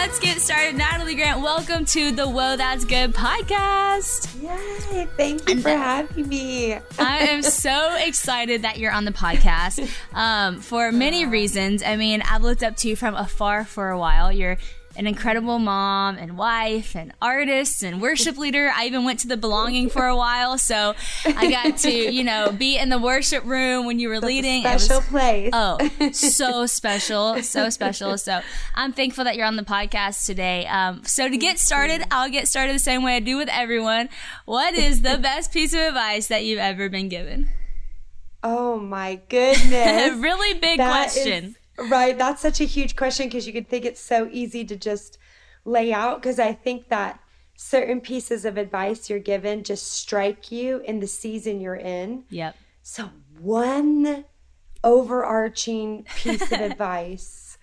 let's 0.00 0.18
get 0.18 0.40
started. 0.40 0.76
Natalie 0.76 1.14
Grant, 1.14 1.42
welcome 1.42 1.84
to 1.84 2.10
the 2.10 2.26
Whoa 2.26 2.56
That's 2.56 2.86
Good 2.86 3.12
podcast. 3.12 4.42
Yay, 4.42 5.06
thank 5.18 5.46
you 5.46 5.60
for 5.60 5.68
having 5.68 6.26
me. 6.26 6.72
I 6.98 7.18
am 7.18 7.42
so 7.42 7.96
excited 7.96 8.62
that 8.62 8.78
you're 8.78 8.92
on 8.92 9.04
the 9.04 9.10
podcast 9.10 9.86
um, 10.14 10.62
for 10.62 10.90
many 10.90 11.26
reasons. 11.26 11.82
I 11.82 11.96
mean, 11.96 12.22
I've 12.22 12.40
looked 12.40 12.62
up 12.62 12.76
to 12.76 12.88
you 12.88 12.96
from 12.96 13.14
afar 13.14 13.66
for 13.66 13.90
a 13.90 13.98
while. 13.98 14.32
You're 14.32 14.56
an 14.96 15.06
incredible 15.06 15.58
mom 15.58 16.16
and 16.16 16.36
wife 16.36 16.96
and 16.96 17.12
artist 17.22 17.82
and 17.82 18.00
worship 18.00 18.36
leader. 18.36 18.70
I 18.74 18.86
even 18.86 19.04
went 19.04 19.20
to 19.20 19.28
the 19.28 19.36
belonging 19.36 19.88
for 19.88 20.06
a 20.06 20.16
while, 20.16 20.58
so 20.58 20.94
I 21.24 21.50
got 21.50 21.78
to 21.82 21.90
you 21.90 22.24
know 22.24 22.50
be 22.50 22.76
in 22.76 22.88
the 22.88 22.98
worship 22.98 23.44
room 23.44 23.86
when 23.86 23.98
you 23.98 24.08
were 24.08 24.20
That's 24.20 24.26
leading. 24.26 24.62
special 24.62 24.98
was, 24.98 25.06
place. 25.06 25.50
Oh, 25.52 25.78
so 26.12 26.66
special, 26.80 27.42
so 27.42 27.70
special. 27.70 28.18
So 28.18 28.40
I'm 28.74 28.92
thankful 28.92 29.24
that 29.24 29.36
you're 29.36 29.46
on 29.46 29.56
the 29.56 29.62
podcast 29.62 30.26
today. 30.26 30.66
Um, 30.66 31.04
so 31.04 31.28
to 31.28 31.36
get 31.36 31.58
started, 31.58 32.02
I'll 32.10 32.30
get 32.30 32.48
started 32.48 32.74
the 32.74 32.80
same 32.80 33.02
way 33.02 33.16
I 33.16 33.20
do 33.20 33.36
with 33.36 33.48
everyone. 33.48 34.08
What 34.44 34.74
is 34.74 35.02
the 35.02 35.18
best 35.22 35.52
piece 35.52 35.72
of 35.72 35.80
advice 35.80 36.26
that 36.26 36.44
you've 36.44 36.58
ever 36.58 36.88
been 36.88 37.08
given? 37.08 37.48
Oh 38.42 38.78
my 38.78 39.20
goodness! 39.28 40.18
really 40.18 40.58
big 40.58 40.78
that 40.78 40.90
question. 40.90 41.44
Is- 41.44 41.56
Right. 41.88 42.16
That's 42.16 42.42
such 42.42 42.60
a 42.60 42.64
huge 42.64 42.96
question 42.96 43.26
because 43.26 43.46
you 43.46 43.52
could 43.52 43.68
think 43.68 43.84
it's 43.84 44.00
so 44.00 44.28
easy 44.30 44.64
to 44.64 44.76
just 44.76 45.18
lay 45.64 45.92
out. 45.92 46.20
Because 46.20 46.38
I 46.38 46.52
think 46.52 46.88
that 46.88 47.20
certain 47.56 48.00
pieces 48.00 48.44
of 48.44 48.56
advice 48.56 49.10
you're 49.10 49.18
given 49.18 49.62
just 49.62 49.92
strike 49.92 50.50
you 50.50 50.78
in 50.78 51.00
the 51.00 51.06
season 51.06 51.60
you're 51.60 51.74
in. 51.76 52.24
Yep. 52.30 52.56
So, 52.82 53.10
one 53.38 54.24
overarching 54.82 56.04
piece 56.16 56.50
of 56.50 56.52
advice. 56.60 57.58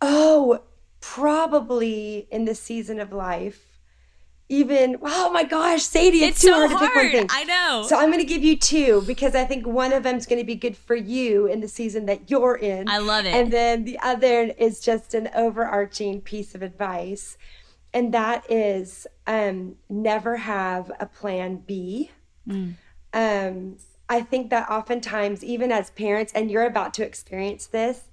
Oh, 0.00 0.62
probably 1.00 2.26
in 2.30 2.44
the 2.44 2.54
season 2.54 3.00
of 3.00 3.12
life 3.12 3.69
even 4.50 4.96
oh 5.00 5.30
my 5.32 5.44
gosh 5.44 5.82
sadie 5.82 6.24
it's, 6.24 6.36
it's 6.36 6.40
too 6.42 6.48
so 6.48 6.54
hard, 6.54 6.72
hard 6.72 6.80
to 6.80 6.86
pick 6.86 6.96
one 6.96 7.10
thing 7.10 7.26
i 7.30 7.44
know. 7.44 7.86
So 7.86 7.96
i'm 7.96 8.08
going 8.08 8.18
to 8.18 8.26
give 8.26 8.44
you 8.44 8.56
two 8.56 9.02
because 9.06 9.34
i 9.34 9.44
think 9.44 9.66
one 9.66 9.92
of 9.92 10.02
them 10.02 10.16
is 10.16 10.26
going 10.26 10.40
to 10.40 10.44
be 10.44 10.56
good 10.56 10.76
for 10.76 10.96
you 10.96 11.46
in 11.46 11.60
the 11.60 11.68
season 11.68 12.06
that 12.06 12.30
you're 12.30 12.56
in. 12.56 12.88
I 12.88 12.98
love 12.98 13.24
it. 13.24 13.34
And 13.34 13.52
then 13.52 13.84
the 13.84 13.98
other 14.00 14.52
is 14.58 14.80
just 14.80 15.14
an 15.14 15.30
overarching 15.34 16.20
piece 16.20 16.54
of 16.54 16.62
advice 16.62 17.38
and 17.92 18.12
that 18.12 18.48
is 18.50 19.06
um, 19.26 19.76
never 19.88 20.36
have 20.36 20.90
a 21.00 21.06
plan 21.06 21.62
b. 21.66 22.10
Mm. 22.48 22.74
um, 23.12 23.76
i 24.08 24.20
think 24.20 24.50
that 24.50 24.68
oftentimes 24.68 25.44
even 25.44 25.70
as 25.70 25.90
parents 25.90 26.32
and 26.34 26.50
you're 26.50 26.66
about 26.66 26.94
to 26.94 27.04
experience 27.04 27.66
this 27.66 28.08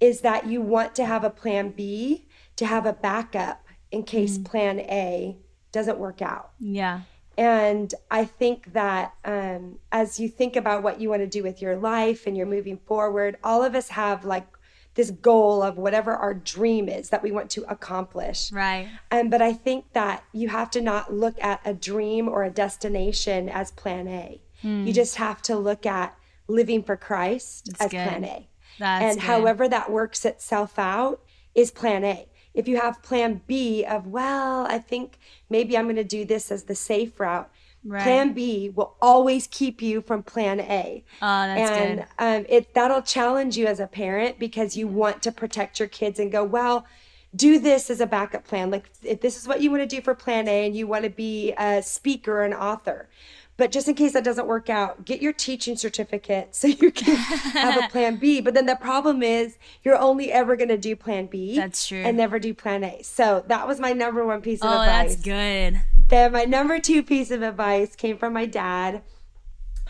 is 0.00 0.22
that 0.22 0.46
you 0.46 0.60
want 0.60 0.94
to 0.94 1.04
have 1.04 1.22
a 1.24 1.30
plan 1.30 1.70
b 1.70 2.26
to 2.56 2.64
have 2.64 2.86
a 2.86 2.92
backup 2.92 3.66
in 3.92 4.02
case 4.02 4.38
mm. 4.38 4.44
plan 4.46 4.80
a 4.80 5.36
doesn't 5.76 5.98
work 5.98 6.22
out. 6.22 6.52
Yeah. 6.58 7.02
And 7.36 7.92
I 8.10 8.24
think 8.24 8.72
that 8.72 9.12
um, 9.24 9.78
as 9.92 10.18
you 10.18 10.28
think 10.28 10.56
about 10.56 10.82
what 10.82 11.00
you 11.00 11.10
want 11.10 11.20
to 11.20 11.26
do 11.26 11.42
with 11.42 11.60
your 11.60 11.76
life 11.76 12.26
and 12.26 12.34
you're 12.34 12.46
moving 12.46 12.78
forward, 12.78 13.36
all 13.44 13.62
of 13.62 13.74
us 13.74 13.90
have 13.90 14.24
like 14.24 14.46
this 14.94 15.10
goal 15.10 15.62
of 15.62 15.76
whatever 15.76 16.16
our 16.16 16.32
dream 16.32 16.88
is 16.88 17.10
that 17.10 17.22
we 17.22 17.30
want 17.30 17.50
to 17.50 17.70
accomplish. 17.70 18.50
Right. 18.50 18.88
Um, 19.10 19.28
but 19.28 19.42
I 19.42 19.52
think 19.52 19.92
that 19.92 20.24
you 20.32 20.48
have 20.48 20.70
to 20.70 20.80
not 20.80 21.12
look 21.12 21.36
at 21.42 21.60
a 21.66 21.74
dream 21.74 22.26
or 22.26 22.42
a 22.42 22.50
destination 22.50 23.50
as 23.50 23.70
plan 23.70 24.08
A. 24.08 24.40
Hmm. 24.62 24.86
You 24.86 24.94
just 24.94 25.16
have 25.16 25.42
to 25.42 25.56
look 25.56 25.84
at 25.84 26.16
living 26.48 26.82
for 26.82 26.96
Christ 26.96 27.66
That's 27.66 27.82
as 27.82 27.90
good. 27.90 28.08
plan 28.08 28.24
A. 28.24 28.48
That's 28.78 29.04
and 29.04 29.20
good. 29.20 29.26
however 29.26 29.68
that 29.68 29.90
works 29.90 30.24
itself 30.24 30.78
out 30.78 31.20
is 31.54 31.70
plan 31.70 32.02
A 32.02 32.26
if 32.56 32.66
you 32.66 32.80
have 32.80 33.02
plan 33.02 33.42
B 33.46 33.84
of, 33.84 34.06
well, 34.06 34.66
I 34.66 34.78
think 34.78 35.18
maybe 35.50 35.76
I'm 35.76 35.84
going 35.84 35.96
to 35.96 36.04
do 36.04 36.24
this 36.24 36.50
as 36.50 36.64
the 36.64 36.74
safe 36.74 37.20
route, 37.20 37.50
right. 37.84 38.02
plan 38.02 38.32
B 38.32 38.70
will 38.70 38.96
always 39.00 39.46
keep 39.46 39.82
you 39.82 40.00
from 40.00 40.22
plan 40.22 40.58
A. 40.60 41.04
Oh, 41.20 41.46
that's 41.46 41.70
and. 41.70 42.06
Um, 42.18 42.46
it, 42.48 42.72
that'll 42.72 43.02
challenge 43.02 43.58
you 43.58 43.66
as 43.66 43.78
a 43.78 43.86
parent 43.86 44.38
because 44.38 44.74
you 44.74 44.88
want 44.88 45.22
to 45.22 45.32
protect 45.32 45.78
your 45.78 45.88
kids 45.88 46.18
and 46.18 46.32
go, 46.32 46.42
well, 46.42 46.86
do 47.34 47.58
this 47.58 47.90
as 47.90 48.00
a 48.00 48.06
backup 48.06 48.46
plan. 48.46 48.70
Like 48.70 48.88
if 49.02 49.20
this 49.20 49.36
is 49.36 49.46
what 49.46 49.60
you 49.60 49.70
want 49.70 49.82
to 49.82 49.96
do 49.96 50.00
for 50.00 50.14
plan 50.14 50.48
A 50.48 50.66
and 50.66 50.74
you 50.74 50.86
want 50.86 51.04
to 51.04 51.10
be 51.10 51.52
a 51.58 51.82
speaker 51.82 52.42
an 52.42 52.54
author. 52.54 53.08
But 53.56 53.72
just 53.72 53.88
in 53.88 53.94
case 53.94 54.12
that 54.12 54.24
doesn't 54.24 54.46
work 54.46 54.68
out, 54.68 55.04
get 55.04 55.22
your 55.22 55.32
teaching 55.32 55.76
certificate 55.76 56.54
so 56.54 56.68
you 56.68 56.90
can 56.90 57.16
have 57.16 57.84
a 57.84 57.88
plan 57.88 58.16
B. 58.16 58.40
But 58.40 58.54
then 58.54 58.66
the 58.66 58.76
problem 58.76 59.22
is 59.22 59.56
you're 59.82 59.98
only 59.98 60.30
ever 60.30 60.56
going 60.56 60.68
to 60.68 60.76
do 60.76 60.94
plan 60.94 61.26
B. 61.26 61.56
That's 61.56 61.88
true. 61.88 62.02
And 62.02 62.16
never 62.16 62.38
do 62.38 62.52
plan 62.52 62.84
A. 62.84 63.02
So 63.02 63.44
that 63.48 63.66
was 63.66 63.80
my 63.80 63.92
number 63.92 64.26
one 64.26 64.42
piece 64.42 64.60
of 64.60 64.68
oh, 64.68 64.80
advice. 64.80 65.14
that's 65.14 65.22
good. 65.22 65.80
Then 66.08 66.32
my 66.32 66.44
number 66.44 66.78
two 66.78 67.02
piece 67.02 67.30
of 67.30 67.42
advice 67.42 67.96
came 67.96 68.18
from 68.18 68.34
my 68.34 68.46
dad. 68.46 69.02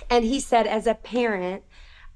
And 0.09 0.25
he 0.25 0.39
said, 0.39 0.67
as 0.67 0.87
a 0.87 0.95
parent, 0.95 1.65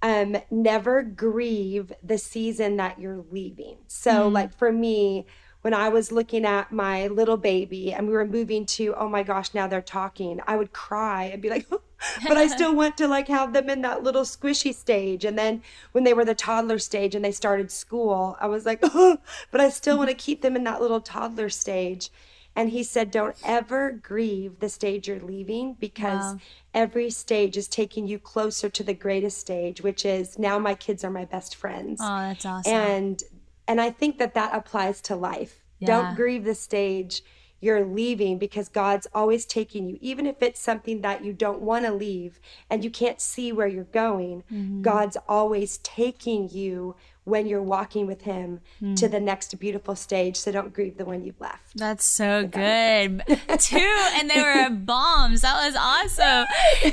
um, 0.02 0.36
never 0.50 1.02
grieve 1.02 1.92
the 2.02 2.18
season 2.18 2.76
that 2.76 3.00
you're 3.00 3.24
leaving. 3.30 3.78
So, 3.86 4.30
mm. 4.30 4.32
like 4.32 4.56
for 4.56 4.72
me, 4.72 5.26
when 5.62 5.74
I 5.74 5.88
was 5.88 6.10
looking 6.10 6.44
at 6.44 6.72
my 6.72 7.08
little 7.08 7.36
baby 7.36 7.92
and 7.92 8.06
we 8.06 8.14
were 8.14 8.26
moving 8.26 8.64
to, 8.66 8.94
oh 8.96 9.08
my 9.08 9.22
gosh, 9.22 9.52
now 9.52 9.66
they're 9.66 9.82
talking, 9.82 10.40
I 10.46 10.56
would 10.56 10.72
cry 10.72 11.24
and 11.24 11.42
be 11.42 11.50
like, 11.50 11.68
but 12.26 12.36
I 12.36 12.46
still 12.46 12.74
want 12.76 12.96
to 12.98 13.08
like 13.08 13.28
have 13.28 13.52
them 13.52 13.68
in 13.68 13.82
that 13.82 14.02
little 14.02 14.22
squishy 14.22 14.74
stage. 14.74 15.24
And 15.24 15.38
then 15.38 15.62
when 15.92 16.04
they 16.04 16.14
were 16.14 16.24
the 16.24 16.34
toddler 16.34 16.78
stage 16.78 17.14
and 17.14 17.24
they 17.24 17.32
started 17.32 17.70
school, 17.70 18.36
I 18.40 18.46
was 18.46 18.64
like, 18.64 18.80
oh, 18.82 19.18
but 19.50 19.60
I 19.60 19.68
still 19.68 19.98
want 19.98 20.08
to 20.08 20.16
keep 20.16 20.40
them 20.42 20.56
in 20.56 20.64
that 20.64 20.80
little 20.80 21.00
toddler 21.00 21.50
stage. 21.50 22.10
And 22.56 22.70
he 22.70 22.82
said, 22.82 23.12
don't 23.12 23.36
ever 23.44 23.92
grieve 23.92 24.58
the 24.58 24.68
stage 24.68 25.06
you're 25.06 25.20
leaving 25.20 25.74
because 25.74 26.34
wow. 26.34 26.40
every 26.74 27.08
stage 27.08 27.56
is 27.56 27.68
taking 27.68 28.08
you 28.08 28.18
closer 28.18 28.68
to 28.68 28.82
the 28.82 28.92
greatest 28.92 29.38
stage, 29.38 29.82
which 29.82 30.04
is 30.04 30.36
now 30.36 30.58
my 30.58 30.74
kids 30.74 31.04
are 31.04 31.10
my 31.10 31.26
best 31.26 31.54
friends. 31.54 32.00
Oh, 32.02 32.18
that's 32.18 32.44
awesome. 32.44 32.74
And 32.74 33.22
and 33.70 33.80
I 33.80 33.90
think 33.90 34.18
that 34.18 34.34
that 34.34 34.52
applies 34.52 35.00
to 35.02 35.14
life. 35.14 35.62
Yeah. 35.78 35.86
Don't 35.86 36.16
grieve 36.16 36.42
the 36.42 36.56
stage 36.56 37.22
you're 37.60 37.84
leaving 37.84 38.36
because 38.36 38.68
God's 38.68 39.06
always 39.14 39.46
taking 39.46 39.88
you, 39.88 39.96
even 40.00 40.26
if 40.26 40.42
it's 40.42 40.58
something 40.58 41.02
that 41.02 41.24
you 41.24 41.32
don't 41.32 41.60
want 41.60 41.84
to 41.84 41.92
leave 41.92 42.40
and 42.68 42.82
you 42.82 42.90
can't 42.90 43.20
see 43.20 43.52
where 43.52 43.68
you're 43.68 43.84
going. 43.84 44.42
Mm-hmm. 44.52 44.82
God's 44.82 45.16
always 45.28 45.78
taking 45.78 46.48
you 46.50 46.96
when 47.30 47.46
you're 47.46 47.62
walking 47.62 48.06
with 48.06 48.22
him 48.22 48.60
mm. 48.82 48.96
to 48.96 49.08
the 49.08 49.20
next 49.20 49.58
beautiful 49.58 49.94
stage. 49.94 50.36
So 50.36 50.50
don't 50.52 50.72
grieve 50.72 50.96
the 50.96 51.04
one 51.04 51.24
you've 51.24 51.40
left. 51.40 51.76
That's 51.76 52.04
so 52.04 52.46
good. 52.46 53.22
Two, 53.58 53.96
and 54.14 54.28
they 54.28 54.40
were 54.40 54.70
bombs. 54.70 55.42
That 55.42 55.64
was 55.64 55.76
awesome. 55.76 56.46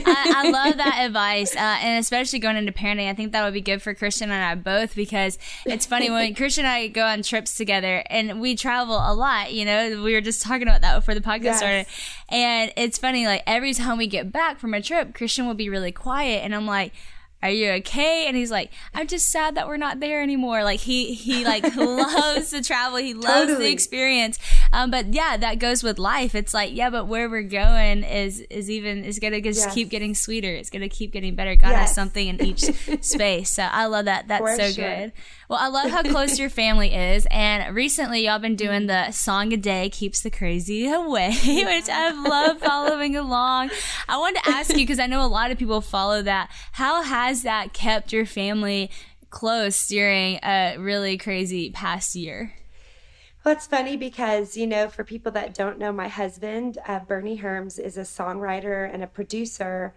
I, 0.05 0.33
I 0.37 0.49
love 0.49 0.77
that 0.77 0.99
advice. 1.05 1.55
Uh, 1.55 1.79
and 1.81 1.99
especially 1.99 2.39
going 2.39 2.57
into 2.57 2.71
parenting, 2.71 3.09
I 3.09 3.13
think 3.13 3.31
that 3.31 3.43
would 3.43 3.53
be 3.53 3.61
good 3.61 3.81
for 3.81 3.93
Christian 3.93 4.29
and 4.29 4.43
I 4.43 4.55
both 4.55 4.95
because 4.95 5.37
it's 5.65 5.85
funny 5.85 6.09
when 6.09 6.35
Christian 6.35 6.65
and 6.65 6.73
I 6.73 6.87
go 6.87 7.05
on 7.05 7.23
trips 7.23 7.55
together 7.55 8.03
and 8.09 8.39
we 8.39 8.55
travel 8.55 8.95
a 8.95 9.13
lot, 9.13 9.53
you 9.53 9.65
know, 9.65 10.03
we 10.03 10.13
were 10.13 10.21
just 10.21 10.41
talking 10.41 10.67
about 10.67 10.81
that 10.81 10.95
before 10.95 11.15
the 11.15 11.21
podcast 11.21 11.43
yes. 11.43 11.57
started. 11.57 11.85
And 12.29 12.71
it's 12.75 12.97
funny, 12.97 13.25
like 13.25 13.43
every 13.47 13.73
time 13.73 13.97
we 13.97 14.07
get 14.07 14.31
back 14.31 14.59
from 14.59 14.73
a 14.73 14.81
trip, 14.81 15.13
Christian 15.13 15.47
will 15.47 15.53
be 15.53 15.69
really 15.69 15.91
quiet. 15.91 16.43
And 16.43 16.53
I'm 16.53 16.65
like, 16.65 16.93
are 17.43 17.49
you 17.49 17.69
okay? 17.71 18.25
And 18.27 18.35
he's 18.35 18.49
like 18.49 18.71
i'm 18.93 19.07
just 19.07 19.31
sad 19.31 19.55
that 19.55 19.67
we're 19.67 19.77
not 19.77 19.99
there 19.99 20.21
anymore. 20.21 20.63
Like 20.63 20.79
he 20.79 21.13
he 21.13 21.45
like 21.45 21.75
loves 21.75 22.49
to 22.51 22.63
travel. 22.63 22.97
He 22.97 23.13
loves 23.13 23.47
totally. 23.47 23.65
the 23.65 23.71
experience. 23.71 24.39
Um, 24.73 24.91
but 24.91 25.13
yeah 25.13 25.37
that 25.37 25.59
goes 25.59 25.83
with 25.83 25.99
life. 25.99 26.35
It's 26.35 26.53
like 26.53 26.73
yeah 26.73 26.89
but 26.89 27.05
where 27.05 27.29
we're 27.29 27.43
going 27.43 28.03
is 28.03 28.41
is 28.49 28.69
even 28.69 29.03
is 29.03 29.19
gonna 29.19 29.41
just 29.41 29.65
yes. 29.65 29.73
keep 29.73 29.89
getting 29.89 30.15
sweeter. 30.15 30.51
It's 30.51 30.69
gonna 30.69 30.89
keep 30.89 31.11
getting 31.11 31.35
better. 31.35 31.55
God 31.55 31.69
yes. 31.69 31.87
has 31.87 31.95
something 31.95 32.27
in 32.27 32.41
each 32.43 32.61
space. 33.01 33.51
So 33.51 33.63
i 33.63 33.85
love 33.85 34.05
that. 34.05 34.27
That's 34.27 34.41
For 34.41 34.55
so 34.55 34.71
sure. 34.71 34.95
good 34.95 35.13
well 35.47 35.59
i 35.61 35.67
love 35.67 35.89
how 35.89 36.03
close 36.03 36.39
your 36.39 36.49
family 36.49 36.93
is 36.93 37.27
and 37.31 37.75
recently 37.75 38.25
y'all 38.25 38.39
been 38.39 38.55
doing 38.55 38.87
the 38.87 39.11
song 39.11 39.53
a 39.53 39.57
day 39.57 39.89
keeps 39.89 40.21
the 40.21 40.29
crazy 40.29 40.87
away 40.87 41.29
which 41.45 41.89
i've 41.89 42.19
loved 42.19 42.59
following 42.61 43.15
along 43.15 43.69
i 44.07 44.17
wanted 44.17 44.41
to 44.43 44.49
ask 44.49 44.71
you 44.71 44.77
because 44.77 44.99
i 44.99 45.07
know 45.07 45.25
a 45.25 45.27
lot 45.27 45.51
of 45.51 45.57
people 45.57 45.81
follow 45.81 46.21
that 46.21 46.49
how 46.73 47.01
has 47.01 47.43
that 47.43 47.73
kept 47.73 48.11
your 48.11 48.25
family 48.25 48.89
close 49.29 49.87
during 49.87 50.39
a 50.43 50.77
really 50.77 51.17
crazy 51.17 51.69
past 51.69 52.15
year? 52.15 52.53
Well, 53.43 53.55
it's 53.55 53.67
funny 53.67 53.95
because, 53.95 54.57
you 54.57 54.67
know, 54.67 54.89
for 54.89 55.03
people 55.03 55.31
that 55.33 55.53
don't 55.53 55.79
know, 55.79 55.91
my 55.91 56.07
husband, 56.07 56.77
uh, 56.87 56.99
Bernie 56.99 57.39
Herms, 57.39 57.79
is 57.79 57.97
a 57.97 58.01
songwriter 58.01 58.91
and 58.91 59.03
a 59.03 59.07
producer. 59.07 59.93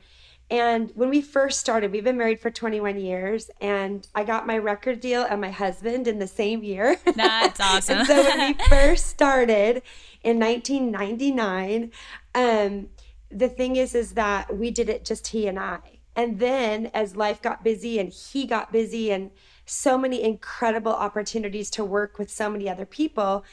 And 0.51 0.91
when 0.97 1.11
we 1.11 1.21
first 1.23 1.61
started, 1.61 1.93
we've 1.93 2.03
been 2.03 2.19
married 2.19 2.41
for 2.41 2.51
21 2.51 2.99
years, 2.99 3.51
and 3.61 4.07
I 4.17 4.25
got 4.25 4.49
my 4.49 4.59
record 4.59 5.01
deal 5.01 5.23
and 5.23 5.41
my 5.41 5.51
husband 5.51 6.09
in 6.09 6.19
the 6.19 6.27
same 6.27 6.65
year. 6.65 6.97
That's 7.15 7.61
awesome. 7.61 8.05
so 8.05 8.23
when 8.25 8.57
we 8.57 8.65
first 8.69 9.07
started 9.07 9.83
in 10.25 10.41
1999, 10.41 11.93
um, 12.35 12.89
the 13.31 13.49
thing 13.49 13.77
is, 13.77 13.95
is 13.95 14.13
that 14.15 14.57
we 14.57 14.73
did 14.73 14.89
it 14.89 15.05
just 15.05 15.29
he 15.29 15.47
and 15.47 15.59
I. 15.59 15.79
And 16.17 16.41
then 16.41 16.91
as 16.93 17.15
life 17.15 17.41
got 17.41 17.63
busy 17.63 18.01
and 18.01 18.13
he 18.13 18.45
got 18.45 18.73
busy 18.73 19.13
and 19.13 19.31
so 19.71 19.97
many 19.97 20.23
incredible 20.23 20.93
opportunities 20.93 21.71
to 21.71 21.85
work 21.85 22.19
with 22.19 22.29
so 22.29 22.51
many 22.51 22.69
other 22.69 22.85
people, 22.85 23.45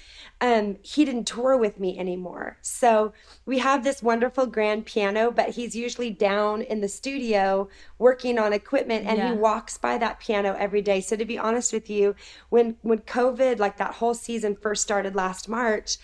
um, 0.41 0.77
he 0.81 1.05
didn't 1.05 1.27
tour 1.27 1.55
with 1.55 1.79
me 1.79 1.97
anymore. 1.99 2.57
So 2.61 3.13
we 3.45 3.59
have 3.59 3.83
this 3.83 4.01
wonderful 4.01 4.47
grand 4.47 4.85
piano, 4.85 5.29
but 5.29 5.49
he's 5.49 5.75
usually 5.75 6.09
down 6.09 6.63
in 6.63 6.81
the 6.81 6.89
studio 6.89 7.69
working 7.99 8.39
on 8.39 8.51
equipment 8.51 9.05
and 9.05 9.19
yeah. 9.19 9.31
he 9.31 9.37
walks 9.37 9.77
by 9.77 9.99
that 9.99 10.19
piano 10.19 10.55
every 10.57 10.81
day. 10.81 11.01
So 11.01 11.15
to 11.15 11.25
be 11.25 11.37
honest 11.37 11.71
with 11.71 11.87
you, 11.89 12.15
when 12.49 12.77
when 12.81 12.99
COVID, 12.99 13.59
like 13.59 13.77
that 13.77 13.95
whole 13.95 14.15
season 14.15 14.55
first 14.55 14.81
started 14.81 15.15
last 15.15 15.47
March, 15.47 15.97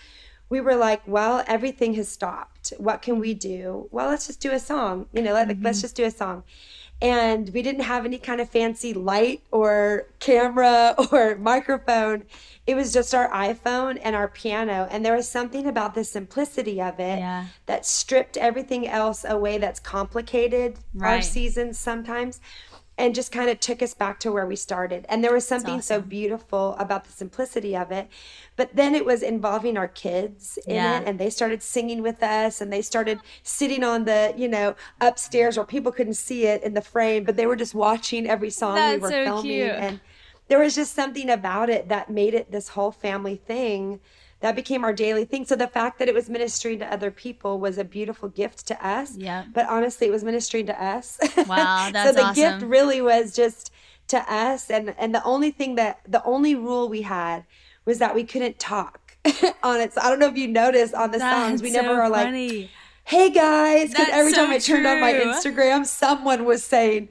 we 0.49 0.61
were 0.61 0.75
like, 0.75 1.01
well, 1.07 1.43
everything 1.47 1.95
has 1.95 2.07
stopped. 2.07 2.73
What 2.77 3.01
can 3.01 3.17
we 3.17 3.33
do? 3.33 3.87
Well, 3.89 4.09
let's 4.09 4.27
just 4.27 4.39
do 4.41 4.51
a 4.51 4.59
song. 4.59 5.07
You 5.11 5.23
know, 5.23 5.33
let, 5.33 5.47
mm-hmm. 5.47 5.65
let's 5.65 5.81
just 5.81 5.95
do 5.95 6.05
a 6.05 6.11
song. 6.11 6.43
And 7.03 7.49
we 7.49 7.61
didn't 7.61 7.81
have 7.83 8.05
any 8.05 8.17
kind 8.17 8.39
of 8.39 8.49
fancy 8.49 8.93
light 8.93 9.41
or 9.51 10.07
camera 10.19 10.95
or 11.11 11.35
microphone. 11.35 12.23
It 12.65 12.75
was 12.75 12.93
just 12.93 13.13
our 13.13 13.29
iPhone 13.29 13.99
and 14.01 14.15
our 14.15 14.29
piano. 14.29 14.87
And 14.89 15.05
there 15.05 15.13
was 15.13 15.27
something 15.27 15.67
about 15.67 15.95
the 15.95 16.05
simplicity 16.05 16.81
of 16.81 17.01
it 17.01 17.19
yeah. 17.19 17.47
that 17.65 17.85
stripped 17.85 18.37
everything 18.37 18.87
else 18.87 19.25
away 19.27 19.57
that's 19.57 19.81
complicated 19.81 20.79
right. 20.93 21.15
our 21.15 21.21
seasons 21.21 21.77
sometimes 21.77 22.39
and 22.97 23.15
just 23.15 23.31
kind 23.31 23.49
of 23.49 23.59
took 23.59 23.81
us 23.81 23.93
back 23.93 24.19
to 24.19 24.31
where 24.31 24.45
we 24.45 24.55
started. 24.55 25.05
And 25.09 25.23
there 25.23 25.33
was 25.33 25.47
something 25.47 25.75
awesome. 25.75 26.01
so 26.03 26.07
beautiful 26.07 26.75
about 26.77 27.05
the 27.05 27.11
simplicity 27.11 27.75
of 27.75 27.91
it. 27.91 28.07
But 28.55 28.75
then 28.75 28.93
it 28.93 29.05
was 29.05 29.23
involving 29.23 29.77
our 29.77 29.87
kids 29.87 30.59
in 30.67 30.75
yeah. 30.75 30.99
it, 30.99 31.07
and 31.07 31.19
they 31.19 31.31
started 31.31 31.63
singing 31.63 32.03
with 32.03 32.21
us, 32.21 32.61
and 32.61 32.71
they 32.71 32.83
started 32.83 33.19
sitting 33.41 33.83
on 33.83 34.05
the, 34.05 34.33
you 34.37 34.47
know, 34.47 34.75
upstairs 35.01 35.57
where 35.57 35.65
people 35.65 35.91
couldn't 35.91 36.13
see 36.13 36.45
it 36.45 36.61
in 36.61 36.75
the 36.75 36.81
frame, 36.81 37.23
but 37.23 37.35
they 37.35 37.47
were 37.47 37.55
just 37.55 37.73
watching 37.73 38.27
every 38.27 38.51
song 38.51 38.75
That's 38.75 38.97
we 38.97 39.01
were 39.01 39.09
so 39.09 39.23
filming. 39.25 39.43
Cute. 39.43 39.71
And 39.71 39.99
there 40.47 40.59
was 40.59 40.75
just 40.75 40.93
something 40.93 41.29
about 41.29 41.69
it 41.69 41.89
that 41.89 42.11
made 42.11 42.35
it 42.35 42.51
this 42.51 42.69
whole 42.69 42.91
family 42.91 43.37
thing 43.37 43.99
that 44.43 44.57
became 44.57 44.83
our 44.83 44.91
daily 44.91 45.23
thing. 45.23 45.45
So 45.45 45.55
the 45.55 45.69
fact 45.69 45.99
that 45.99 46.09
it 46.09 46.13
was 46.13 46.29
ministering 46.29 46.79
to 46.79 46.93
other 46.93 47.09
people 47.11 47.61
was 47.61 47.77
a 47.77 47.85
beautiful 47.85 48.27
gift 48.27 48.67
to 48.67 48.85
us. 48.85 49.15
Yeah. 49.15 49.45
But 49.53 49.69
honestly, 49.69 50.07
it 50.07 50.09
was 50.11 50.25
ministering 50.25 50.65
to 50.65 50.83
us. 50.83 51.17
Wow, 51.47 51.89
that's 51.91 52.09
so 52.09 52.15
the 52.15 52.27
awesome. 52.27 52.35
gift 52.35 52.65
really 52.65 53.01
was 53.01 53.33
just 53.33 53.71
to 54.07 54.17
us, 54.31 54.69
and 54.69 54.93
and 54.97 55.13
the 55.13 55.23
only 55.23 55.51
thing 55.51 55.75
that 55.75 55.99
the 56.07 56.23
only 56.23 56.55
rule 56.55 56.89
we 56.89 57.03
had 57.03 57.45
was 57.85 57.99
that 57.99 58.15
we 58.15 58.23
couldn't 58.23 58.59
talk 58.59 59.17
on 59.63 59.79
it. 59.79 59.93
So 59.93 60.01
I 60.01 60.09
don't 60.09 60.19
know 60.19 60.27
if 60.27 60.37
you 60.37 60.47
noticed 60.47 60.93
on 60.93 61.11
the 61.11 61.19
that's 61.19 61.49
songs, 61.49 61.61
we 61.61 61.71
never 61.71 61.95
were 61.95 62.09
like, 62.09 62.33
"Hey 63.03 63.29
guys," 63.29 63.89
because 63.89 64.09
every 64.11 64.31
so 64.31 64.43
time 64.45 64.51
I 64.51 64.57
turned 64.57 64.87
on 64.87 64.99
my 64.99 65.13
Instagram, 65.13 65.85
someone 65.85 66.45
was 66.45 66.63
saying 66.63 67.09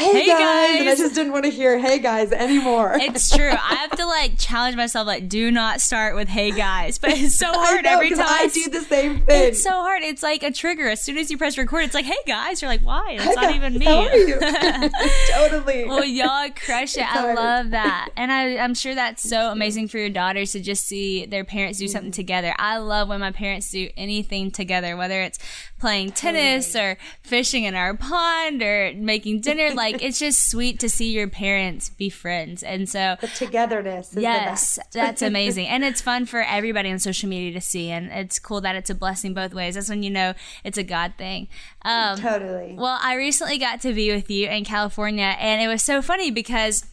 hey, 0.00 0.12
hey 0.12 0.26
guys. 0.26 0.38
guys. 0.38 0.80
And 0.80 0.88
I 0.88 0.94
just 0.96 1.14
didn't 1.14 1.32
want 1.32 1.44
to 1.44 1.50
hear 1.50 1.78
hey 1.78 1.98
guys 1.98 2.32
anymore. 2.32 2.98
It's 3.10 3.30
true. 3.30 3.50
I 3.50 3.74
have 3.74 3.90
to 3.92 4.06
like 4.06 4.38
challenge 4.38 4.76
myself, 4.76 5.06
like, 5.06 5.28
do 5.28 5.50
not 5.50 5.80
start 5.80 6.14
with 6.14 6.28
hey 6.28 6.52
guys. 6.52 6.98
But 6.98 7.10
it's 7.10 7.34
so 7.34 7.46
hard 7.52 7.84
know, 7.84 7.90
every 7.90 8.10
time. 8.10 8.26
I 8.28 8.48
do 8.48 8.70
the 8.70 8.82
same 8.82 9.20
thing. 9.22 9.48
It's 9.48 9.62
so 9.62 9.70
hard. 9.70 10.02
It's 10.02 10.22
like 10.22 10.42
a 10.42 10.52
trigger. 10.52 10.88
As 10.88 11.02
soon 11.02 11.18
as 11.18 11.30
you 11.30 11.36
press 11.36 11.58
record, 11.58 11.84
it's 11.84 11.94
like, 11.94 12.04
hey 12.04 12.18
guys. 12.26 12.62
You're 12.62 12.70
like, 12.70 12.82
why? 12.82 13.18
It's 13.20 13.34
not 13.34 13.54
even 13.54 13.78
me. 13.78 13.86
How 13.86 14.02
are 14.02 14.16
you? 14.16 14.38
totally. 15.30 15.86
Well, 15.86 16.04
y'all 16.04 16.50
crush 16.50 16.96
it. 16.96 17.04
I 17.04 17.34
love 17.34 17.70
that. 17.70 18.10
And 18.16 18.30
I, 18.30 18.58
I'm 18.58 18.74
sure 18.74 18.94
that's 18.94 19.28
so 19.28 19.50
amazing 19.50 19.88
for 19.88 19.98
your 19.98 20.10
daughters 20.10 20.52
to 20.52 20.60
just 20.60 20.86
see 20.86 21.26
their 21.26 21.44
parents 21.44 21.78
do 21.78 21.88
something 21.88 22.12
mm. 22.12 22.14
together. 22.14 22.54
I 22.58 22.78
love 22.78 23.08
when 23.08 23.20
my 23.20 23.32
parents 23.32 23.70
do 23.70 23.88
anything 23.96 24.50
together, 24.50 24.96
whether 24.96 25.20
it's 25.22 25.38
playing 25.78 26.12
tennis 26.12 26.76
or 26.76 26.96
fishing 27.22 27.64
in 27.64 27.74
our 27.74 27.94
pond 27.94 28.62
or 28.62 28.92
making 28.94 29.40
dinner. 29.40 29.74
Like 29.74 29.89
it's 30.00 30.18
just 30.18 30.50
sweet 30.50 30.78
to 30.80 30.88
see 30.88 31.12
your 31.12 31.28
parents 31.28 31.90
be 31.90 32.08
friends. 32.08 32.62
And 32.62 32.88
so 32.88 33.16
the 33.20 33.26
togetherness. 33.28 34.14
yes, 34.16 34.78
that's 34.92 35.22
amazing. 35.30 35.66
And 35.66 35.84
it's 35.84 36.00
fun 36.00 36.26
for 36.26 36.42
everybody 36.42 36.90
on 36.90 36.98
social 36.98 37.28
media 37.28 37.52
to 37.52 37.60
see. 37.60 37.90
And 37.90 38.10
it's 38.10 38.38
cool 38.38 38.60
that 38.60 38.76
it's 38.76 38.90
a 38.90 38.94
blessing 38.94 39.34
both 39.34 39.54
ways. 39.54 39.74
That's 39.74 39.88
when 39.88 40.02
you 40.02 40.10
know 40.10 40.34
it's 40.64 40.78
a 40.78 40.84
God 40.84 41.14
thing. 41.16 41.48
Um, 41.82 42.18
totally. 42.18 42.74
Well, 42.78 42.98
I 43.00 43.14
recently 43.14 43.58
got 43.58 43.80
to 43.82 43.92
be 43.92 44.10
with 44.12 44.30
you 44.30 44.48
in 44.48 44.64
California 44.64 45.36
and 45.38 45.62
it 45.62 45.68
was 45.68 45.82
so 45.82 46.02
funny 46.02 46.30
because 46.30 46.84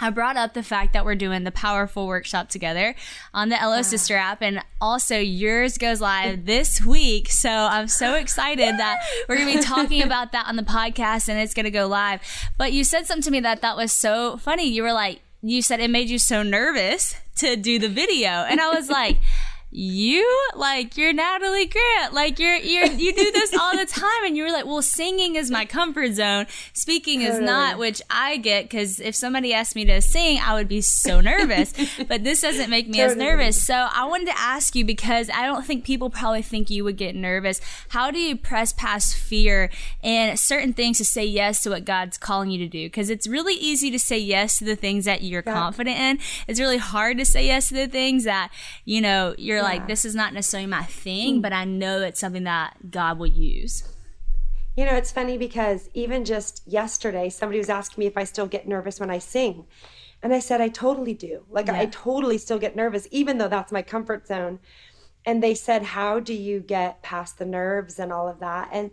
I 0.00 0.10
brought 0.10 0.36
up 0.36 0.54
the 0.54 0.62
fact 0.62 0.92
that 0.92 1.04
we're 1.04 1.14
doing 1.14 1.44
the 1.44 1.50
powerful 1.50 2.06
workshop 2.06 2.48
together 2.48 2.94
on 3.34 3.48
the 3.48 3.56
LO 3.56 3.82
Sister 3.82 4.16
app, 4.16 4.42
and 4.42 4.62
also 4.80 5.18
yours 5.18 5.78
goes 5.78 6.00
live 6.00 6.46
this 6.46 6.84
week. 6.84 7.30
So 7.30 7.50
I'm 7.50 7.88
so 7.88 8.14
excited 8.14 8.78
that 8.78 9.00
we're 9.28 9.36
going 9.36 9.52
to 9.52 9.58
be 9.58 9.64
talking 9.64 10.02
about 10.02 10.32
that 10.32 10.46
on 10.46 10.56
the 10.56 10.62
podcast 10.62 11.28
and 11.28 11.38
it's 11.38 11.54
going 11.54 11.64
to 11.64 11.70
go 11.70 11.86
live. 11.86 12.20
But 12.56 12.72
you 12.72 12.84
said 12.84 13.06
something 13.06 13.22
to 13.22 13.30
me 13.30 13.40
that 13.40 13.62
that 13.62 13.76
was 13.76 13.92
so 13.92 14.36
funny. 14.38 14.68
You 14.68 14.82
were 14.82 14.92
like, 14.92 15.20
you 15.42 15.62
said 15.62 15.80
it 15.80 15.90
made 15.90 16.08
you 16.08 16.18
so 16.18 16.42
nervous 16.42 17.16
to 17.36 17.56
do 17.56 17.78
the 17.78 17.88
video. 17.88 18.28
And 18.28 18.60
I 18.60 18.68
was 18.68 18.88
like, 18.90 19.18
you 19.72 20.48
like 20.56 20.96
you're 20.96 21.12
Natalie 21.12 21.66
Grant, 21.66 22.12
like 22.12 22.40
you're 22.40 22.56
you're 22.56 22.86
you 22.86 23.14
do 23.14 23.30
this 23.30 23.54
all 23.54 23.76
the 23.76 23.86
time, 23.86 24.24
and 24.24 24.36
you 24.36 24.42
were 24.42 24.50
like, 24.50 24.66
well, 24.66 24.82
singing 24.82 25.36
is 25.36 25.48
my 25.48 25.64
comfort 25.64 26.14
zone, 26.14 26.46
speaking 26.72 27.22
is 27.22 27.38
not, 27.38 27.78
which 27.78 28.02
I 28.10 28.36
get 28.38 28.64
because 28.64 28.98
if 28.98 29.14
somebody 29.14 29.54
asked 29.54 29.76
me 29.76 29.84
to 29.84 30.00
sing, 30.00 30.40
I 30.42 30.54
would 30.54 30.66
be 30.66 30.80
so 30.80 31.20
nervous, 31.20 31.72
but 32.08 32.24
this 32.24 32.40
doesn't 32.40 32.68
make 32.68 32.88
me 32.88 32.98
totally. 32.98 33.12
as 33.12 33.16
nervous. 33.16 33.62
So 33.62 33.74
I 33.74 34.06
wanted 34.06 34.26
to 34.26 34.38
ask 34.38 34.74
you 34.74 34.84
because 34.84 35.30
I 35.30 35.46
don't 35.46 35.64
think 35.64 35.84
people 35.84 36.10
probably 36.10 36.42
think 36.42 36.68
you 36.68 36.82
would 36.82 36.96
get 36.96 37.14
nervous. 37.14 37.60
How 37.90 38.10
do 38.10 38.18
you 38.18 38.36
press 38.36 38.72
past 38.72 39.16
fear 39.16 39.70
and 40.02 40.38
certain 40.38 40.72
things 40.72 40.98
to 40.98 41.04
say 41.04 41.24
yes 41.24 41.62
to 41.62 41.70
what 41.70 41.84
God's 41.84 42.18
calling 42.18 42.50
you 42.50 42.58
to 42.58 42.68
do? 42.68 42.86
Because 42.86 43.08
it's 43.08 43.28
really 43.28 43.54
easy 43.54 43.92
to 43.92 44.00
say 44.00 44.18
yes 44.18 44.58
to 44.58 44.64
the 44.64 44.76
things 44.76 45.04
that 45.04 45.22
you're 45.22 45.44
yeah. 45.46 45.52
confident 45.52 45.96
in. 45.96 46.18
It's 46.48 46.58
really 46.58 46.78
hard 46.78 47.18
to 47.18 47.24
say 47.24 47.46
yes 47.46 47.68
to 47.68 47.74
the 47.74 47.86
things 47.86 48.24
that 48.24 48.50
you 48.84 49.00
know 49.00 49.36
you're 49.38 49.59
yeah. 49.60 49.68
like, 49.68 49.86
this 49.86 50.04
is 50.04 50.14
not 50.14 50.34
necessarily 50.34 50.66
my 50.66 50.84
thing, 50.84 51.38
mm. 51.38 51.42
but 51.42 51.52
I 51.52 51.64
know 51.64 52.00
it's 52.00 52.20
something 52.20 52.44
that 52.44 52.90
God 52.90 53.18
will 53.18 53.26
use. 53.26 53.84
You 54.76 54.84
know, 54.84 54.94
it's 54.94 55.10
funny 55.10 55.36
because 55.36 55.90
even 55.94 56.24
just 56.24 56.62
yesterday, 56.66 57.28
somebody 57.28 57.58
was 57.58 57.68
asking 57.68 58.02
me 58.02 58.06
if 58.06 58.16
I 58.16 58.24
still 58.24 58.46
get 58.46 58.68
nervous 58.68 59.00
when 59.00 59.10
I 59.10 59.18
sing. 59.18 59.66
And 60.22 60.32
I 60.34 60.38
said, 60.38 60.60
I 60.60 60.68
totally 60.68 61.14
do. 61.14 61.44
Like, 61.50 61.66
yeah. 61.66 61.80
I 61.80 61.86
totally 61.86 62.38
still 62.38 62.58
get 62.58 62.76
nervous, 62.76 63.08
even 63.10 63.38
though 63.38 63.48
that's 63.48 63.72
my 63.72 63.82
comfort 63.82 64.26
zone. 64.26 64.60
And 65.24 65.42
they 65.42 65.54
said, 65.54 65.82
How 65.82 66.20
do 66.20 66.32
you 66.32 66.60
get 66.60 67.02
past 67.02 67.38
the 67.38 67.46
nerves 67.46 67.98
and 67.98 68.12
all 68.12 68.28
of 68.28 68.40
that? 68.40 68.68
And 68.72 68.90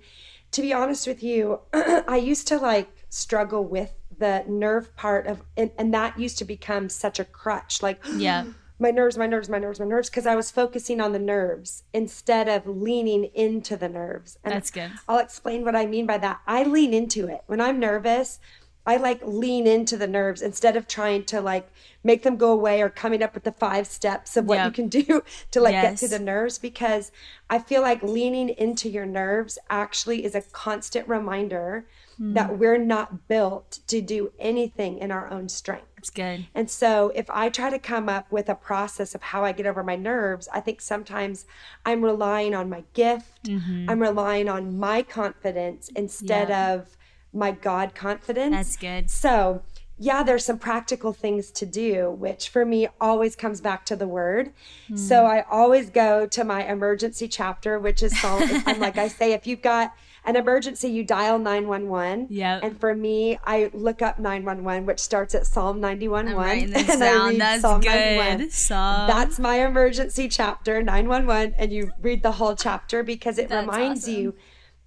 to 0.51 0.61
be 0.61 0.73
honest 0.73 1.07
with 1.07 1.23
you, 1.23 1.59
I 1.73 2.17
used 2.17 2.47
to 2.49 2.57
like 2.57 2.89
struggle 3.09 3.63
with 3.63 3.93
the 4.17 4.43
nerve 4.47 4.95
part 4.95 5.27
of, 5.27 5.41
and, 5.55 5.71
and 5.77 5.93
that 5.93 6.19
used 6.19 6.37
to 6.39 6.45
become 6.45 6.89
such 6.89 7.19
a 7.19 7.25
crutch. 7.25 7.81
Like, 7.81 8.03
yeah 8.15 8.45
my 8.79 8.91
nerves, 8.91 9.17
my 9.17 9.27
nerves, 9.27 9.49
my 9.49 9.57
nerves, 9.57 9.79
my 9.79 9.85
nerves, 9.85 10.09
because 10.09 10.27
I 10.27 10.35
was 10.35 10.51
focusing 10.51 11.01
on 11.01 11.11
the 11.11 11.19
nerves 11.19 11.83
instead 11.93 12.47
of 12.47 12.67
leaning 12.67 13.25
into 13.33 13.75
the 13.75 13.89
nerves. 13.89 14.37
And 14.43 14.53
That's 14.53 14.69
good. 14.69 14.91
I'll 15.07 15.19
explain 15.19 15.65
what 15.65 15.75
I 15.75 15.85
mean 15.85 16.05
by 16.05 16.17
that. 16.19 16.41
I 16.45 16.63
lean 16.63 16.93
into 16.93 17.27
it. 17.27 17.41
When 17.47 17.59
I'm 17.59 17.79
nervous, 17.79 18.39
I 18.87 18.95
like 18.95 19.19
lean 19.21 19.67
into 19.67 19.97
the 19.97 20.07
nerves 20.07 20.41
instead 20.41 20.77
of 20.77 20.87
trying 20.87 21.25
to 21.25 21.41
like 21.41 21.69
make 22.05 22.23
them 22.23 22.37
go 22.37 22.53
away 22.53 22.81
or 22.81 22.89
coming 22.89 23.21
up 23.21 23.33
with 23.33 23.43
the 23.43 23.51
five 23.51 23.85
steps 23.85 24.37
of 24.37 24.45
what 24.45 24.59
yep. 24.59 24.65
you 24.67 24.71
can 24.71 24.87
do 24.87 25.23
to 25.51 25.59
like 25.59 25.73
yes. 25.73 25.99
get 25.99 26.07
to 26.07 26.17
the 26.17 26.23
nerves 26.23 26.57
because 26.57 27.11
I 27.49 27.59
feel 27.59 27.81
like 27.81 28.01
leaning 28.01 28.47
into 28.47 28.89
your 28.89 29.05
nerves 29.05 29.59
actually 29.69 30.23
is 30.23 30.35
a 30.35 30.41
constant 30.41 31.05
reminder 31.09 31.85
mm. 32.19 32.33
that 32.35 32.57
we're 32.57 32.77
not 32.77 33.27
built 33.27 33.79
to 33.87 33.99
do 34.01 34.31
anything 34.39 34.99
in 34.99 35.11
our 35.11 35.29
own 35.29 35.49
strength. 35.49 35.86
That's 35.97 36.11
good. 36.11 36.45
And 36.53 36.69
so 36.69 37.11
if 37.15 37.27
I 37.31 37.49
try 37.49 37.71
to 37.71 37.79
come 37.79 38.07
up 38.07 38.31
with 38.31 38.49
a 38.49 38.55
process 38.55 39.15
of 39.15 39.23
how 39.23 39.43
I 39.43 39.51
get 39.51 39.65
over 39.65 39.83
my 39.83 39.95
nerves, 39.95 40.47
I 40.53 40.59
think 40.59 40.79
sometimes 40.79 41.47
I'm 41.85 42.03
relying 42.03 42.53
on 42.53 42.69
my 42.69 42.83
gift, 42.93 43.45
mm-hmm. 43.45 43.89
I'm 43.89 43.99
relying 43.99 44.47
on 44.47 44.77
my 44.77 45.01
confidence 45.01 45.89
instead 45.95 46.49
yeah. 46.49 46.73
of 46.73 46.97
my 47.33 47.49
God 47.49 47.95
confidence. 47.95 48.55
That's 48.55 48.77
good. 48.77 49.09
So, 49.09 49.63
yeah, 49.97 50.21
there's 50.21 50.45
some 50.45 50.59
practical 50.59 51.13
things 51.13 51.49
to 51.51 51.65
do, 51.65 52.11
which 52.11 52.49
for 52.49 52.63
me 52.63 52.87
always 53.01 53.35
comes 53.35 53.59
back 53.59 53.83
to 53.87 53.95
the 53.95 54.07
word. 54.07 54.51
Mm. 54.91 54.99
So 54.99 55.25
I 55.25 55.45
always 55.49 55.89
go 55.89 56.27
to 56.27 56.43
my 56.43 56.63
emergency 56.63 57.27
chapter, 57.27 57.79
which 57.79 58.03
is 58.03 58.15
Psalm. 58.21 58.43
I'm 58.67 58.79
like 58.79 58.99
I 58.99 59.07
say, 59.07 59.33
if 59.33 59.47
you've 59.47 59.63
got 59.63 59.95
an 60.27 60.35
emergency, 60.35 60.89
you 60.89 61.03
dial 61.03 61.39
911. 61.39 62.27
Yeah. 62.29 62.59
And 62.61 62.79
for 62.79 62.93
me, 62.93 63.39
I 63.45 63.71
look 63.73 64.01
up 64.01 64.19
911, 64.19 64.85
which 64.85 64.99
starts 64.99 65.33
at 65.33 65.47
Psalm 65.47 65.79
91 65.79 66.35
1. 66.35 66.49
and 66.57 66.73
down. 66.73 67.01
I 67.01 67.27
read 67.29 67.41
That's 67.41 67.61
Psalm 67.61 67.81
good. 67.81 68.17
91. 68.17 68.49
Psalm. 68.51 69.07
That's 69.07 69.39
my 69.39 69.65
emergency 69.65 70.27
chapter, 70.27 70.83
911. 70.83 71.55
And 71.57 71.71
you 71.71 71.91
read 72.01 72.23
the 72.23 72.33
whole 72.33 72.55
chapter 72.55 73.03
because 73.03 73.37
it 73.37 73.47
That's 73.47 73.65
reminds 73.65 74.03
awesome. 74.03 74.13
you 74.13 74.35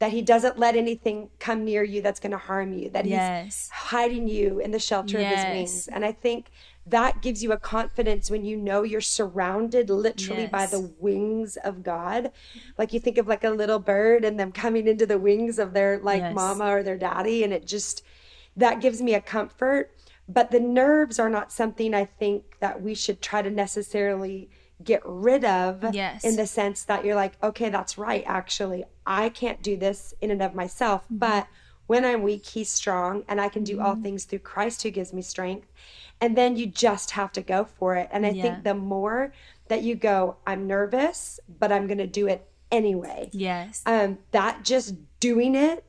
that 0.01 0.13
he 0.13 0.23
doesn't 0.23 0.59
let 0.59 0.77
anything 0.77 1.29
come 1.39 1.63
near 1.63 1.85
you 1.85 2.01
that's 2.01 2.21
going 2.21 2.33
to 2.33 2.39
harm 2.39 2.73
you, 2.73 2.89
that 2.89 3.05
yes. 3.05 3.45
he's 3.45 3.69
hiding 3.69 4.27
you 4.27 4.59
in 4.59 4.71
the 4.71 4.79
shelter 4.79 5.21
yes. 5.21 5.33
of 5.33 5.39
his 5.39 5.55
wings. 5.55 5.89
And 5.89 6.07
I 6.07 6.13
think 6.13 6.51
that 6.87 7.21
gives 7.21 7.43
you 7.43 7.53
a 7.53 7.59
confidence 7.59 8.31
when 8.31 8.43
you 8.43 8.57
know 8.57 8.83
you're 8.83 9.03
surrounded 9.03 9.91
literally 9.91 10.43
yes. 10.45 10.51
by 10.51 10.65
the 10.65 10.91
wings 10.99 11.59
of 11.59 11.83
God. 11.83 12.33
Like 12.79 12.95
you 12.95 12.99
think 12.99 13.19
of 13.19 13.29
like 13.29 13.45
a 13.45 13.51
little 13.51 13.79
bird 13.79 14.25
and 14.25 14.41
them 14.41 14.53
coming 14.53 14.89
into 14.89 15.05
the 15.05 15.19
wings 15.19 15.59
of 15.59 15.75
their 15.75 15.99
like 15.99 16.35
mama 16.35 16.77
or 16.77 16.83
their 16.83 16.97
daddy 16.97 17.45
and 17.45 17.53
it 17.53 17.67
just 17.67 18.03
that 18.57 18.81
gives 18.81 19.03
me 19.03 19.13
a 19.15 19.21
comfort. 19.21 19.95
but 20.27 20.51
the 20.51 20.61
nerves 20.61 21.19
are 21.19 21.29
not 21.29 21.53
something 21.53 21.93
I 21.93 22.07
think 22.07 22.59
that 22.61 22.81
we 22.81 22.95
should 22.95 23.21
try 23.21 23.43
to 23.43 23.51
necessarily 23.51 24.49
get 24.83 25.03
rid 25.05 25.45
of 25.45 25.95
yes. 25.95 26.25
in 26.25 26.37
the 26.37 26.47
sense 26.47 26.85
that 26.85 27.05
you're 27.05 27.15
like, 27.15 27.35
okay, 27.43 27.69
that's 27.69 27.99
right. 27.99 28.25
Actually, 28.27 28.85
I 29.07 29.29
can't 29.29 29.63
do 29.63 29.77
this 29.77 30.15
in 30.21 30.31
and 30.31 30.43
of 30.43 30.55
myself, 30.55 31.05
mm-hmm. 31.05 31.19
but 31.19 31.47
when 31.87 32.05
I'm 32.05 32.23
weak, 32.23 32.47
he's 32.47 32.69
strong 32.69 33.25
and 33.29 33.41
I 33.41 33.49
can 33.49 33.65
do 33.65 33.77
mm-hmm. 33.77 33.85
all 33.85 33.97
things 33.97 34.25
through 34.25 34.39
Christ 34.41 34.83
who 34.83 34.91
gives 34.91 35.13
me 35.13 35.23
strength. 35.23 35.67
And 36.21 36.37
then 36.37 36.57
you 36.57 36.67
just 36.67 37.11
have 37.13 37.33
to 37.33 37.43
go 37.43 37.65
for 37.65 37.97
it. 37.97 38.09
And 38.13 38.25
I 38.25 38.31
yeah. 38.31 38.43
think 38.43 38.65
the 38.65 38.75
more 38.75 39.33
that 39.69 39.83
you 39.83 39.97
go, 39.97 40.37
I'm 40.47 40.67
nervous, 40.67 41.41
but 41.59 41.73
I'm 41.73 41.89
going 41.89 41.99
to 41.99 42.07
do 42.07 42.29
it 42.29 42.49
anyway. 42.71 43.31
Yes. 43.33 43.83
Um, 43.87 44.19
that 44.31 44.63
just 44.65 44.95
doing 45.19 45.57
it, 45.57 45.85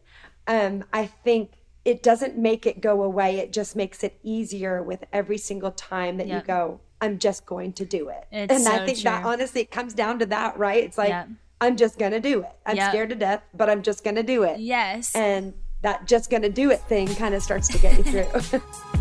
um, 0.48 0.84
I 0.92 1.06
think 1.06 1.52
it 1.86 2.02
doesn't 2.02 2.38
make 2.38 2.66
it 2.66 2.82
go 2.82 3.04
away. 3.04 3.38
It 3.38 3.54
just 3.54 3.76
makes 3.76 4.04
it 4.04 4.20
easier 4.24 4.82
with 4.82 5.04
every 5.14 5.38
single 5.38 5.72
time 5.72 6.18
that 6.18 6.28
yep. 6.28 6.42
you 6.42 6.48
go, 6.48 6.80
I'm 7.02 7.18
just 7.18 7.46
going 7.46 7.74
to 7.74 7.86
do 7.86 8.10
it. 8.10 8.26
It's 8.32 8.54
and 8.54 8.64
so 8.64 8.72
I 8.72 8.86
think 8.86 9.00
true. 9.00 9.06
that 9.06 9.26
honestly 9.26 9.62
it 9.62 9.72
comes 9.72 9.94
down 9.94 10.20
to 10.20 10.26
that, 10.28 10.58
right? 10.58 10.84
It's 10.84 10.98
like 10.98 11.10
yep. 11.10 11.28
I'm 11.60 11.76
just 11.76 12.00
gonna 12.00 12.20
do 12.20 12.42
it. 12.42 12.52
I'm 12.66 12.76
yep. 12.76 12.92
scared 12.92 13.10
to 13.10 13.16
death, 13.16 13.44
but 13.54 13.70
I'm 13.70 13.82
just 13.82 14.04
gonna 14.04 14.24
do 14.24 14.44
it. 14.44 14.60
Yes. 14.60 15.16
And 15.16 15.54
that 15.82 16.08
just 16.08 16.30
gonna 16.30 16.50
do 16.50 16.72
it 16.72 16.80
thing 16.82 17.08
kind 17.16 17.36
of 17.36 17.42
starts 17.42 17.68
to 17.70 17.80
get 17.80 17.98
you 17.98 18.04
through. 18.04 18.62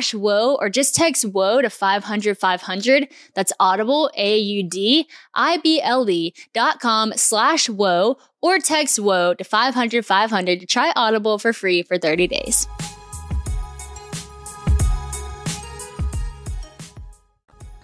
slash 0.00 0.14
whoa 0.14 0.56
or 0.60 0.70
just 0.70 0.94
text 0.94 1.24
whoa 1.24 1.60
to 1.60 1.68
500 1.68 2.38
500. 2.38 3.08
That's 3.34 3.52
audible, 3.60 4.10
A-U-D, 4.16 5.06
I-B-L-E 5.34 6.34
dot 6.54 6.80
com 6.80 7.12
slash 7.16 7.68
whoa 7.68 8.16
or 8.40 8.58
text 8.58 8.98
whoa 8.98 9.34
to 9.34 9.44
500 9.44 10.06
500 10.06 10.60
to 10.60 10.66
try 10.66 10.92
Audible 10.96 11.38
for 11.38 11.52
free 11.52 11.82
for 11.82 11.98
30 11.98 12.28
days. 12.28 12.66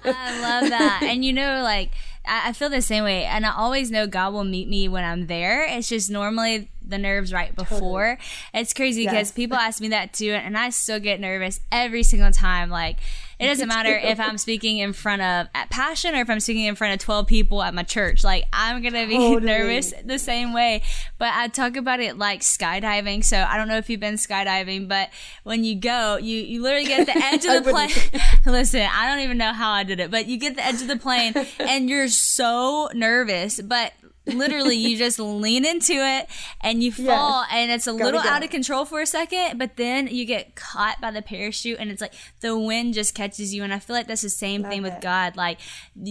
I 0.04 0.40
love 0.40 0.70
that. 0.70 1.02
and 1.02 1.24
you 1.24 1.32
know, 1.34 1.62
like, 1.62 1.90
I, 2.24 2.52
feel 2.52 2.70
the 2.70 2.80
same 2.80 3.04
way. 3.04 3.24
And 3.24 3.44
I 3.44 3.54
always 3.54 3.90
know 3.90 4.06
God 4.06 4.32
will 4.32 4.44
meet 4.44 4.68
me 4.68 4.88
when 4.88 5.04
I'm 5.04 5.26
there. 5.26 5.64
It's 5.64 5.88
just 5.88 6.10
normally 6.10 6.70
the 6.86 6.98
nerves 6.98 7.32
right 7.32 7.54
before. 7.54 8.16
Totally. 8.16 8.62
It's 8.62 8.72
crazy 8.72 9.04
because 9.04 9.28
yes. 9.28 9.32
people 9.32 9.56
ask 9.56 9.80
me 9.80 9.88
that 9.88 10.12
too, 10.12 10.32
and 10.32 10.56
I 10.56 10.70
still 10.70 11.00
get 11.00 11.20
nervous 11.20 11.60
every 11.70 12.02
single 12.02 12.30
time. 12.30 12.70
Like, 12.70 12.98
it 13.38 13.48
doesn't 13.48 13.68
matter 13.68 13.94
if 13.94 14.18
I'm 14.18 14.38
speaking 14.38 14.78
in 14.78 14.94
front 14.94 15.20
of 15.20 15.48
at 15.54 15.68
Passion 15.68 16.14
or 16.14 16.20
if 16.20 16.30
I'm 16.30 16.40
speaking 16.40 16.64
in 16.64 16.74
front 16.74 16.94
of 16.94 17.00
12 17.00 17.26
people 17.26 17.62
at 17.62 17.74
my 17.74 17.82
church. 17.82 18.24
Like, 18.24 18.46
I'm 18.50 18.80
going 18.80 18.94
to 18.94 19.06
be 19.06 19.16
totally. 19.16 19.44
nervous 19.44 19.92
the 20.02 20.18
same 20.18 20.54
way. 20.54 20.82
But 21.18 21.34
I 21.34 21.48
talk 21.48 21.76
about 21.76 22.00
it 22.00 22.16
like 22.16 22.40
skydiving. 22.40 23.22
So 23.22 23.36
I 23.36 23.58
don't 23.58 23.68
know 23.68 23.76
if 23.76 23.90
you've 23.90 24.00
been 24.00 24.14
skydiving, 24.14 24.88
but 24.88 25.10
when 25.42 25.64
you 25.64 25.74
go, 25.74 26.16
you, 26.16 26.38
you 26.38 26.62
literally 26.62 26.86
get 26.86 27.06
the 27.06 27.16
edge 27.24 27.44
of 27.44 27.62
the 27.62 27.70
plane. 27.70 27.90
Listen, 28.46 28.88
I 28.90 29.06
don't 29.06 29.20
even 29.20 29.36
know 29.36 29.52
how 29.52 29.70
I 29.70 29.82
did 29.82 30.00
it, 30.00 30.10
but 30.10 30.26
you 30.26 30.38
get 30.38 30.56
the 30.56 30.64
edge 30.64 30.80
of 30.80 30.88
the 30.88 30.96
plane 30.96 31.34
and 31.58 31.90
you're 31.90 32.08
so 32.08 32.88
nervous. 32.94 33.60
But 33.60 33.92
literally 34.26 34.76
you 34.76 34.96
just 35.06 35.18
lean 35.18 35.64
into 35.64 35.94
it 35.94 36.28
and 36.60 36.82
you 36.82 36.92
fall 36.92 37.42
yes. 37.42 37.50
and 37.52 37.70
it's 37.70 37.86
a 37.86 37.92
Gotta 37.92 38.04
little 38.04 38.22
go. 38.22 38.28
out 38.28 38.44
of 38.44 38.50
control 38.50 38.84
for 38.84 39.00
a 39.00 39.06
second 39.06 39.58
but 39.58 39.76
then 39.76 40.08
you 40.08 40.24
get 40.24 40.54
caught 40.54 41.00
by 41.00 41.10
the 41.10 41.22
parachute 41.22 41.78
and 41.78 41.90
it's 41.90 42.00
like 42.00 42.14
the 42.40 42.58
wind 42.58 42.94
just 42.94 43.14
catches 43.14 43.54
you 43.54 43.62
and 43.62 43.72
i 43.72 43.78
feel 43.78 43.94
like 43.94 44.06
that's 44.06 44.22
the 44.22 44.30
same 44.30 44.62
Love 44.62 44.72
thing 44.72 44.82
with 44.82 45.00
god 45.00 45.36
like 45.36 45.58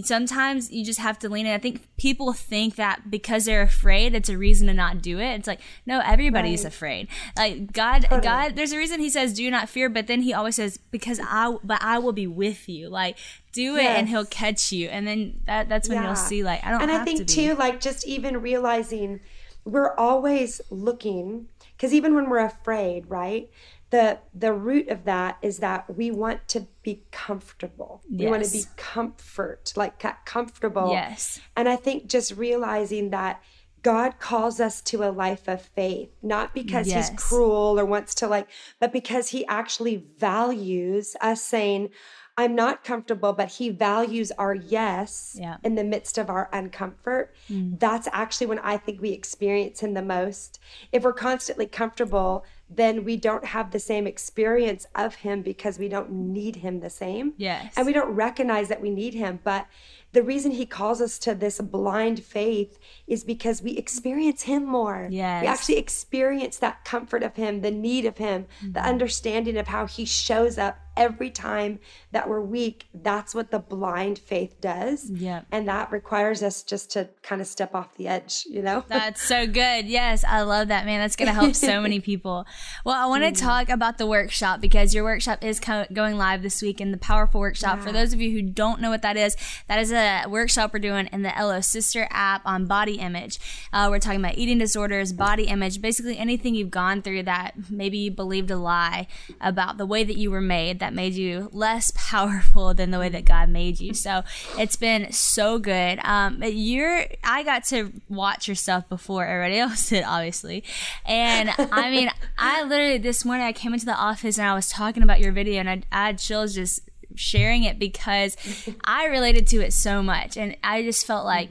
sometimes 0.03 0.71
you 0.71 0.85
just 0.85 0.99
have 0.99 1.19
to 1.19 1.29
lean 1.29 1.45
in 1.45 1.53
i 1.53 1.57
think 1.57 1.87
people 1.97 2.33
think 2.33 2.75
that 2.75 3.09
because 3.09 3.45
they're 3.45 3.61
afraid 3.61 4.13
it's 4.15 4.29
a 4.29 4.37
reason 4.37 4.67
to 4.67 4.73
not 4.73 5.01
do 5.01 5.19
it 5.19 5.33
it's 5.33 5.47
like 5.47 5.59
no 5.85 6.01
everybody's 6.05 6.63
right. 6.63 6.73
afraid 6.73 7.07
like 7.37 7.71
god 7.73 8.03
totally. 8.03 8.21
god 8.21 8.55
there's 8.55 8.71
a 8.71 8.77
reason 8.77 8.99
he 8.99 9.09
says 9.09 9.33
do 9.33 9.49
not 9.51 9.69
fear 9.69 9.89
but 9.89 10.07
then 10.07 10.21
he 10.21 10.33
always 10.33 10.55
says 10.55 10.77
because 10.91 11.19
i 11.23 11.55
but 11.63 11.81
i 11.81 11.97
will 11.97 12.13
be 12.13 12.27
with 12.27 12.69
you 12.69 12.89
like 12.89 13.17
do 13.55 13.77
it 13.77 13.83
yes. 13.83 13.97
and 13.97 14.09
he'll 14.09 14.25
catch 14.25 14.71
you 14.73 14.89
and 14.89 15.07
then 15.07 15.39
that 15.45 15.69
that's 15.69 15.87
when 15.87 15.97
yeah. 15.97 16.07
you'll 16.07 16.15
see 16.15 16.43
like 16.43 16.63
i 16.65 16.69
don't 16.69 16.79
know. 16.79 16.83
and 16.83 16.91
i 16.91 17.03
think 17.05 17.19
to 17.19 17.25
too 17.25 17.55
like 17.55 17.79
just 17.79 18.05
even 18.05 18.41
realizing 18.41 19.19
we're 19.63 19.95
always 19.95 20.59
looking 20.69 21.47
because 21.75 21.93
even 21.93 22.13
when 22.13 22.29
we're 22.29 22.45
afraid 22.45 23.09
right 23.09 23.49
the 23.91 24.19
the 24.33 24.51
root 24.51 24.89
of 24.89 25.05
that 25.05 25.37
is 25.41 25.59
that 25.59 25.89
we 25.95 26.11
want 26.11 26.45
to 26.49 26.67
be 26.83 27.01
comfortable 27.11 28.01
yes. 28.09 28.25
we 28.25 28.29
want 28.29 28.43
to 28.43 28.51
be 28.51 28.63
comfort 28.75 29.71
like 29.77 30.03
comfortable 30.25 30.91
yes 30.91 31.39
and 31.55 31.69
i 31.69 31.77
think 31.77 32.07
just 32.07 32.35
realizing 32.35 33.09
that 33.09 33.41
God 33.81 34.17
calls 34.17 34.59
us 34.59 34.81
to 34.81 35.03
a 35.03 35.11
life 35.11 35.47
of 35.47 35.61
faith, 35.61 36.09
not 36.23 36.55
because 36.55 36.87
yes. 36.87 37.09
he's 37.09 37.19
cruel 37.19 37.79
or 37.79 37.85
wants 37.85 38.15
to 38.15 38.27
like, 38.27 38.47
but 38.79 38.91
because 38.91 39.29
he 39.29 39.45
actually 39.45 40.03
values 40.17 41.15
us 41.21 41.43
saying, 41.43 41.91
I'm 42.37 42.53
not 42.53 42.83
comfortable, 42.83 43.31
but 43.31 43.47
he 43.47 43.69
values 43.69 44.31
our 44.37 44.53
yes 44.53 45.37
yeah. 45.39 45.57
in 45.63 45.75
the 45.75 45.85
midst 45.85 46.17
of 46.17 46.29
our 46.29 46.49
uncomfort. 46.51 47.29
Mm. 47.49 47.79
That's 47.79 48.09
actually 48.11 48.47
when 48.47 48.59
I 48.59 48.75
think 48.77 49.01
we 49.01 49.11
experience 49.11 49.79
him 49.79 49.93
the 49.93 50.01
most. 50.01 50.59
If 50.91 51.03
we're 51.03 51.13
constantly 51.13 51.65
comfortable, 51.65 52.43
then 52.69 53.05
we 53.05 53.15
don't 53.15 53.45
have 53.45 53.71
the 53.71 53.79
same 53.79 54.05
experience 54.05 54.85
of 54.95 55.15
him 55.15 55.43
because 55.43 55.79
we 55.79 55.87
don't 55.87 56.11
need 56.11 56.57
him 56.57 56.81
the 56.81 56.89
same. 56.89 57.33
Yes. 57.37 57.73
And 57.77 57.85
we 57.85 57.93
don't 57.93 58.09
recognize 58.09 58.67
that 58.67 58.81
we 58.81 58.89
need 58.89 59.13
him. 59.13 59.39
But 59.43 59.67
the 60.15 60.23
reason 60.23 60.51
he 60.51 60.65
calls 60.65 61.01
us 61.01 61.19
to 61.19 61.35
this 61.35 61.59
blind 61.59 62.23
faith 62.23 62.79
is 63.05 63.25
because 63.25 63.61
we 63.61 63.71
experience 63.71 64.43
him 64.43 64.65
more. 64.65 65.09
Yes. 65.11 65.41
We 65.41 65.47
actually 65.47 65.77
experience 65.77 66.55
that 66.59 66.85
comfort 66.85 67.21
of 67.21 67.35
him, 67.35 67.59
the 67.59 67.69
need 67.69 68.05
of 68.05 68.17
him, 68.17 68.45
mm-hmm. 68.61 68.71
the 68.71 68.79
understanding 68.81 69.57
of 69.57 69.67
how 69.67 69.87
he 69.87 70.05
shows 70.05 70.57
up 70.57 70.79
every 70.97 71.29
time 71.29 71.79
that 72.11 72.29
we're 72.29 72.41
weak, 72.41 72.87
that's 72.93 73.35
what 73.35 73.51
the 73.51 73.59
blind 73.59 74.17
faith 74.17 74.59
does. 74.61 75.09
Yeah. 75.09 75.41
And 75.51 75.67
that 75.67 75.91
requires 75.91 76.41
us 76.41 76.63
just 76.63 76.91
to 76.91 77.09
kind 77.21 77.41
of 77.41 77.47
step 77.47 77.75
off 77.75 77.95
the 77.97 78.07
edge, 78.07 78.45
you 78.49 78.61
know? 78.61 78.83
That's 78.87 79.21
so 79.21 79.45
good. 79.45 79.87
Yes, 79.87 80.23
I 80.23 80.41
love 80.41 80.69
that, 80.69 80.85
man. 80.85 81.01
That's 81.01 81.15
going 81.15 81.27
to 81.27 81.33
help 81.33 81.55
so 81.55 81.81
many 81.81 81.99
people. 81.99 82.45
Well, 82.85 82.95
I 82.95 83.07
want 83.07 83.23
to 83.23 83.31
mm. 83.31 83.45
talk 83.45 83.69
about 83.69 83.97
the 83.97 84.05
workshop 84.05 84.61
because 84.61 84.93
your 84.93 85.03
workshop 85.03 85.43
is 85.43 85.59
co- 85.59 85.85
going 85.91 86.17
live 86.17 86.41
this 86.41 86.61
week 86.61 86.79
in 86.79 86.91
the 86.91 86.97
Powerful 86.97 87.41
Workshop. 87.41 87.79
Yeah. 87.79 87.85
For 87.85 87.91
those 87.91 88.13
of 88.13 88.21
you 88.21 88.31
who 88.31 88.41
don't 88.41 88.79
know 88.79 88.89
what 88.89 89.01
that 89.01 89.17
is, 89.17 89.35
that 89.67 89.79
is 89.79 89.91
a 89.91 89.95
workshop 90.27 90.73
we're 90.73 90.79
doing 90.79 91.07
in 91.11 91.21
the 91.21 91.33
LO 91.37 91.61
Sister 91.61 92.07
app 92.09 92.41
on 92.45 92.65
body 92.65 92.95
image. 92.95 93.39
Uh, 93.71 93.87
we're 93.89 93.99
talking 93.99 94.19
about 94.19 94.37
eating 94.37 94.57
disorders, 94.57 95.13
body 95.13 95.43
image, 95.43 95.81
basically 95.81 96.17
anything 96.17 96.55
you've 96.55 96.71
gone 96.71 97.01
through 97.01 97.23
that 97.23 97.53
maybe 97.69 97.97
you 97.97 98.11
believed 98.11 98.51
a 98.51 98.57
lie 98.57 99.07
about 99.41 99.77
the 99.77 99.85
way 99.85 100.03
that 100.03 100.17
you 100.17 100.31
were 100.31 100.41
made 100.41 100.79
that 100.79 100.93
made 100.93 101.13
you 101.13 101.49
less 101.51 101.91
powerful 101.95 102.73
than 102.73 102.91
the 102.91 102.99
way 102.99 103.09
that 103.09 103.25
God 103.25 103.49
made 103.49 103.79
you. 103.79 103.93
So 103.93 104.23
it's 104.57 104.75
been 104.75 105.11
so 105.11 105.59
good. 105.59 105.99
Um, 106.03 106.41
you're, 106.43 107.05
I 107.23 107.43
got 107.43 107.65
to 107.65 107.91
watch 108.09 108.47
your 108.47 108.55
stuff 108.55 108.87
before 108.89 109.25
everybody 109.25 109.59
else 109.65 109.89
did, 109.89 110.03
obviously. 110.03 110.63
And 111.05 111.51
I 111.57 111.89
mean, 111.91 112.09
I 112.37 112.63
literally, 112.63 112.97
this 112.97 113.25
morning 113.25 113.45
I 113.45 113.53
came 113.53 113.73
into 113.73 113.85
the 113.85 113.95
office 113.95 114.37
and 114.37 114.47
I 114.47 114.53
was 114.53 114.69
talking 114.69 115.03
about 115.03 115.19
your 115.19 115.31
video 115.31 115.59
and 115.59 115.69
I, 115.69 115.81
I 115.91 116.07
had 116.07 116.19
chills 116.19 116.55
just 116.55 116.81
sharing 117.15 117.63
it 117.63 117.79
because 117.79 118.37
I 118.83 119.05
related 119.05 119.47
to 119.47 119.61
it 119.61 119.73
so 119.73 120.01
much. 120.03 120.37
And 120.37 120.57
I 120.63 120.83
just 120.83 121.05
felt 121.05 121.25
like, 121.25 121.49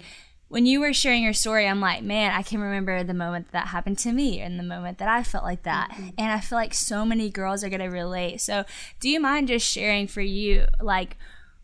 when 0.48 0.66
you 0.66 0.78
were 0.78 0.92
sharing 0.92 1.24
your 1.24 1.32
story, 1.32 1.66
I'm 1.66 1.80
like, 1.80 2.04
man, 2.04 2.30
I 2.30 2.42
can 2.42 2.60
remember 2.60 3.02
the 3.02 3.12
moment 3.12 3.50
that, 3.50 3.68
happened 3.68 3.98
to 4.00 4.12
me 4.12 4.40
and 4.40 4.56
the 4.56 4.62
moment 4.62 4.98
that 4.98 5.08
I 5.08 5.24
felt 5.24 5.42
like 5.42 5.64
that. 5.64 5.90
Mm-hmm. 5.90 6.10
And 6.16 6.30
I 6.30 6.38
feel 6.38 6.56
like 6.56 6.74
so 6.74 7.04
many 7.04 7.28
girls 7.28 7.64
are 7.64 7.68
going 7.68 7.80
to 7.80 7.88
relate. 7.88 8.40
So, 8.40 8.64
do 9.00 9.08
you 9.08 9.18
mind 9.18 9.48
just 9.48 9.68
sharing 9.68 10.06
for 10.06 10.20
you, 10.20 10.66
like, 10.80 11.16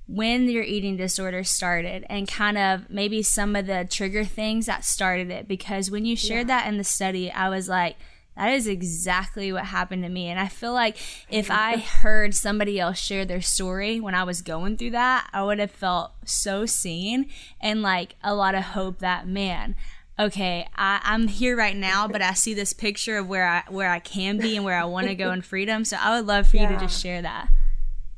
when 0.09 0.49
your 0.49 0.65
eating 0.65 0.97
disorder 0.97 1.45
started 1.45 2.05
and 2.11 2.27
kind 2.27 2.59
of 2.59 2.91
maybe 2.91 3.23
some 3.23 3.55
of 3.55 3.67
the 3.67 3.87
trigger 3.89 4.25
things 4.25 4.67
that 4.67 4.85
started 4.85 5.31
it? 5.31 5.47
Because 5.47 5.89
when 5.89 6.05
you 6.05 6.17
shared 6.17 6.49
yeah. 6.49 6.61
that 6.63 6.69
in 6.69 6.77
the 6.77 6.83
study, 6.83 7.31
I 7.31 7.49
was 7.49 7.69
like, 7.69 7.97
that 8.41 8.55
is 8.55 8.67
exactly 8.67 9.53
what 9.53 9.67
happened 9.67 10.03
to 10.03 10.09
me. 10.09 10.29
And 10.29 10.41
I 10.41 10.49
feel 10.49 10.73
like 10.73 10.97
if 11.29 11.51
I 11.51 11.77
heard 11.77 12.35
somebody 12.35 12.81
else 12.81 12.99
share 12.99 13.27
their 13.27 13.43
story 13.43 14.01
when 14.01 14.15
I 14.15 14.25
was 14.25 14.41
going 14.41 14.79
through 14.79 14.93
that, 14.93 15.29
I 15.31 15.43
would 15.43 15.59
have 15.59 15.71
felt 15.71 16.13
so 16.25 16.65
seen 16.65 17.29
and 17.61 17.83
like 17.83 18.17
a 18.25 18.35
lot 18.35 18.55
of 18.55 18.63
hope 18.63 19.01
that, 19.01 19.29
man, 19.29 19.77
okay, 20.19 20.67
I, 20.75 21.01
am 21.05 21.29
here 21.29 21.55
right 21.55 21.77
now, 21.77 22.09
but 22.09 22.23
I 22.23 22.33
see 22.33 22.55
this 22.55 22.73
picture 22.73 23.19
of 23.19 23.29
where 23.29 23.47
I 23.47 23.65
where 23.69 23.91
I 23.91 23.99
can 23.99 24.39
be 24.39 24.57
and 24.57 24.65
where 24.65 24.79
I 24.79 24.85
want 24.85 25.09
to 25.09 25.15
go 25.15 25.33
in 25.33 25.43
freedom. 25.43 25.85
So 25.85 25.99
I 26.01 26.17
would 26.17 26.27
love 26.27 26.49
for 26.49 26.57
yeah. 26.57 26.71
you 26.71 26.79
to 26.79 26.81
just 26.87 27.03
share 27.03 27.21
that. 27.21 27.49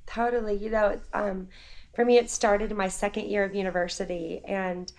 Totally. 0.07 0.55
You 0.55 0.71
know, 0.71 1.01
um, 1.13 1.49
for 1.95 2.05
me, 2.05 2.17
it 2.19 2.31
started 2.31 2.71
in 2.71 2.77
my 2.77 2.89
second 2.89 3.27
year 3.27 3.43
of 3.43 3.57
university, 3.57 4.41
and 4.47 4.93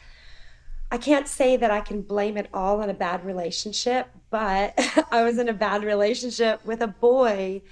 I 0.93 0.99
can't 0.99 1.27
say 1.27 1.57
that 1.57 1.71
I 1.71 1.81
can 1.81 2.03
blame 2.03 2.37
it 2.37 2.51
all 2.53 2.79
on 2.83 2.87
a 2.87 2.93
bad 2.93 3.25
relationship, 3.25 4.09
but 4.29 4.75
I 5.11 5.23
was 5.23 5.39
in 5.39 5.49
a 5.49 5.53
bad 5.53 5.83
relationship 5.83 6.63
with 6.63 6.81
a 6.81 6.87
boy 6.87 7.63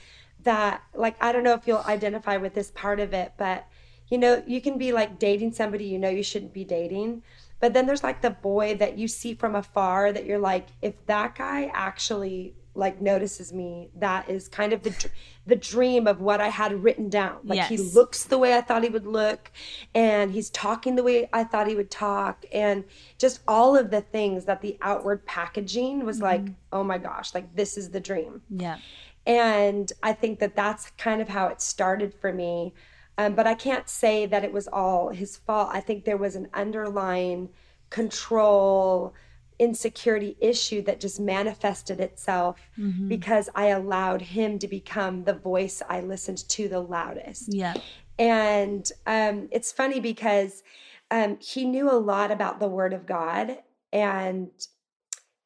that, 0.42 0.82
like, 0.96 1.24
I 1.24 1.32
don't 1.32 1.44
know 1.44 1.54
if 1.54 1.68
you'll 1.68 1.86
identify 1.86 2.38
with 2.38 2.56
this 2.56 2.72
part 2.72 3.00
of 3.00 3.13
it, 3.13 3.34
but 3.38 3.68
you 4.10 4.18
know, 4.18 4.42
you 4.48 4.60
can 4.60 4.80
be 4.80 4.92
like 4.92 5.20
dating 5.20 5.54
somebody 5.54 5.86
you 5.86 6.00
know 6.00 6.10
you 6.10 6.24
shouldn't 6.24 6.51
be 6.51 6.63
dating. 6.63 7.22
But 7.60 7.75
then 7.75 7.86
there's 7.86 8.01
like 8.01 8.24
the 8.24 8.32
boy 8.32 8.74
that 8.78 8.98
you 8.98 9.08
see 9.08 9.36
from 9.36 9.56
afar 9.56 10.12
that 10.12 10.25
you're 10.25 10.40
like, 10.40 10.70
if 10.82 11.06
that 11.06 11.36
guy 11.36 11.70
actually 11.75 12.56
like 12.74 13.01
notices 13.01 13.51
me 13.51 13.90
that 13.96 14.30
is 14.30 14.48
kind 14.48 14.74
of 14.74 14.84
the 14.84 15.10
the 15.46 15.56
dream 15.56 16.08
of 16.08 16.22
what 16.22 16.40
i 16.40 16.48
had 16.48 16.84
written 16.84 17.10
down. 17.10 17.40
Like 17.44 17.58
yes. 17.58 17.70
he 17.70 17.78
looks 17.78 18.24
the 18.24 18.38
way 18.38 18.56
i 18.56 18.62
thought 18.62 18.84
he 18.84 18.90
would 18.90 19.08
look 19.08 19.51
and 19.94 20.32
he's 20.32 20.50
talking 20.50 20.96
the 20.96 21.03
way 21.03 21.29
i 21.34 21.44
thought 21.44 21.68
he 21.68 21.75
would 21.75 21.92
talk 21.92 22.46
and 22.53 22.84
just 23.18 23.42
all 23.48 23.75
of 23.75 23.92
the 23.92 24.01
things 24.01 24.46
that 24.46 24.62
the 24.62 24.77
outward 24.81 25.25
packaging 25.25 26.05
was 26.05 26.18
mm-hmm. 26.18 26.25
like 26.25 26.46
oh 26.72 26.84
my 26.84 26.98
gosh 26.98 27.34
like 27.34 27.55
this 27.55 27.77
is 27.77 27.90
the 27.90 28.00
dream. 28.00 28.42
Yeah. 28.50 28.77
And 29.25 29.92
i 30.01 30.14
think 30.14 30.40
that 30.40 30.55
that's 30.55 30.92
kind 30.92 31.22
of 31.22 31.29
how 31.29 31.48
it 31.48 31.62
started 31.62 32.14
for 32.14 32.31
me. 32.31 32.74
Um, 33.18 33.36
but 33.36 33.48
i 33.48 33.53
can't 33.53 33.90
say 33.90 34.25
that 34.25 34.44
it 34.44 34.53
was 34.53 34.68
all 34.68 35.10
his 35.10 35.38
fault. 35.38 35.70
I 35.74 35.81
think 35.81 36.05
there 36.05 36.18
was 36.18 36.36
an 36.36 36.48
underlying 36.53 37.50
control 37.90 39.14
insecurity 39.62 40.36
issue 40.42 40.82
that 40.82 41.00
just 41.00 41.20
manifested 41.20 42.00
itself 42.00 42.60
mm-hmm. 42.78 43.08
because 43.08 43.48
I 43.54 43.68
allowed 43.68 44.22
him 44.22 44.58
to 44.58 44.68
become 44.68 45.24
the 45.24 45.36
voice 45.36 45.84
I 45.88 46.02
listened 46.02 46.50
to 46.50 46.68
the 46.68 46.80
loudest. 46.80 47.54
Yeah. 47.54 47.76
And 48.18 48.92
um, 49.06 49.48
it's 49.52 49.72
funny 49.72 50.00
because 50.00 50.64
um, 51.12 51.38
he 51.40 51.66
knew 51.66 51.92
a 51.92 51.94
lot 51.94 52.32
about 52.32 52.60
the 52.60 52.68
Word 52.68 52.92
of 52.92 53.06
God. 53.06 53.60
And 53.94 54.50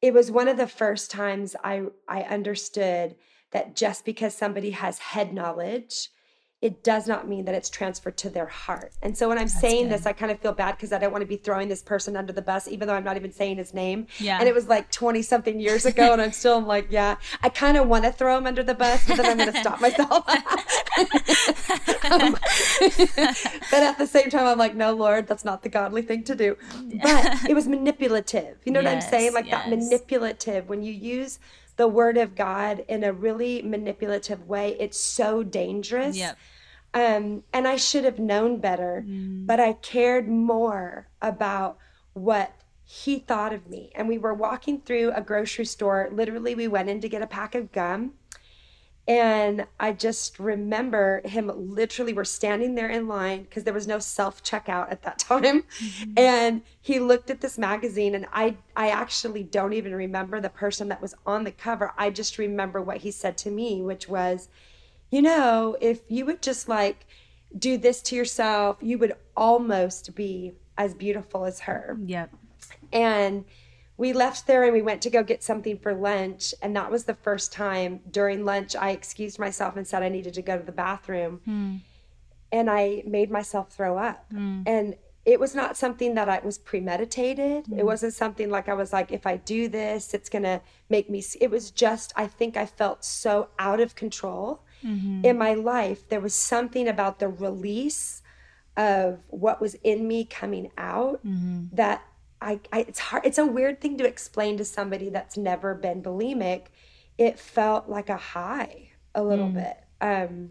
it 0.00 0.14
was 0.14 0.30
one 0.30 0.48
of 0.48 0.56
the 0.56 0.66
first 0.66 1.10
times 1.10 1.54
I, 1.62 1.82
I 2.08 2.22
understood 2.22 3.16
that 3.52 3.76
just 3.76 4.06
because 4.06 4.34
somebody 4.34 4.70
has 4.70 4.98
head 4.98 5.34
knowledge, 5.34 6.08
it 6.62 6.82
does 6.82 7.06
not 7.06 7.28
mean 7.28 7.44
that 7.44 7.54
it's 7.54 7.68
transferred 7.68 8.16
to 8.16 8.30
their 8.30 8.46
heart. 8.46 8.92
And 9.02 9.16
so 9.16 9.28
when 9.28 9.36
I'm 9.36 9.44
That's 9.44 9.60
saying 9.60 9.84
good. 9.84 9.92
this, 9.92 10.06
I 10.06 10.12
kind 10.12 10.32
of 10.32 10.40
feel 10.40 10.52
bad 10.52 10.72
because 10.72 10.90
I 10.90 10.98
don't 10.98 11.12
want 11.12 11.20
to 11.20 11.26
be 11.26 11.36
throwing 11.36 11.68
this 11.68 11.82
person 11.82 12.16
under 12.16 12.32
the 12.32 12.40
bus, 12.40 12.66
even 12.66 12.88
though 12.88 12.94
I'm 12.94 13.04
not 13.04 13.16
even 13.16 13.30
saying 13.30 13.58
his 13.58 13.74
name. 13.74 14.06
Yeah. 14.18 14.38
And 14.38 14.48
it 14.48 14.54
was 14.54 14.66
like 14.66 14.90
20 14.90 15.20
something 15.20 15.60
years 15.60 15.84
ago, 15.84 16.14
and 16.14 16.22
I'm 16.22 16.32
still 16.32 16.60
like, 16.60 16.86
yeah, 16.90 17.16
I 17.42 17.50
kind 17.50 17.76
of 17.76 17.88
want 17.88 18.04
to 18.04 18.12
throw 18.12 18.38
him 18.38 18.46
under 18.46 18.62
the 18.62 18.74
bus, 18.74 19.06
but 19.06 19.18
then 19.18 19.26
I'm 19.26 19.36
going 19.36 19.52
to 19.52 19.60
stop 19.60 19.82
myself. 19.82 20.26
um, 22.10 22.32
but 23.70 23.82
at 23.82 23.98
the 23.98 24.06
same 24.06 24.30
time, 24.30 24.46
I'm 24.46 24.58
like, 24.58 24.74
no, 24.74 24.94
Lord, 24.94 25.26
that's 25.26 25.44
not 25.44 25.62
the 25.62 25.68
godly 25.68 26.00
thing 26.00 26.24
to 26.24 26.34
do. 26.34 26.56
But 27.02 27.50
it 27.50 27.54
was 27.54 27.68
manipulative. 27.68 28.56
You 28.64 28.72
know 28.72 28.80
yes, 28.80 28.94
what 28.94 29.04
I'm 29.04 29.10
saying? 29.10 29.34
Like 29.34 29.46
yes. 29.46 29.64
that 29.64 29.68
manipulative 29.68 30.70
when 30.70 30.82
you 30.82 30.92
use 30.92 31.38
the 31.76 31.88
word 31.88 32.16
of 32.16 32.34
God 32.34 32.84
in 32.88 33.04
a 33.04 33.12
really 33.12 33.62
manipulative 33.62 34.48
way, 34.48 34.76
it's 34.80 34.98
so 34.98 35.42
dangerous. 35.42 36.16
Yep. 36.16 36.36
Um, 36.94 37.42
and 37.52 37.68
I 37.68 37.76
should 37.76 38.04
have 38.04 38.18
known 38.18 38.58
better, 38.58 39.04
mm. 39.06 39.46
but 39.46 39.60
I 39.60 39.74
cared 39.74 40.28
more 40.28 41.08
about 41.20 41.76
what 42.14 42.52
he 42.84 43.18
thought 43.18 43.52
of 43.52 43.68
me. 43.68 43.90
And 43.94 44.08
we 44.08 44.16
were 44.16 44.32
walking 44.32 44.80
through 44.80 45.12
a 45.14 45.20
grocery 45.20 45.66
store. 45.66 46.08
Literally, 46.10 46.54
we 46.54 46.68
went 46.68 46.88
in 46.88 47.00
to 47.00 47.08
get 47.08 47.20
a 47.20 47.26
pack 47.26 47.54
of 47.54 47.72
gum. 47.72 48.14
And 49.08 49.66
I 49.78 49.92
just 49.92 50.40
remember 50.40 51.22
him 51.24 51.50
literally, 51.54 52.12
we're 52.12 52.24
standing 52.24 52.74
there 52.74 52.88
in 52.88 53.06
line 53.06 53.42
because 53.42 53.62
there 53.62 53.72
was 53.72 53.86
no 53.86 54.00
self 54.00 54.42
checkout 54.42 54.90
at 54.90 55.02
that 55.02 55.18
time. 55.20 55.62
Mm-hmm. 55.62 56.12
And 56.16 56.62
he 56.80 56.98
looked 56.98 57.30
at 57.30 57.40
this 57.40 57.56
magazine, 57.56 58.14
and 58.14 58.26
I, 58.32 58.56
I 58.74 58.88
actually 58.88 59.44
don't 59.44 59.72
even 59.72 59.94
remember 59.94 60.40
the 60.40 60.50
person 60.50 60.88
that 60.88 61.00
was 61.00 61.14
on 61.24 61.44
the 61.44 61.52
cover. 61.52 61.92
I 61.96 62.10
just 62.10 62.38
remember 62.38 62.82
what 62.82 62.98
he 62.98 63.12
said 63.12 63.38
to 63.38 63.50
me, 63.50 63.80
which 63.80 64.08
was, 64.08 64.48
you 65.10 65.22
know, 65.22 65.76
if 65.80 66.00
you 66.08 66.26
would 66.26 66.42
just 66.42 66.68
like 66.68 67.06
do 67.56 67.78
this 67.78 68.02
to 68.02 68.16
yourself, 68.16 68.78
you 68.80 68.98
would 68.98 69.14
almost 69.36 70.16
be 70.16 70.54
as 70.76 70.94
beautiful 70.94 71.44
as 71.44 71.60
her. 71.60 71.96
Yep. 72.04 72.34
And, 72.92 73.44
we 73.96 74.12
left 74.12 74.46
there 74.46 74.64
and 74.64 74.72
we 74.72 74.82
went 74.82 75.02
to 75.02 75.10
go 75.10 75.22
get 75.22 75.42
something 75.42 75.78
for 75.78 75.94
lunch. 75.94 76.54
And 76.62 76.76
that 76.76 76.90
was 76.90 77.04
the 77.04 77.14
first 77.14 77.52
time 77.52 78.00
during 78.10 78.44
lunch 78.44 78.76
I 78.76 78.90
excused 78.90 79.38
myself 79.38 79.76
and 79.76 79.86
said 79.86 80.02
I 80.02 80.08
needed 80.08 80.34
to 80.34 80.42
go 80.42 80.58
to 80.58 80.64
the 80.64 80.72
bathroom. 80.72 81.40
Mm. 81.48 81.80
And 82.52 82.70
I 82.70 83.02
made 83.06 83.30
myself 83.30 83.72
throw 83.72 83.98
up. 83.98 84.30
Mm. 84.32 84.62
And 84.66 84.96
it 85.24 85.40
was 85.40 85.54
not 85.54 85.76
something 85.76 86.14
that 86.14 86.28
I 86.28 86.40
was 86.44 86.58
premeditated. 86.58 87.64
Mm. 87.64 87.78
It 87.78 87.84
wasn't 87.84 88.14
something 88.14 88.50
like 88.50 88.68
I 88.68 88.74
was 88.74 88.92
like, 88.92 89.10
if 89.10 89.26
I 89.26 89.38
do 89.38 89.68
this, 89.68 90.14
it's 90.14 90.28
going 90.28 90.44
to 90.44 90.60
make 90.88 91.10
me. 91.10 91.24
It 91.40 91.50
was 91.50 91.70
just, 91.70 92.12
I 92.16 92.26
think 92.26 92.56
I 92.56 92.66
felt 92.66 93.04
so 93.04 93.48
out 93.58 93.80
of 93.80 93.96
control 93.96 94.62
mm-hmm. 94.84 95.24
in 95.24 95.36
my 95.36 95.54
life. 95.54 96.08
There 96.08 96.20
was 96.20 96.34
something 96.34 96.86
about 96.86 97.18
the 97.18 97.28
release 97.28 98.22
of 98.76 99.20
what 99.28 99.60
was 99.60 99.74
in 99.82 100.06
me 100.06 100.24
coming 100.24 100.70
out 100.76 101.26
mm-hmm. 101.26 101.74
that 101.74 102.02
I, 102.46 102.60
I 102.72 102.80
it's 102.80 103.00
hard 103.00 103.26
it's 103.26 103.38
a 103.38 103.44
weird 103.44 103.80
thing 103.80 103.98
to 103.98 104.06
explain 104.06 104.56
to 104.58 104.64
somebody 104.64 105.08
that's 105.08 105.36
never 105.36 105.74
been 105.74 106.00
bulimic 106.00 106.66
it 107.18 107.40
felt 107.40 107.88
like 107.88 108.08
a 108.08 108.16
high 108.16 108.90
a 109.14 109.22
little 109.22 109.48
mm. 109.48 109.54
bit 109.54 109.76
um 110.00 110.50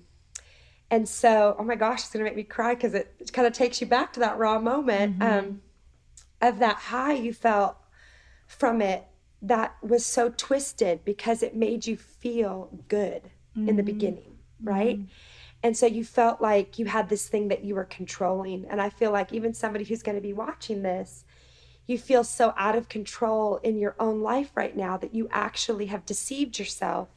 and 0.92 1.08
so 1.08 1.56
oh 1.58 1.64
my 1.64 1.76
gosh 1.76 2.02
it's 2.02 2.10
gonna 2.10 2.26
make 2.26 2.36
me 2.36 2.44
cry 2.44 2.76
because 2.76 2.94
it, 2.94 3.16
it 3.20 3.32
kind 3.32 3.48
of 3.48 3.54
takes 3.54 3.80
you 3.80 3.88
back 3.88 4.12
to 4.12 4.20
that 4.20 4.38
raw 4.38 4.60
moment 4.60 5.20
mm-hmm. 5.20 5.48
um 5.48 5.62
of 6.42 6.60
that 6.60 6.76
high 6.76 7.14
you 7.14 7.34
felt 7.34 7.78
from 8.46 8.82
it 8.82 9.06
that 9.42 9.76
was 9.82 10.06
so 10.06 10.30
twisted 10.36 11.06
because 11.06 11.42
it 11.42 11.56
made 11.56 11.88
you 11.88 11.96
feel 11.96 12.70
good 12.90 13.24
mm-hmm. 13.58 13.70
in 13.70 13.78
the 13.78 13.82
mm-hmm. 13.82 13.94
beginning 13.94 14.38
right 14.62 14.98
mm-hmm. 14.98 15.12
And 15.64 15.76
so 15.76 15.88
you 15.88 16.04
felt 16.04 16.42
like 16.42 16.78
you 16.78 16.86
had 16.86 17.10
this 17.10 17.28
thing 17.28 17.48
that 17.48 17.64
you 17.64 17.74
were 17.74 17.86
controlling. 17.86 18.66
And 18.70 18.80
I 18.80 18.92
feel 18.92 19.10
like 19.10 19.34
even 19.34 19.52
somebody 19.52 19.84
who's 19.84 20.04
going 20.04 20.14
to 20.14 20.22
be 20.22 20.32
watching 20.32 20.84
this, 20.84 21.26
you 21.88 21.98
feel 21.98 22.24
so 22.24 22.54
out 22.58 22.76
of 22.76 22.90
control 22.90 23.58
in 23.58 23.78
your 23.78 23.96
own 24.00 24.22
life 24.22 24.52
right 24.56 24.76
now 24.76 24.98
that 24.98 25.14
you 25.14 25.28
actually 25.32 25.88
have 25.88 26.06
deceived 26.06 26.58
yourself 26.58 27.10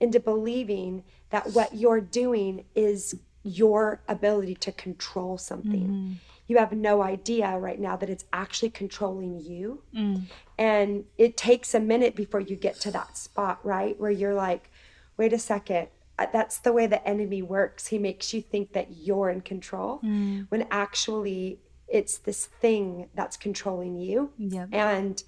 into 0.00 0.20
believing 0.20 1.04
that 1.30 1.52
what 1.52 1.74
you're 1.74 2.00
doing 2.00 2.64
is 2.74 3.14
your 3.42 4.02
ability 4.08 4.54
to 4.54 4.72
control 4.72 5.38
something. 5.38 5.88
Mm-hmm. 5.88 6.12
You 6.46 6.56
have 6.58 6.72
no 6.72 7.02
idea 7.02 7.58
right 7.58 7.78
now 7.78 7.96
that 7.96 8.08
it's 8.08 8.24
actually 8.32 8.70
controlling 8.70 9.38
you. 9.38 9.82
Mm. 9.94 10.22
And 10.56 11.04
it 11.18 11.36
takes 11.36 11.74
a 11.74 11.80
minute 11.80 12.16
before 12.16 12.40
you 12.40 12.56
get 12.56 12.80
to 12.80 12.90
that 12.90 13.18
spot, 13.18 13.60
right? 13.64 13.98
Where 14.00 14.10
you're 14.10 14.34
like, 14.34 14.70
wait 15.18 15.34
a 15.34 15.38
second, 15.38 15.88
uh, 16.18 16.26
that's 16.32 16.58
the 16.58 16.72
way 16.72 16.86
the 16.86 17.06
enemy 17.06 17.42
works. 17.42 17.88
He 17.88 17.98
makes 17.98 18.32
you 18.32 18.40
think 18.40 18.72
that 18.72 18.96
you're 18.96 19.28
in 19.28 19.42
control 19.42 20.00
mm. 20.02 20.46
when 20.48 20.66
actually 20.70 21.60
it's 21.88 22.18
this 22.18 22.46
thing 22.46 23.08
that's 23.14 23.36
controlling 23.36 23.98
you. 23.98 24.30
Yep. 24.38 24.68
And 24.72 25.22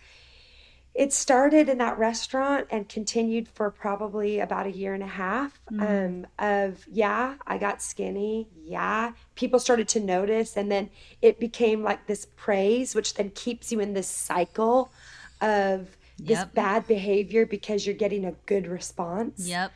it 0.94 1.12
started 1.12 1.68
in 1.68 1.78
that 1.78 1.98
restaurant 1.98 2.66
and 2.70 2.88
continued 2.88 3.48
for 3.48 3.70
probably 3.70 4.40
about 4.40 4.66
a 4.66 4.70
year 4.70 4.92
and 4.92 5.02
a 5.02 5.06
half 5.06 5.60
mm. 5.70 5.80
um, 5.80 6.26
of 6.38 6.84
yeah 6.90 7.34
i 7.46 7.56
got 7.56 7.80
skinny 7.80 8.48
yeah 8.64 9.12
people 9.34 9.58
started 9.58 9.86
to 9.86 10.00
notice 10.00 10.56
and 10.56 10.70
then 10.70 10.90
it 11.22 11.38
became 11.38 11.82
like 11.82 12.06
this 12.06 12.26
praise 12.36 12.94
which 12.94 13.14
then 13.14 13.30
keeps 13.30 13.70
you 13.70 13.80
in 13.80 13.94
this 13.94 14.08
cycle 14.08 14.92
of 15.40 15.96
this 16.18 16.38
yep. 16.38 16.54
bad 16.54 16.86
behavior 16.86 17.46
because 17.46 17.86
you're 17.86 17.94
getting 17.94 18.24
a 18.24 18.32
good 18.46 18.66
response 18.66 19.46
yep 19.46 19.70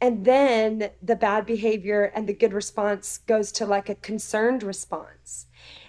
and 0.00 0.24
then 0.24 0.90
the 1.00 1.16
bad 1.16 1.46
behavior 1.46 2.12
and 2.14 2.28
the 2.28 2.34
good 2.34 2.52
response 2.52 3.18
goes 3.18 3.52
to 3.52 3.64
like 3.64 3.88
a 3.88 3.94
concerned 3.94 4.62
response 4.62 5.46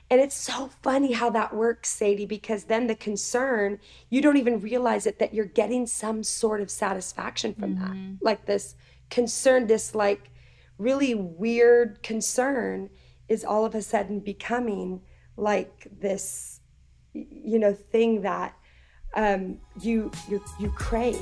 and 0.10 0.22
it's 0.22 0.36
so 0.36 0.70
funny 0.82 1.13
how 1.13 1.30
that 1.32 1.56
works, 1.56 1.89
Sadie, 1.89 2.26
because 2.26 2.66
then 2.66 2.88
the 2.88 2.96
concern, 2.96 3.80
you 4.10 4.22
don't 4.22 4.38
even 4.38 4.60
realize 4.60 5.06
it 5.08 5.20
that 5.20 5.34
you're 5.34 5.46
getting 5.46 5.88
some 5.88 6.24
sort 6.24 6.62
of 6.62 6.70
satisfaction 6.70 7.54
from 7.56 7.76
mm-hmm. 7.76 8.12
that. 8.12 8.18
Like 8.22 8.46
this 8.46 8.76
concern, 9.10 9.68
this 9.68 9.96
like 9.96 10.30
really 10.78 11.16
weird 11.16 12.04
concern 12.04 12.89
is 13.28 13.44
all 13.44 13.66
of 13.66 13.74
a 13.74 13.82
sudden 13.82 14.20
becoming 14.20 15.02
like 15.38 15.88
this, 16.00 16.60
you 17.13 17.58
know, 17.58 17.74
thing 17.74 18.22
that 18.22 18.56
um, 19.16 19.60
you 19.82 20.12
you 20.30 20.44
you 20.60 20.70
crave. 20.72 21.22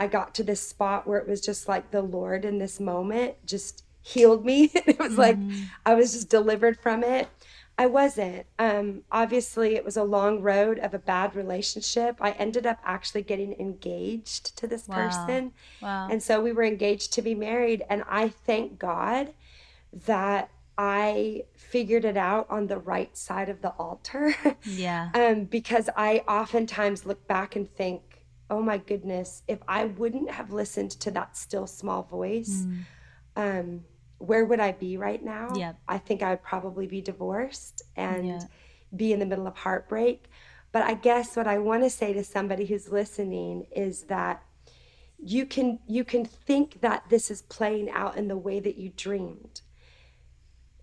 I 0.00 0.06
got 0.06 0.34
to 0.36 0.42
this 0.42 0.62
spot 0.62 1.06
where 1.06 1.18
it 1.18 1.28
was 1.28 1.42
just 1.42 1.68
like 1.68 1.90
the 1.90 2.00
Lord 2.00 2.46
in 2.46 2.56
this 2.56 2.80
moment 2.80 3.34
just 3.44 3.84
healed 4.00 4.46
me. 4.46 4.64
it 4.74 4.98
was 4.98 5.12
mm-hmm. 5.12 5.20
like 5.20 5.36
I 5.84 5.92
was 5.92 6.12
just 6.12 6.30
delivered 6.30 6.80
from 6.80 7.04
it. 7.04 7.28
I 7.76 7.84
wasn't. 7.84 8.46
Um, 8.58 9.02
obviously, 9.12 9.74
it 9.74 9.84
was 9.84 9.98
a 9.98 10.02
long 10.02 10.40
road 10.40 10.78
of 10.78 10.94
a 10.94 10.98
bad 10.98 11.36
relationship. 11.36 12.16
I 12.18 12.30
ended 12.32 12.66
up 12.66 12.78
actually 12.82 13.22
getting 13.22 13.54
engaged 13.60 14.56
to 14.56 14.66
this 14.66 14.88
wow. 14.88 14.96
person. 14.96 15.52
Wow. 15.82 16.08
And 16.10 16.22
so 16.22 16.40
we 16.40 16.52
were 16.52 16.64
engaged 16.64 17.12
to 17.14 17.22
be 17.22 17.34
married. 17.34 17.84
And 17.90 18.02
I 18.08 18.30
thank 18.30 18.78
God 18.78 19.34
that 20.06 20.50
I 20.78 21.44
figured 21.54 22.06
it 22.06 22.16
out 22.16 22.46
on 22.48 22.68
the 22.68 22.78
right 22.78 23.14
side 23.16 23.50
of 23.50 23.60
the 23.60 23.70
altar. 23.70 24.34
Yeah. 24.64 25.10
um, 25.14 25.44
because 25.44 25.90
I 25.94 26.22
oftentimes 26.26 27.04
look 27.04 27.26
back 27.26 27.54
and 27.54 27.70
think, 27.74 28.09
oh 28.50 28.60
my 28.60 28.78
goodness, 28.78 29.42
if 29.48 29.60
I 29.68 29.84
wouldn't 29.84 30.30
have 30.30 30.52
listened 30.52 30.90
to 30.92 31.10
that 31.12 31.36
still 31.36 31.66
small 31.66 32.02
voice, 32.02 32.66
mm. 32.66 32.84
um, 33.36 33.84
where 34.18 34.44
would 34.44 34.60
I 34.60 34.72
be 34.72 34.96
right 34.96 35.24
now? 35.24 35.54
Yep. 35.54 35.76
I 35.88 35.98
think 35.98 36.22
I 36.22 36.30
would 36.30 36.42
probably 36.42 36.86
be 36.86 37.00
divorced 37.00 37.82
and 37.96 38.26
yeah. 38.26 38.40
be 38.94 39.12
in 39.12 39.20
the 39.20 39.26
middle 39.26 39.46
of 39.46 39.56
heartbreak. 39.56 40.26
But 40.72 40.82
I 40.82 40.94
guess 40.94 41.36
what 41.36 41.46
I 41.46 41.58
want 41.58 41.84
to 41.84 41.90
say 41.90 42.12
to 42.12 42.22
somebody 42.22 42.66
who's 42.66 42.90
listening 42.90 43.66
is 43.74 44.02
that 44.04 44.42
you 45.22 45.46
can 45.46 45.78
you 45.86 46.04
can 46.04 46.24
think 46.24 46.80
that 46.80 47.04
this 47.08 47.30
is 47.30 47.42
playing 47.42 47.90
out 47.90 48.16
in 48.16 48.28
the 48.28 48.36
way 48.36 48.60
that 48.60 48.76
you 48.76 48.92
dreamed. 48.96 49.62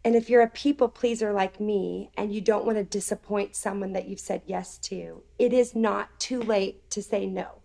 And 0.08 0.16
if 0.16 0.30
you're 0.30 0.42
a 0.42 0.48
people 0.48 0.88
pleaser 0.88 1.34
like 1.34 1.60
me 1.60 2.12
and 2.16 2.34
you 2.34 2.40
don't 2.40 2.66
want 2.66 2.78
to 2.78 2.86
disappoint 2.86 3.58
someone 3.58 3.92
that 3.92 4.08
you've 4.08 4.22
said 4.22 4.42
yes 4.46 4.78
to, 4.84 5.22
it 5.38 5.52
is 5.52 5.76
not 5.76 6.18
too 6.18 6.42
late 6.42 6.90
to 6.92 7.04
say 7.04 7.26
no. 7.26 7.56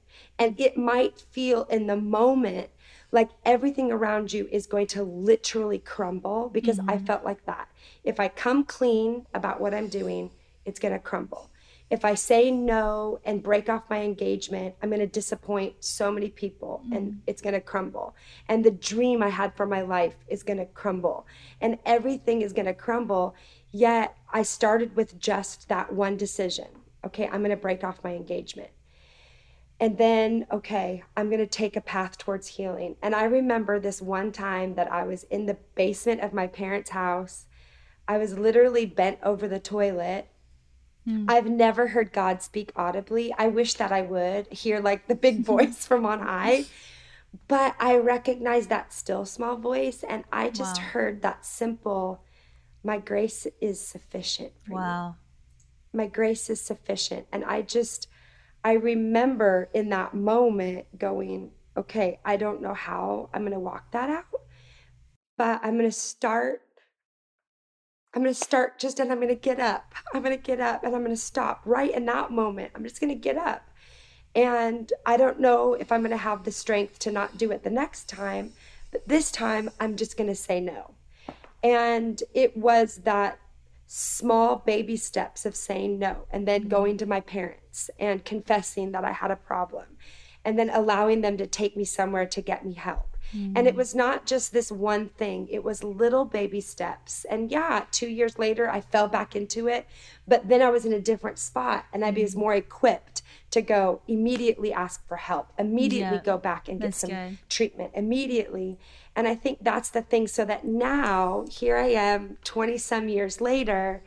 And 0.41 0.59
it 0.59 0.77
might 0.77 1.21
feel 1.31 1.67
in 1.71 1.87
the 1.87 1.95
moment 1.95 2.71
like 3.13 3.31
everything 3.45 3.93
around 3.93 4.33
you 4.33 4.49
is 4.51 4.67
going 4.67 4.89
to 4.89 5.05
literally 5.05 5.79
crumble 5.79 6.51
because 6.53 6.81
mm-hmm. 6.81 6.91
I 6.91 6.99
felt 6.99 7.23
like 7.23 7.47
that. 7.47 7.69
If 8.03 8.19
I 8.19 8.27
come 8.27 8.65
clean 8.65 9.25
about 9.33 9.61
what 9.61 9.73
I'm 9.73 9.87
doing, 9.87 10.33
it's 10.65 10.81
going 10.81 10.95
to 10.95 10.99
crumble. 10.99 11.49
If 11.93 12.05
I 12.05 12.15
say 12.15 12.51
no 12.51 13.21
and 13.25 13.43
break 13.43 13.69
off 13.69 13.83
my 13.89 14.03
engagement, 14.03 14.75
I'm 14.83 14.89
going 14.89 15.01
to 15.01 15.07
disappoint 15.07 15.75
so 15.79 16.11
many 16.11 16.31
people 16.31 16.81
mm-hmm. 16.85 16.97
and 16.97 17.23
it's 17.27 17.43
going 17.43 17.55
to 17.55 17.61
crumble. 17.61 18.17
And 18.49 18.65
the 18.65 18.71
dream 18.73 19.23
I 19.23 19.29
had 19.29 19.55
for 19.55 19.67
my 19.67 19.83
life 19.83 20.17
is 20.27 20.43
going 20.43 20.59
to 20.59 20.67
crumble. 20.67 21.27
And 21.61 21.79
everything 21.85 22.43
is 22.43 22.53
going 22.53 22.67
to 22.67 22.75
crumble 22.75 23.37
Yet 23.73 24.19
I 24.31 24.43
started 24.43 24.95
with 24.95 25.19
just 25.19 25.69
that 25.71 25.93
one 25.93 26.19
decision. 26.19 26.69
Okay, 27.05 27.25
I'm 27.25 27.41
going 27.41 27.51
to 27.51 27.57
break 27.57 27.83
off 27.83 28.05
my 28.05 28.15
engagement. 28.15 28.69
And 29.81 29.99
then, 29.99 30.47
okay, 30.53 31.03
I'm 31.17 31.29
going 31.29 31.41
to 31.41 31.47
take 31.47 31.75
a 31.75 31.81
path 31.81 32.19
towards 32.19 32.47
healing. 32.47 32.97
And 33.03 33.17
I 33.17 33.25
remember 33.25 33.81
this 33.81 34.01
one 34.01 34.31
time 34.31 34.75
that 34.75 34.93
I 34.93 35.05
was 35.05 35.25
in 35.25 35.47
the 35.47 35.57
basement 35.75 36.21
of 36.21 36.33
my 36.33 36.47
parents' 36.47 36.91
house. 36.91 37.47
I 38.07 38.19
was 38.19 38.39
literally 38.39 38.87
bent 38.87 39.19
over 39.25 39.49
the 39.49 39.59
toilet. 39.59 40.29
Mm. 41.07 41.25
I've 41.29 41.47
never 41.47 41.89
heard 41.89 42.13
God 42.13 42.43
speak 42.43 42.73
audibly. 42.77 43.35
I 43.37 43.49
wish 43.49 43.75
that 43.75 43.93
I 43.93 44.03
would 44.03 44.47
hear 44.53 44.81
like 44.81 45.09
the 45.09 45.15
big 45.15 45.41
voice 45.45 45.87
from 45.87 46.07
on 46.07 46.21
high. 46.21 46.65
But 47.49 47.75
I 47.81 47.97
recognize 47.97 48.67
that 48.67 48.93
still 48.93 49.25
small 49.25 49.57
voice 49.57 50.03
and 50.03 50.25
I 50.33 50.51
just 50.51 50.77
wow. 50.77 50.89
heard 50.89 51.23
that 51.23 51.47
simple 51.47 52.23
my 52.85 52.99
grace 52.99 53.47
is 53.61 53.81
sufficient 53.81 54.53
for 54.67 54.75
wow. 54.75 55.09
you. 55.09 55.99
My 55.99 56.07
grace 56.07 56.51
is 56.51 56.61
sufficient. 56.61 57.27
And 57.33 57.45
I 57.45 57.63
just 57.63 58.09
I 58.65 58.73
remember 58.73 59.69
in 59.75 59.89
that 59.91 60.15
moment 60.15 60.99
going, 60.99 61.51
okay, 61.77 62.21
I 62.25 62.37
don't 62.37 62.63
know 62.63 62.75
how 62.75 63.29
I'm 63.33 63.43
going 63.43 63.53
to 63.53 63.59
walk 63.59 63.91
that 63.93 64.09
out, 64.09 64.27
but 65.37 65.61
I'm 65.63 65.77
going 65.79 65.91
to 65.91 65.97
start. 65.97 66.63
I'm 68.15 68.23
going 68.23 68.35
to 68.35 68.41
start 68.41 68.79
just 68.79 69.01
and 69.01 69.11
I'm 69.11 69.19
going 69.19 69.29
to 69.29 69.35
get 69.35 69.59
up. 69.59 69.95
I'm 70.13 70.23
going 70.23 70.37
to 70.37 70.43
get 70.43 70.61
up 70.61 70.85
and 70.85 70.95
I'm 70.95 71.03
going 71.03 71.17
to 71.17 71.21
stop 71.21 71.63
right 71.65 71.95
in 71.95 72.05
that 72.07 72.31
moment. 72.31 72.73
I'm 72.75 72.85
just 72.85 73.01
going 73.01 73.09
to 73.09 73.15
get 73.15 73.39
up. 73.39 73.69
And 74.35 74.93
I 75.07 75.17
don't 75.17 75.41
know 75.41 75.75
if 75.75 75.91
I'm 75.91 76.01
going 76.01 76.11
to 76.11 76.17
have 76.17 76.45
the 76.45 76.53
strength 76.53 76.99
to 77.01 77.13
not 77.13 77.39
do 77.39 77.51
it 77.53 77.65
the 77.65 77.71
next 77.71 78.09
time, 78.09 78.53
but 78.91 79.07
this 79.09 79.31
time 79.31 79.71
I'm 79.81 79.97
just 79.97 80.17
going 80.17 80.29
to 80.29 80.35
say 80.35 80.61
no. 80.61 80.95
And 81.63 82.23
it 82.35 82.57
was 82.57 82.97
that 83.05 83.39
small 83.87 84.57
baby 84.57 84.97
steps 84.97 85.45
of 85.45 85.55
saying 85.55 85.99
no 85.99 86.25
and 86.31 86.49
then 86.49 86.63
mm-hmm. 86.63 86.71
going 86.71 86.97
to 86.99 87.07
my 87.07 87.21
parents 87.21 87.91
and 87.99 88.25
confessing 88.25 88.93
that 88.93 89.05
I 89.05 89.13
had 89.13 89.31
a 89.31 89.37
problem 89.37 89.85
and 90.45 90.59
then 90.59 90.71
allowing 90.71 91.21
them 91.21 91.37
to 91.37 91.47
take 91.47 91.77
me 91.77 91.85
somewhere 91.85 92.27
to 92.27 92.41
get 92.41 92.65
me 92.65 92.75
help. 92.75 93.12
Mm-hmm. 93.35 93.57
And 93.57 93.67
it 93.67 93.75
mm. 93.75 93.79
was 93.79 93.95
not 93.95 94.27
just 94.27 94.53
this 94.53 94.71
one 94.71 95.09
thing, 95.09 95.49
it 95.51 95.65
was 95.65 95.83
little 95.83 96.25
baby 96.25 96.61
steps. 96.61 97.25
And 97.25 97.51
yeah, 97.51 97.85
two 97.91 98.09
years 98.09 98.39
later, 98.39 98.69
I 98.71 98.81
fell 98.81 99.09
back 99.09 99.35
into 99.35 99.69
it, 99.69 99.87
but 100.27 100.49
then 100.49 100.63
I 100.63 100.71
was 100.71 100.85
in 100.85 100.93
a 100.93 101.01
different 101.01 101.39
spot 101.39 101.87
and 101.93 102.05
I 102.05 102.11
was 102.11 102.35
mm. 102.35 102.39
more 102.39 102.55
equipped 102.55 103.23
to 103.53 103.61
go 103.61 104.01
immediately 104.09 104.73
ask 104.73 105.07
for 105.07 105.17
help, 105.17 105.53
immediately 105.59 106.17
yeah, 106.17 106.23
go 106.25 106.39
back 106.39 106.69
and 106.69 106.81
get 106.81 106.95
some 106.95 107.11
good. 107.11 107.39
treatment, 107.49 107.93
immediately. 107.95 108.79
And 109.15 109.29
I 109.29 109.35
think 109.35 109.59
that's 109.61 109.91
the 109.91 110.03
thing. 110.03 110.27
So 110.27 110.45
that 110.47 110.65
now, 110.65 111.45
here 111.51 111.77
I 111.77 111.89
am 111.89 112.39
20 112.45 112.79
some 112.79 113.09
years 113.09 113.41
later. 113.41 114.03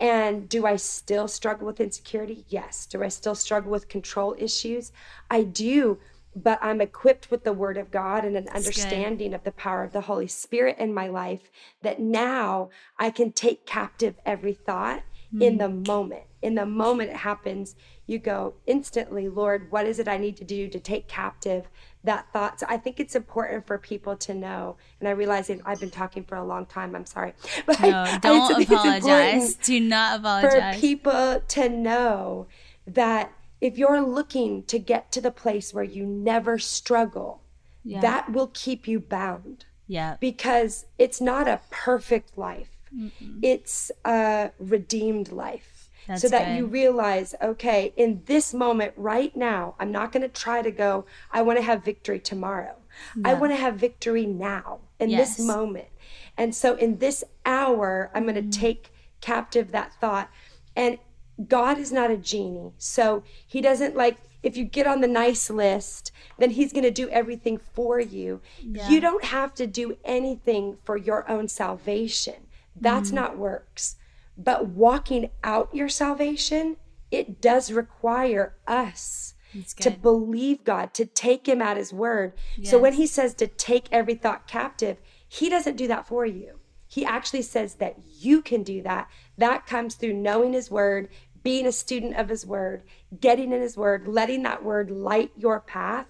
And 0.00 0.48
do 0.48 0.66
I 0.66 0.76
still 0.76 1.28
struggle 1.28 1.66
with 1.66 1.78
insecurity? 1.78 2.44
Yes. 2.48 2.86
Do 2.86 3.02
I 3.02 3.08
still 3.08 3.34
struggle 3.34 3.70
with 3.70 3.88
control 3.88 4.34
issues? 4.38 4.92
I 5.30 5.42
do 5.42 5.98
but 6.34 6.58
I'm 6.62 6.80
equipped 6.80 7.30
with 7.30 7.44
the 7.44 7.52
word 7.52 7.76
of 7.76 7.90
God 7.90 8.24
and 8.24 8.36
an 8.36 8.48
understanding 8.48 9.34
of 9.34 9.42
the 9.44 9.52
power 9.52 9.82
of 9.82 9.92
the 9.92 10.02
Holy 10.02 10.28
Spirit 10.28 10.76
in 10.78 10.94
my 10.94 11.08
life 11.08 11.50
that 11.82 12.00
now 12.00 12.70
I 12.98 13.10
can 13.10 13.32
take 13.32 13.66
captive 13.66 14.14
every 14.24 14.54
thought 14.54 15.02
mm. 15.34 15.42
in 15.42 15.58
the 15.58 15.68
moment. 15.68 16.24
In 16.42 16.54
the 16.54 16.66
moment 16.66 17.10
it 17.10 17.16
happens, 17.16 17.74
you 18.06 18.18
go 18.18 18.54
instantly, 18.66 19.28
Lord, 19.28 19.70
what 19.70 19.86
is 19.86 19.98
it 19.98 20.08
I 20.08 20.18
need 20.18 20.36
to 20.38 20.44
do 20.44 20.68
to 20.68 20.80
take 20.80 21.08
captive 21.08 21.68
that 22.04 22.32
thought? 22.32 22.60
So 22.60 22.66
I 22.68 22.76
think 22.76 22.98
it's 22.98 23.14
important 23.14 23.66
for 23.66 23.76
people 23.76 24.16
to 24.18 24.34
know. 24.34 24.76
And 25.00 25.08
I 25.08 25.12
realize 25.12 25.50
I've 25.64 25.80
been 25.80 25.90
talking 25.90 26.24
for 26.24 26.36
a 26.36 26.44
long 26.44 26.66
time. 26.66 26.94
I'm 26.94 27.06
sorry. 27.06 27.34
But 27.66 27.80
no, 27.80 28.02
I, 28.02 28.18
don't 28.18 28.62
apologize. 28.62 29.54
Do 29.56 29.80
not 29.80 30.20
apologize. 30.20 30.74
For 30.76 30.80
people 30.80 31.42
to 31.46 31.68
know 31.68 32.46
that 32.86 33.32
if 33.60 33.78
you're 33.78 34.00
looking 34.00 34.62
to 34.64 34.78
get 34.78 35.12
to 35.12 35.20
the 35.20 35.30
place 35.30 35.74
where 35.74 35.84
you 35.84 36.06
never 36.06 36.58
struggle, 36.58 37.42
yeah. 37.84 38.00
that 38.00 38.32
will 38.32 38.50
keep 38.54 38.88
you 38.88 39.00
bound. 39.00 39.66
Yeah. 39.86 40.16
Because 40.20 40.86
it's 40.98 41.20
not 41.20 41.48
a 41.48 41.60
perfect 41.70 42.38
life. 42.38 42.70
Mm-mm. 42.96 43.38
It's 43.42 43.90
a 44.04 44.52
redeemed 44.58 45.32
life. 45.32 45.88
That's 46.06 46.22
so 46.22 46.28
that 46.28 46.46
good. 46.46 46.56
you 46.56 46.66
realize, 46.66 47.34
okay, 47.42 47.92
in 47.96 48.22
this 48.26 48.54
moment 48.54 48.94
right 48.96 49.34
now, 49.36 49.74
I'm 49.78 49.92
not 49.92 50.12
going 50.12 50.22
to 50.22 50.28
try 50.28 50.62
to 50.62 50.70
go, 50.70 51.04
I 51.30 51.42
want 51.42 51.58
to 51.58 51.64
have 51.64 51.84
victory 51.84 52.18
tomorrow. 52.18 52.76
I 53.24 53.34
want 53.34 53.52
to 53.52 53.56
have 53.56 53.76
victory 53.76 54.26
now 54.26 54.80
in 54.98 55.10
yes. 55.10 55.36
this 55.36 55.46
moment. 55.46 55.88
And 56.36 56.54
so 56.54 56.74
in 56.76 56.98
this 56.98 57.22
hour, 57.44 58.10
I'm 58.14 58.24
going 58.24 58.34
to 58.34 58.42
mm-hmm. 58.42 58.50
take 58.50 58.92
captive 59.20 59.72
that 59.72 59.92
thought. 60.00 60.30
And 60.74 60.98
God 61.46 61.78
is 61.78 61.92
not 61.92 62.10
a 62.10 62.16
genie. 62.16 62.72
So 62.78 63.22
he 63.46 63.60
doesn't 63.60 63.96
like, 63.96 64.18
if 64.42 64.56
you 64.56 64.64
get 64.64 64.86
on 64.86 65.00
the 65.00 65.08
nice 65.08 65.50
list, 65.50 66.12
then 66.38 66.50
he's 66.50 66.72
going 66.72 66.84
to 66.84 66.90
do 66.90 67.08
everything 67.10 67.58
for 67.58 68.00
you. 68.00 68.40
Yeah. 68.62 68.88
You 68.88 69.00
don't 69.00 69.24
have 69.24 69.54
to 69.54 69.66
do 69.66 69.96
anything 70.04 70.78
for 70.84 70.96
your 70.96 71.28
own 71.30 71.48
salvation. 71.48 72.46
That's 72.78 73.10
mm. 73.10 73.14
not 73.14 73.38
works. 73.38 73.96
But 74.36 74.68
walking 74.68 75.30
out 75.44 75.74
your 75.74 75.88
salvation, 75.88 76.76
it 77.10 77.40
does 77.40 77.70
require 77.70 78.56
us 78.66 79.34
to 79.76 79.90
believe 79.90 80.64
God, 80.64 80.94
to 80.94 81.04
take 81.04 81.48
him 81.48 81.60
at 81.60 81.76
his 81.76 81.92
word. 81.92 82.32
Yes. 82.56 82.70
So 82.70 82.78
when 82.78 82.94
he 82.94 83.06
says 83.06 83.34
to 83.34 83.46
take 83.46 83.88
every 83.90 84.14
thought 84.14 84.46
captive, 84.46 84.98
he 85.28 85.48
doesn't 85.48 85.76
do 85.76 85.88
that 85.88 86.06
for 86.06 86.24
you. 86.24 86.60
He 86.86 87.04
actually 87.04 87.42
says 87.42 87.74
that 87.74 87.96
you 88.18 88.42
can 88.42 88.62
do 88.62 88.82
that. 88.82 89.08
That 89.38 89.66
comes 89.66 89.94
through 89.94 90.14
knowing 90.14 90.54
his 90.54 90.70
word, 90.70 91.08
being 91.42 91.66
a 91.66 91.72
student 91.72 92.16
of 92.16 92.28
his 92.28 92.46
word, 92.46 92.82
getting 93.20 93.52
in 93.52 93.60
his 93.60 93.76
word, 93.76 94.06
letting 94.06 94.42
that 94.42 94.64
word 94.64 94.90
light 94.90 95.32
your 95.36 95.60
path 95.60 96.06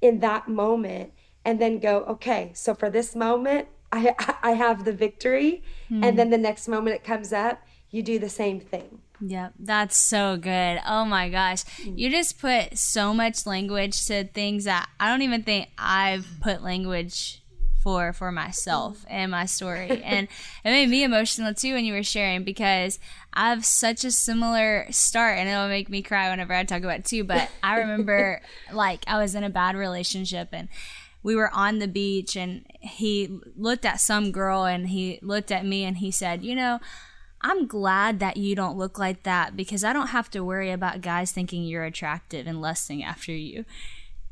in 0.00 0.20
that 0.20 0.48
moment, 0.48 1.12
and 1.44 1.60
then 1.60 1.78
go, 1.78 1.98
okay, 2.04 2.50
so 2.54 2.74
for 2.74 2.90
this 2.90 3.14
moment, 3.14 3.68
I, 3.92 4.14
I 4.42 4.52
have 4.52 4.84
the 4.84 4.92
victory. 4.92 5.62
Mm. 5.90 6.04
And 6.04 6.18
then 6.18 6.30
the 6.30 6.38
next 6.38 6.68
moment 6.68 6.96
it 6.96 7.04
comes 7.04 7.32
up, 7.32 7.62
you 7.90 8.02
do 8.02 8.18
the 8.18 8.28
same 8.28 8.60
thing. 8.60 9.00
Yep, 9.20 9.54
that's 9.58 9.96
so 9.96 10.36
good. 10.36 10.80
Oh 10.86 11.04
my 11.04 11.30
gosh. 11.30 11.64
Mm. 11.64 11.98
You 11.98 12.10
just 12.10 12.38
put 12.38 12.76
so 12.76 13.14
much 13.14 13.46
language 13.46 14.04
to 14.06 14.24
things 14.24 14.64
that 14.64 14.88
I 15.00 15.08
don't 15.08 15.22
even 15.22 15.42
think 15.42 15.68
I've 15.78 16.26
put 16.42 16.62
language 16.62 17.42
for 17.86 18.12
for 18.12 18.32
myself 18.32 18.98
mm-hmm. 19.02 19.10
and 19.10 19.30
my 19.30 19.46
story. 19.46 20.02
and 20.04 20.26
it 20.64 20.70
made 20.70 20.88
me 20.88 21.04
emotional 21.04 21.54
too 21.54 21.74
when 21.74 21.84
you 21.84 21.92
were 21.92 22.02
sharing 22.02 22.42
because 22.42 22.98
I 23.32 23.50
have 23.50 23.64
such 23.64 24.04
a 24.04 24.10
similar 24.10 24.88
start 24.90 25.38
and 25.38 25.48
it'll 25.48 25.68
make 25.68 25.88
me 25.88 26.02
cry 26.02 26.28
whenever 26.28 26.52
I 26.52 26.64
talk 26.64 26.82
about 26.82 26.98
it 26.98 27.04
too. 27.04 27.22
But 27.22 27.48
I 27.62 27.78
remember 27.78 28.42
like 28.72 29.04
I 29.06 29.18
was 29.18 29.36
in 29.36 29.44
a 29.44 29.50
bad 29.50 29.76
relationship 29.76 30.48
and 30.50 30.68
we 31.22 31.36
were 31.36 31.54
on 31.54 31.78
the 31.78 31.86
beach 31.86 32.34
and 32.34 32.66
he 32.80 33.38
looked 33.54 33.84
at 33.84 34.00
some 34.00 34.32
girl 34.32 34.64
and 34.64 34.88
he 34.88 35.20
looked 35.22 35.52
at 35.52 35.64
me 35.64 35.84
and 35.84 35.98
he 35.98 36.10
said, 36.10 36.42
You 36.42 36.56
know, 36.56 36.80
I'm 37.40 37.68
glad 37.68 38.18
that 38.18 38.36
you 38.36 38.56
don't 38.56 38.76
look 38.76 38.98
like 38.98 39.22
that 39.22 39.56
because 39.56 39.84
I 39.84 39.92
don't 39.92 40.08
have 40.08 40.28
to 40.30 40.42
worry 40.42 40.72
about 40.72 41.02
guys 41.02 41.30
thinking 41.30 41.62
you're 41.62 41.84
attractive 41.84 42.48
and 42.48 42.60
lusting 42.60 43.04
after 43.04 43.30
you. 43.30 43.64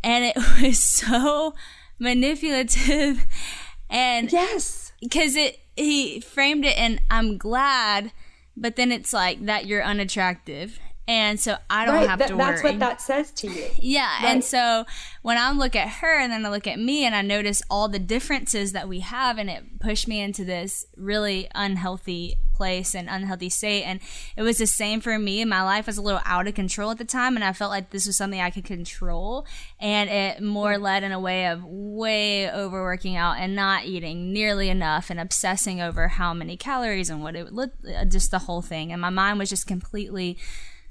And 0.02 0.24
it 0.24 0.36
was 0.60 0.80
so 0.82 1.54
manipulative 1.98 3.26
and 3.90 4.32
yes 4.32 4.92
because 5.00 5.36
it 5.36 5.58
he 5.76 6.20
framed 6.20 6.64
it 6.64 6.76
and 6.78 7.00
i'm 7.10 7.36
glad 7.36 8.12
but 8.56 8.76
then 8.76 8.92
it's 8.92 9.12
like 9.12 9.44
that 9.46 9.66
you're 9.66 9.82
unattractive 9.82 10.78
and 11.06 11.38
so 11.38 11.56
I 11.68 11.84
don't 11.84 11.96
right, 11.96 12.08
have 12.08 12.26
to 12.26 12.34
worry. 12.34 12.52
That's 12.52 12.62
what 12.62 12.78
that 12.78 13.00
says 13.00 13.30
to 13.32 13.48
you. 13.48 13.66
Yeah. 13.78 14.06
Right. 14.22 14.32
And 14.32 14.44
so 14.44 14.86
when 15.22 15.36
I 15.36 15.52
look 15.52 15.76
at 15.76 15.88
her 15.88 16.18
and 16.18 16.32
then 16.32 16.46
I 16.46 16.48
look 16.48 16.66
at 16.66 16.78
me 16.78 17.04
and 17.04 17.14
I 17.14 17.20
notice 17.20 17.62
all 17.68 17.88
the 17.88 17.98
differences 17.98 18.72
that 18.72 18.88
we 18.88 19.00
have, 19.00 19.36
and 19.36 19.50
it 19.50 19.80
pushed 19.80 20.08
me 20.08 20.20
into 20.20 20.44
this 20.44 20.86
really 20.96 21.48
unhealthy 21.54 22.36
place 22.54 22.94
and 22.94 23.08
unhealthy 23.08 23.48
state. 23.48 23.84
And 23.84 24.00
it 24.36 24.42
was 24.42 24.58
the 24.58 24.66
same 24.66 25.00
for 25.00 25.18
me. 25.18 25.44
My 25.44 25.62
life 25.62 25.86
was 25.86 25.98
a 25.98 26.02
little 26.02 26.20
out 26.24 26.46
of 26.46 26.54
control 26.54 26.90
at 26.90 26.98
the 26.98 27.04
time, 27.04 27.36
and 27.36 27.44
I 27.44 27.52
felt 27.52 27.70
like 27.70 27.90
this 27.90 28.06
was 28.06 28.16
something 28.16 28.40
I 28.40 28.50
could 28.50 28.64
control. 28.64 29.46
And 29.80 30.08
it 30.08 30.42
more 30.42 30.78
led 30.78 31.02
in 31.02 31.12
a 31.12 31.20
way 31.20 31.46
of 31.48 31.64
way 31.64 32.50
overworking 32.50 33.16
out 33.16 33.38
and 33.38 33.54
not 33.54 33.84
eating 33.84 34.32
nearly 34.32 34.68
enough 34.68 35.10
and 35.10 35.20
obsessing 35.20 35.80
over 35.80 36.08
how 36.08 36.32
many 36.32 36.56
calories 36.56 37.10
and 37.10 37.22
what 37.22 37.36
it 37.36 37.44
would 37.44 37.52
look, 37.52 37.72
uh, 37.86 38.04
just 38.04 38.30
the 38.30 38.40
whole 38.40 38.62
thing. 38.62 38.92
And 38.92 39.00
my 39.00 39.10
mind 39.10 39.38
was 39.38 39.50
just 39.50 39.66
completely 39.66 40.38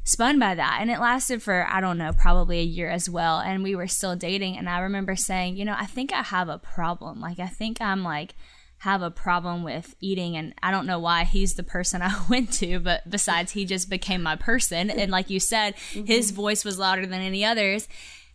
spun 0.04 0.38
by 0.38 0.56
that. 0.56 0.80
And 0.82 0.92
it 0.92 1.00
lasted 1.00 1.42
for, 1.42 1.66
I 1.70 1.80
don't 1.80 1.98
know, 1.98 2.12
probably 2.12 2.60
a 2.60 2.64
year 2.64 2.90
as 2.90 3.10
well. 3.10 3.40
And 3.40 3.64
we 3.64 3.76
were 3.76 3.88
still 3.88 4.16
dating. 4.16 4.58
And 4.58 4.70
I 4.70 4.80
remember 4.80 5.16
saying, 5.16 5.58
you 5.58 5.66
know, 5.66 5.76
I 5.78 5.86
think 5.86 6.14
I 6.14 6.24
have 6.24 6.50
a 6.50 6.60
problem. 6.60 7.20
Like, 7.20 7.40
I 7.40 7.48
think 7.48 7.82
I'm 7.82 8.04
like, 8.04 8.36
have 8.84 9.02
a 9.02 9.10
problem 9.10 9.64
with 9.64 9.96
eating 10.02 10.36
and 10.36 10.54
I 10.62 10.70
don't 10.70 10.86
know 10.86 11.00
why 11.00 11.24
he's 11.24 11.54
the 11.54 11.64
person 11.64 12.02
I 12.04 12.14
went 12.30 12.52
to 12.54 12.80
but 12.80 13.10
besides 13.10 13.54
he 13.54 13.64
just 13.64 13.90
became 13.90 14.22
my 14.22 14.36
person 14.36 14.90
and 14.90 15.10
like 15.10 15.30
you 15.30 15.40
said 15.40 15.76
mm-hmm. 15.76 16.06
his 16.06 16.32
voice 16.32 16.66
was 16.66 16.78
louder 16.78 17.06
than 17.06 17.22
any 17.22 17.46
others 17.46 17.88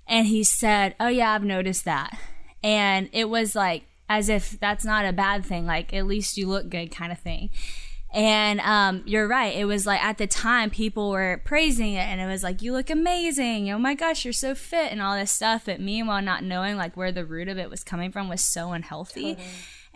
and 0.06 0.26
he 0.26 0.42
said 0.42 0.94
oh 0.98 1.08
yeah 1.08 1.34
I've 1.34 1.44
noticed 1.44 1.84
that 1.84 2.18
and 2.62 3.10
it 3.12 3.28
was 3.28 3.54
like 3.54 3.84
as 4.08 4.30
if 4.30 4.58
that's 4.58 4.86
not 4.86 5.04
a 5.04 5.12
bad 5.12 5.44
thing 5.44 5.66
like 5.66 5.92
at 5.92 6.06
least 6.06 6.38
you 6.38 6.48
look 6.48 6.70
good 6.70 6.90
kind 6.90 7.12
of 7.12 7.18
thing 7.18 7.50
And 8.10 8.58
um, 8.60 9.02
you're 9.04 9.28
right. 9.28 9.54
It 9.54 9.66
was 9.66 9.84
like 9.84 10.02
at 10.02 10.16
the 10.16 10.26
time 10.26 10.70
people 10.70 11.10
were 11.10 11.42
praising 11.44 11.92
it, 11.92 12.06
and 12.06 12.22
it 12.22 12.26
was 12.26 12.42
like, 12.42 12.62
"You 12.62 12.72
look 12.72 12.88
amazing! 12.88 13.70
Oh 13.70 13.78
my 13.78 13.94
gosh, 13.94 14.24
you're 14.24 14.32
so 14.32 14.54
fit!" 14.54 14.90
and 14.90 15.02
all 15.02 15.14
this 15.14 15.30
stuff. 15.30 15.66
But 15.66 15.78
meanwhile, 15.78 16.22
not 16.22 16.42
knowing 16.42 16.78
like 16.78 16.96
where 16.96 17.12
the 17.12 17.26
root 17.26 17.48
of 17.48 17.58
it 17.58 17.68
was 17.68 17.84
coming 17.84 18.10
from 18.10 18.30
was 18.30 18.40
so 18.40 18.72
unhealthy. 18.72 19.34
Totally. 19.34 19.48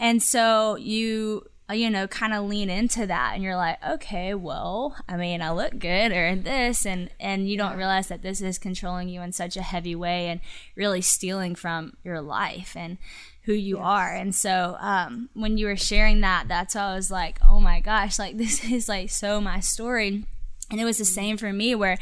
And 0.03 0.21
so 0.21 0.75
you 0.77 1.47
uh, 1.71 1.75
you 1.75 1.89
know, 1.89 2.09
kind 2.09 2.35
of 2.35 2.45
lean 2.45 2.69
into 2.69 3.07
that 3.07 3.33
and 3.35 3.43
you're 3.43 3.57
like, 3.57 3.79
okay, 3.89 4.35
well, 4.35 4.97
I 5.09 5.17
mean, 5.17 5.41
I 5.41 5.53
look 5.53 5.79
good 5.79 6.11
or 6.11 6.35
this 6.35 6.85
and 6.85 7.09
and 7.21 7.49
you 7.49 7.57
don't 7.57 7.77
realize 7.77 8.09
that 8.09 8.21
this 8.21 8.43
is 8.43 8.59
controlling 8.59 9.09
you 9.09 9.23
in 9.23 9.33
such 9.33 9.57
a 9.57 9.63
heavy 9.63 9.95
way 9.95 10.27
and 10.27 10.41
really 10.75 11.01
stealing 11.01 11.55
from 11.55 11.97
your 12.03 12.21
life 12.21 12.77
and 12.77 12.99
who 13.45 13.53
you 13.53 13.77
yes. 13.77 13.85
are. 13.87 14.13
And 14.13 14.35
so 14.35 14.77
um, 14.81 15.31
when 15.35 15.57
you 15.57 15.67
were 15.67 15.77
sharing 15.77 16.21
that, 16.23 16.47
that's 16.49 16.75
why 16.75 16.83
I 16.83 16.95
was 16.97 17.13
like, 17.13 17.39
oh 17.49 17.61
my 17.61 17.79
gosh, 17.79 18.19
like 18.19 18.37
this 18.39 18.65
is 18.65 18.89
like 18.89 19.09
so 19.09 19.41
my 19.41 19.61
story. 19.61 20.25
And 20.69 20.81
it 20.81 20.85
was 20.85 20.99
the 20.99 21.05
same 21.05 21.37
for 21.37 21.53
me 21.53 21.77
where 21.77 21.99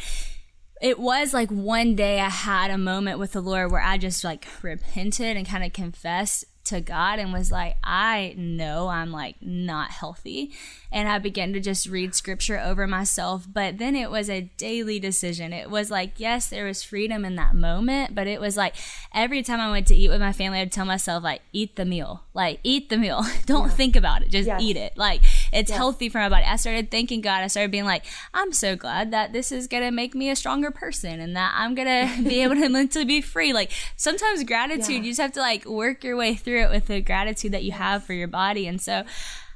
it 0.81 0.99
was 0.99 1.35
like 1.35 1.51
one 1.51 1.95
day 1.95 2.19
I 2.19 2.31
had 2.31 2.71
a 2.71 2.79
moment 2.79 3.19
with 3.19 3.33
the 3.33 3.43
Lord 3.43 3.71
where 3.71 3.83
I 3.83 3.99
just 3.99 4.25
like 4.25 4.49
repented 4.63 5.37
and 5.37 5.47
kind 5.47 5.65
of 5.65 5.75
confessed 5.75 6.47
to 6.71 6.81
God 6.81 7.19
and 7.19 7.33
was 7.33 7.53
like, 7.53 7.77
I 7.85 8.35
know 8.37 8.89
I'm 8.89 9.13
like 9.13 9.37
not 9.41 9.91
healthy. 9.91 10.53
And 10.91 11.09
I 11.09 11.19
began 11.19 11.53
to 11.53 11.61
just 11.61 11.87
read 11.89 12.15
scripture 12.15 12.59
over 12.59 12.87
myself. 12.87 13.47
But 13.53 13.79
then 13.79 13.95
it 13.95 14.11
was 14.11 14.31
a 14.31 14.51
daily 14.57 14.99
decision. 14.99 15.53
It 15.53 15.71
was 15.71 15.91
like, 15.91 16.13
yes, 16.17 16.49
there 16.49 16.65
was 16.65 16.83
freedom 16.83 17.25
in 17.25 17.37
that 17.37 17.55
moment, 17.55 18.15
but 18.15 18.27
it 18.27 18.41
was 18.41 18.57
like 18.57 18.75
every 19.15 19.43
time 19.43 19.61
I 19.61 19.71
went 19.71 19.87
to 19.89 19.95
eat 19.95 20.09
with 20.09 20.21
my 20.21 20.33
family, 20.33 20.61
I'd 20.61 20.73
tell 20.73 20.87
myself, 20.87 21.23
like, 21.23 21.43
eat 21.53 21.77
the 21.77 21.85
meal. 21.85 22.25
Like, 22.35 22.61
eat 22.63 22.89
the 22.89 22.97
meal. 22.99 23.25
Don't 23.47 23.69
yeah. 23.69 23.75
think 23.75 23.97
about 23.97 24.23
it. 24.23 24.31
Just 24.31 24.47
yes. 24.47 24.61
eat 24.63 24.77
it. 24.77 24.97
Like, 24.97 25.23
it's 25.53 25.71
yes. 25.71 25.77
healthy 25.77 26.09
for 26.09 26.19
my 26.19 26.29
body. 26.29 26.45
I 26.45 26.57
started 26.57 26.91
thanking 26.91 27.21
God. 27.21 27.43
I 27.43 27.47
started 27.47 27.71
being 27.71 27.85
like, 27.85 28.05
I'm 28.35 28.53
so 28.53 28.77
glad 28.77 29.11
that 29.13 29.33
this 29.33 29.53
is 29.53 29.67
going 29.67 29.83
to 29.83 29.91
make 29.91 30.15
me 30.15 30.31
a 30.31 30.37
stronger 30.37 30.71
person 30.71 31.21
and 31.21 31.37
that 31.37 31.53
I'm 31.57 31.75
going 31.75 31.89
to 32.17 32.29
be 32.29 32.43
able 32.43 32.57
to 32.57 32.69
mentally 32.69 33.05
be 33.05 33.21
free. 33.21 33.53
Like, 33.53 33.71
sometimes 33.97 34.45
gratitude, 34.45 34.89
yeah. 34.89 34.97
you 34.97 35.11
just 35.11 35.21
have 35.21 35.33
to 35.33 35.41
like 35.41 35.65
work 35.65 36.05
your 36.05 36.17
way 36.17 36.35
through 36.35 36.65
it 36.65 36.71
with 36.71 36.87
the 36.87 37.01
gratitude 37.01 37.53
that 37.53 37.65
you 37.65 37.73
have 37.73 38.05
for 38.05 38.13
your 38.13 38.29
body. 38.29 38.67
And 38.67 38.81
so, 38.81 39.05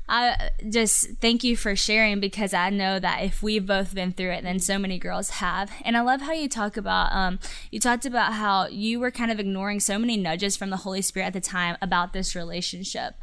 I 0.07 0.51
just 0.69 1.13
thank 1.21 1.45
you 1.45 1.57
for 1.57 1.75
sharing 1.75 2.21
because 2.21 2.53
I 2.53 2.69
know 2.69 2.99
that 2.99 3.23
if 3.23 3.43
we've 3.43 3.65
both 3.65 3.95
been 3.95 4.13
through 4.13 4.33
it, 4.33 4.45
then 4.45 4.59
so 4.59 4.79
many 4.79 4.99
girls 4.99 5.31
have. 5.31 5.71
And 5.83 5.97
I 5.97 6.03
love 6.03 6.21
how 6.21 6.33
you 6.33 6.49
talk 6.49 6.77
about, 6.77 7.11
um, 7.13 7.39
you 7.71 7.81
talked 7.81 8.05
about 8.05 8.35
how 8.35 8.67
you 8.67 9.01
were 9.01 9.11
kind 9.11 9.31
of 9.31 9.41
ignoring 9.41 9.81
so 9.81 9.99
many 9.99 10.19
nudges 10.19 10.57
from 10.57 10.69
the 10.69 10.79
Holy 10.79 11.01
Spirit 11.01 11.29
at 11.29 11.33
the 11.33 11.41
time 11.41 11.79
about 11.81 12.13
this 12.13 12.35
relationship. 12.35 13.15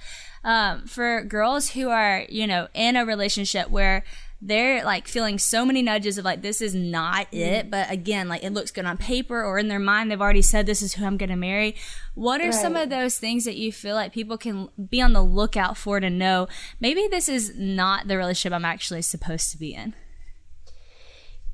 Um, 0.44 0.88
for 0.88 1.24
girls 1.24 1.72
who 1.72 1.90
are, 1.90 2.26
you 2.28 2.48
know, 2.48 2.68
in 2.74 2.96
a 2.96 3.06
relationship 3.06 3.70
where 3.70 4.04
they're 4.42 4.84
like 4.84 5.08
feeling 5.08 5.38
so 5.38 5.64
many 5.64 5.82
nudges 5.82 6.18
of 6.18 6.26
like 6.26 6.42
this 6.42 6.62
is 6.62 6.74
not 6.74 7.28
it 7.32 7.70
but 7.70 7.90
again 7.92 8.28
like 8.28 8.44
it 8.44 8.52
looks 8.52 8.72
good 8.72 8.86
on 8.86 8.98
paper 8.98 9.44
or 9.44 9.60
in 9.60 9.68
their 9.68 9.80
mind 9.80 10.10
they've 10.10 10.22
already 10.22 10.42
said 10.42 10.66
this 10.66 10.82
is 10.82 10.96
who 10.96 11.06
i'm 11.06 11.18
going 11.18 11.30
to 11.30 11.36
marry. 11.36 11.76
What 12.16 12.42
are 12.42 12.46
right. 12.46 12.54
some 12.54 12.76
of 12.76 12.90
those 12.90 13.18
things 13.18 13.46
that 13.46 13.56
you 13.56 13.72
feel 13.72 13.96
like 13.96 14.12
people 14.12 14.38
can 14.38 14.70
be 14.90 15.02
on 15.02 15.14
the 15.14 15.22
lookout 15.22 15.78
for 15.78 16.00
to 16.00 16.10
know 16.10 16.48
maybe 16.80 17.08
this 17.08 17.30
is 17.30 17.54
not 17.56 18.08
the 18.08 18.18
relationship 18.18 18.56
i'm 18.56 18.66
actually 18.66 19.04
supposed 19.04 19.52
to 19.52 19.58
be 19.58 19.76
in? 19.76 19.94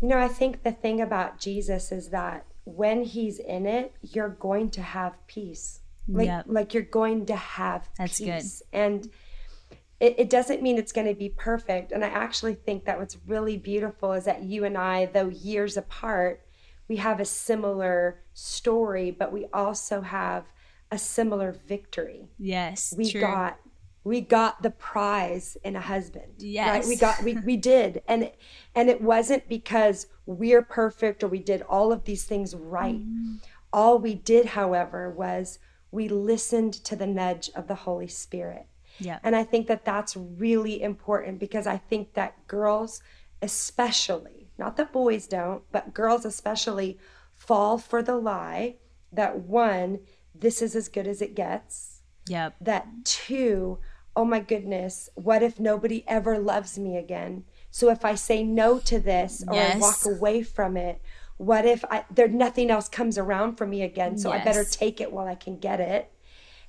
You 0.02 0.08
know 0.08 0.20
i 0.20 0.30
think 0.30 0.64
the 0.64 0.72
thing 0.72 1.02
about 1.02 1.40
jesus 1.40 1.92
is 1.92 2.10
that 2.10 2.46
when 2.64 3.04
he's 3.04 3.40
in 3.40 3.66
it 3.66 3.94
you're 4.02 4.30
going 4.30 4.70
to 4.72 4.82
have 4.82 5.16
peace 5.28 5.82
like 6.08 6.28
yep. 6.28 6.46
like 6.48 6.74
you're 6.74 6.84
going 6.84 7.26
to 7.26 7.36
have 7.36 7.90
That's 7.98 8.20
peace 8.20 8.64
good. 8.72 8.78
and 8.80 9.10
it, 10.00 10.16
it 10.18 10.30
doesn't 10.30 10.62
mean 10.62 10.78
it's 10.78 10.92
going 10.92 11.08
to 11.08 11.16
be 11.16 11.30
perfect. 11.30 11.92
And 11.92 12.04
I 12.04 12.10
actually 12.10 12.54
think 12.54 12.86
that 12.86 13.00
what's 13.00 13.18
really 13.26 13.58
beautiful 13.58 14.14
is 14.14 14.26
that 14.26 14.44
you 14.44 14.64
and 14.64 14.78
I, 14.78 15.06
though 15.08 15.30
years 15.30 15.76
apart, 15.76 16.42
we 16.88 16.98
have 16.98 17.20
a 17.20 17.26
similar 17.26 18.22
story, 18.34 19.12
but 19.12 19.32
we 19.32 19.48
also 19.54 20.02
have 20.02 20.46
a 20.92 20.98
similar 20.98 21.52
victory. 21.52 22.30
Yes. 22.38 22.94
We 22.96 23.12
true. 23.12 23.22
got 23.22 23.58
we 24.04 24.22
got 24.22 24.62
the 24.64 24.70
prize 24.70 25.58
in 25.66 25.76
a 25.76 25.82
husband. 25.82 26.32
Yes. 26.38 26.70
Right? 26.70 26.88
We 26.88 26.96
got 26.96 27.24
we, 27.24 27.34
we 27.38 27.58
did. 27.58 28.04
And 28.08 28.24
it, 28.24 28.40
and 28.74 28.90
it 28.90 29.02
wasn't 29.02 29.50
because 29.50 30.08
we're 30.26 30.62
perfect 30.62 31.24
or 31.24 31.28
we 31.28 31.40
did 31.40 31.64
all 31.64 31.92
of 31.92 32.06
these 32.06 32.24
things 32.24 32.56
right. 32.56 33.00
Mm. 33.00 33.40
All 33.74 34.00
we 34.00 34.14
did, 34.14 34.46
however, 34.46 35.10
was 35.10 35.60
we 35.92 36.08
listened 36.08 36.74
to 36.74 36.96
the 36.96 37.08
nudge 37.08 37.50
of 37.56 37.68
the 37.68 37.76
Holy 37.76 38.08
Spirit. 38.08 38.68
Yeah. 39.00 39.20
And 39.24 39.36
I 39.36 39.44
think 39.44 39.68
that 39.68 39.86
that's 39.86 40.16
really 40.16 40.82
important 40.82 41.40
because 41.40 41.68
I 41.68 41.78
think 41.78 42.14
that 42.14 42.48
girls, 42.48 43.02
especially, 43.42 44.50
not 44.58 44.78
that 44.78 44.92
boys 44.92 45.28
don't, 45.28 45.64
but 45.72 45.94
girls 45.94 46.26
especially, 46.26 46.98
fall 47.34 47.78
for 47.78 48.02
the 48.02 48.16
lie 48.16 48.76
that 49.12 49.40
one, 49.40 50.00
this 50.34 50.62
is 50.62 50.76
as 50.76 50.88
good 50.90 51.08
as 51.08 51.22
it 51.22 51.36
gets. 51.36 52.02
Yep. 52.28 52.56
That 52.60 52.88
two, 53.04 53.80
oh 54.16 54.26
my 54.26 54.40
goodness, 54.40 55.10
what 55.16 55.44
if 55.44 55.60
nobody 55.60 56.04
ever 56.08 56.38
loves 56.38 56.78
me 56.78 56.98
again? 56.98 57.46
So 57.70 57.90
if 57.90 58.04
I 58.04 58.16
say 58.16 58.44
no 58.44 58.80
to 58.80 59.00
this 59.00 59.44
or 59.48 59.54
yes. 59.54 59.76
I 59.76 59.80
walk 59.80 60.06
away 60.06 60.44
from 60.44 60.76
it, 60.76 61.02
what 61.38 61.66
if 61.66 61.86
I 61.86 62.06
there 62.12 62.28
nothing 62.28 62.70
else 62.72 62.90
comes 62.90 63.18
around 63.18 63.56
for 63.56 63.66
me 63.66 63.84
again? 63.84 64.18
So 64.18 64.34
yes. 64.34 64.42
I 64.42 64.44
better 64.44 64.64
take 64.64 65.00
it 65.00 65.12
while 65.12 65.28
I 65.28 65.36
can 65.36 65.58
get 65.58 65.80
it. 65.80 66.12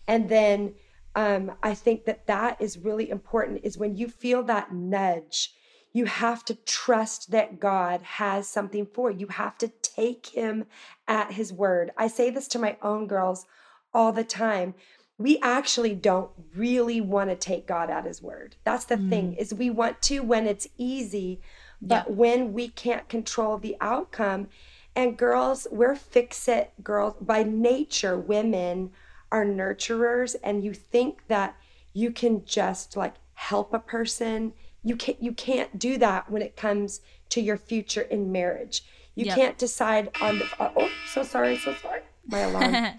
And 0.07 0.29
then 0.29 0.75
um, 1.15 1.53
I 1.63 1.75
think 1.75 2.05
that 2.05 2.27
that 2.27 2.61
is 2.61 2.79
really 2.79 3.11
important 3.11 3.61
is 3.65 3.79
when 3.79 3.97
you 3.97 4.09
feel 4.09 4.43
that 4.45 4.73
nudge, 4.73 5.53
you 5.93 6.05
have 6.05 6.45
to 6.45 6.55
trust 6.55 7.31
that 7.31 7.59
God 7.59 8.03
has 8.03 8.49
something 8.49 8.87
for 8.87 9.11
you. 9.11 9.21
You 9.21 9.27
have 9.29 9.59
to 9.59 9.69
take 9.83 10.27
him 10.27 10.67
at 11.07 11.33
his 11.33 11.53
word. 11.53 11.91
I 11.97 12.09
say 12.09 12.31
this 12.31 12.47
to 12.49 12.59
my 12.59 12.77
own 12.83 13.07
girls 13.07 13.47
all 13.93 14.13
the 14.13 14.25
time. 14.25 14.75
We 15.17 15.39
actually 15.41 15.95
don't 15.95 16.31
really 16.55 17.01
want 17.01 17.31
to 17.31 17.37
take 17.37 17.67
God 17.67 17.91
at 17.91 18.05
his 18.05 18.23
word. 18.23 18.57
That's 18.65 18.85
the 18.85 18.97
mm. 18.97 19.11
thing 19.11 19.33
is 19.35 19.53
we 19.53 19.71
want 19.71 20.01
to 20.03 20.21
when 20.21 20.47
it's 20.47 20.69
easy, 20.77 21.41
but 21.81 22.07
yeah. 22.09 22.15
when 22.15 22.53
we 22.53 22.69
can't 22.69 23.09
control 23.09 23.59
the 23.59 23.77
outcome 23.81 24.49
and 24.97 25.17
girls, 25.17 25.67
we're 25.71 25.95
fix 25.95 26.49
it 26.49 26.73
girls 26.83 27.15
by 27.21 27.43
nature 27.43 28.19
women 28.19 28.91
are 29.31 29.45
nurturers 29.45 30.35
and 30.43 30.65
you 30.65 30.73
think 30.73 31.27
that 31.29 31.55
you 31.93 32.11
can 32.11 32.45
just 32.45 32.97
like 32.97 33.15
help 33.35 33.73
a 33.73 33.79
person 33.79 34.53
you 34.83 34.97
can't 34.97 35.23
you 35.23 35.33
can't 35.33 35.79
do 35.79 35.99
that 35.99 36.31
when 36.31 36.43
it 36.43 36.57
comes 36.57 37.01
to 37.31 37.41
your 37.41 37.57
future 37.57 38.03
in 38.03 38.33
marriage. 38.33 38.83
You 39.15 39.27
yep. 39.27 39.35
can't 39.35 39.59
decide 39.59 40.11
on 40.21 40.39
the 40.39 40.47
uh, 40.59 40.71
oh 40.77 40.89
so 41.13 41.23
sorry 41.23 41.57
so 41.59 41.75
sorry. 41.75 42.01
My 42.27 42.41
alarm. 42.41 42.75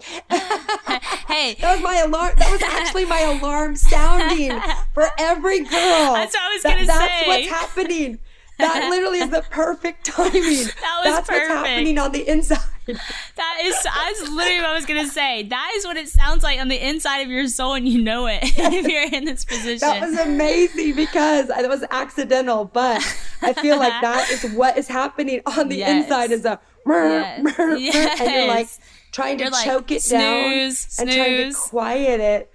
Hey. 1.28 1.54
That 1.60 1.74
was 1.74 1.82
my 1.82 1.96
alarm 1.98 2.34
that 2.38 2.50
was 2.50 2.62
actually 2.62 3.04
my 3.04 3.20
alarm 3.20 3.76
sounding 3.76 4.60
for 4.94 5.08
every 5.18 5.60
girl. 5.60 5.68
That's 6.14 6.34
what 6.34 6.42
i 6.42 6.54
was 6.54 6.62
gonna 6.62 6.86
that, 6.86 6.98
say. 6.98 7.08
that's 7.08 7.26
what's 7.26 7.48
happening 7.48 8.18
that 8.60 8.88
literally 8.90 9.18
is 9.18 9.30
the 9.30 9.42
perfect 9.50 10.06
timing. 10.06 10.30
That 10.80 11.00
was 11.04 11.14
That's 11.14 11.28
perfect. 11.28 11.50
what's 11.50 11.68
happening 11.68 11.98
on 11.98 12.12
the 12.12 12.28
inside. 12.28 12.58
That 12.86 13.58
is, 13.62 13.76
that's 13.82 14.28
literally 14.30 14.60
what 14.60 14.70
I 14.70 14.74
was 14.74 14.86
gonna 14.86 15.06
say. 15.08 15.44
That 15.44 15.72
is 15.76 15.84
what 15.84 15.96
it 15.96 16.08
sounds 16.08 16.42
like 16.42 16.58
on 16.60 16.68
the 16.68 16.88
inside 16.88 17.18
of 17.18 17.28
your 17.28 17.46
soul, 17.46 17.74
and 17.74 17.88
you 17.88 18.02
know 18.02 18.26
it 18.26 18.40
if 18.42 18.86
you're 18.86 19.12
in 19.12 19.24
this 19.24 19.44
position. 19.44 19.78
That 19.80 20.00
was 20.00 20.18
amazing 20.18 20.94
because 20.96 21.50
it 21.50 21.68
was 21.68 21.84
accidental, 21.90 22.64
but 22.64 22.96
I 23.42 23.52
feel 23.52 23.78
like 23.78 23.92
that 24.02 24.30
is 24.30 24.52
what 24.52 24.76
is 24.76 24.88
happening 24.88 25.40
on 25.46 25.68
the 25.68 25.76
yes. 25.76 26.04
inside. 26.04 26.30
Is 26.30 26.44
a 26.44 26.58
yes. 26.86 27.78
yes. 27.78 28.20
and 28.20 28.30
you're 28.30 28.48
like 28.48 28.68
trying 29.12 29.38
to 29.38 29.44
you're 29.44 29.52
choke 29.52 29.90
like, 29.90 29.92
it 29.92 30.02
snooze, 30.02 30.20
down 30.20 30.70
snooze. 30.70 30.98
and 30.98 31.10
trying 31.10 31.50
to 31.50 31.56
quiet 31.56 32.20
it 32.20 32.49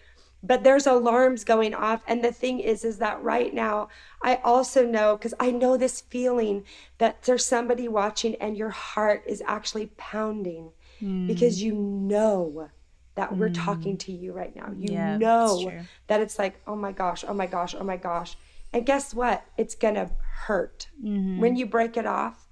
but 0.47 0.63
there's 0.63 0.85
alarms 0.85 1.43
going 1.43 1.73
off 1.73 2.01
and 2.07 2.23
the 2.23 2.31
thing 2.31 2.59
is 2.59 2.83
is 2.83 2.97
that 2.97 3.21
right 3.23 3.53
now 3.53 3.87
i 4.21 4.35
also 4.43 4.85
know 4.85 5.15
because 5.15 5.33
i 5.39 5.51
know 5.51 5.77
this 5.77 6.01
feeling 6.01 6.63
that 6.97 7.21
there's 7.23 7.45
somebody 7.45 7.87
watching 7.87 8.35
and 8.35 8.57
your 8.57 8.69
heart 8.69 9.23
is 9.25 9.41
actually 9.47 9.87
pounding 9.97 10.71
mm. 11.01 11.27
because 11.27 11.61
you 11.61 11.73
know 11.73 12.69
that 13.15 13.31
mm. 13.31 13.37
we're 13.37 13.49
talking 13.49 13.97
to 13.97 14.11
you 14.11 14.33
right 14.33 14.55
now 14.55 14.71
you 14.77 14.93
yeah, 14.93 15.17
know 15.17 15.71
that 16.07 16.21
it's 16.21 16.37
like 16.37 16.61
oh 16.67 16.75
my 16.75 16.91
gosh 16.91 17.23
oh 17.27 17.33
my 17.33 17.47
gosh 17.47 17.75
oh 17.77 17.83
my 17.83 17.97
gosh 17.97 18.37
and 18.73 18.85
guess 18.85 19.13
what 19.13 19.45
it's 19.57 19.75
gonna 19.75 20.11
hurt 20.45 20.87
mm-hmm. 21.03 21.39
when 21.39 21.55
you 21.55 21.65
break 21.65 21.97
it 21.97 22.05
off 22.05 22.47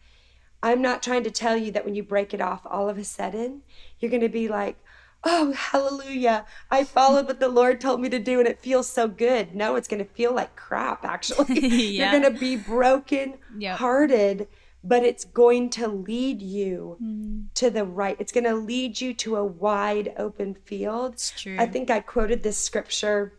i'm 0.62 0.82
not 0.82 1.04
trying 1.04 1.24
to 1.24 1.32
tell 1.32 1.58
you 1.58 1.72
that 1.72 1.86
when 1.86 1.96
you 1.96 2.04
break 2.04 2.34
it 2.34 2.42
off 2.42 2.62
all 2.66 2.90
of 2.90 2.98
a 2.98 3.04
sudden 3.04 3.62
you're 4.00 4.12
gonna 4.12 4.30
be 4.30 4.48
like 4.48 4.78
oh, 5.24 5.52
hallelujah. 5.54 6.46
I 6.70 6.84
followed 6.84 7.28
what 7.28 7.40
the 7.40 7.48
Lord 7.48 7.80
told 7.80 8.02
me 8.02 8.10
to 8.10 8.20
do 8.20 8.40
and 8.40 8.48
it 8.48 8.60
feels 8.60 8.90
so 8.90 9.08
good. 9.08 9.56
No, 9.56 9.76
it's 9.76 9.88
going 9.88 10.04
to 10.04 10.12
feel 10.12 10.34
like 10.34 10.56
crap, 10.56 11.06
actually. 11.06 11.60
yeah. 11.68 12.12
You're 12.12 12.22
going 12.22 12.34
to 12.34 12.40
be 12.40 12.56
broken 12.56 13.36
yep. 13.58 13.78
hearted, 13.78 14.48
but 14.84 15.04
it's 15.04 15.24
going 15.24 15.70
to 15.72 15.88
lead 15.88 16.42
you 16.42 16.98
mm-hmm. 17.02 17.44
to 17.56 17.70
the 17.70 17.86
right. 17.86 18.18
It's 18.20 18.32
going 18.32 18.44
to 18.44 18.56
lead 18.56 19.00
you 19.00 19.14
to 19.16 19.38
a 19.38 19.46
wide 19.46 20.14
open 20.18 20.56
field. 20.56 21.14
It's 21.14 21.32
true. 21.32 21.58
I 21.58 21.68
think 21.68 21.90
I 21.90 22.02
quoted 22.02 22.44
this 22.44 22.58
scripture 22.58 23.34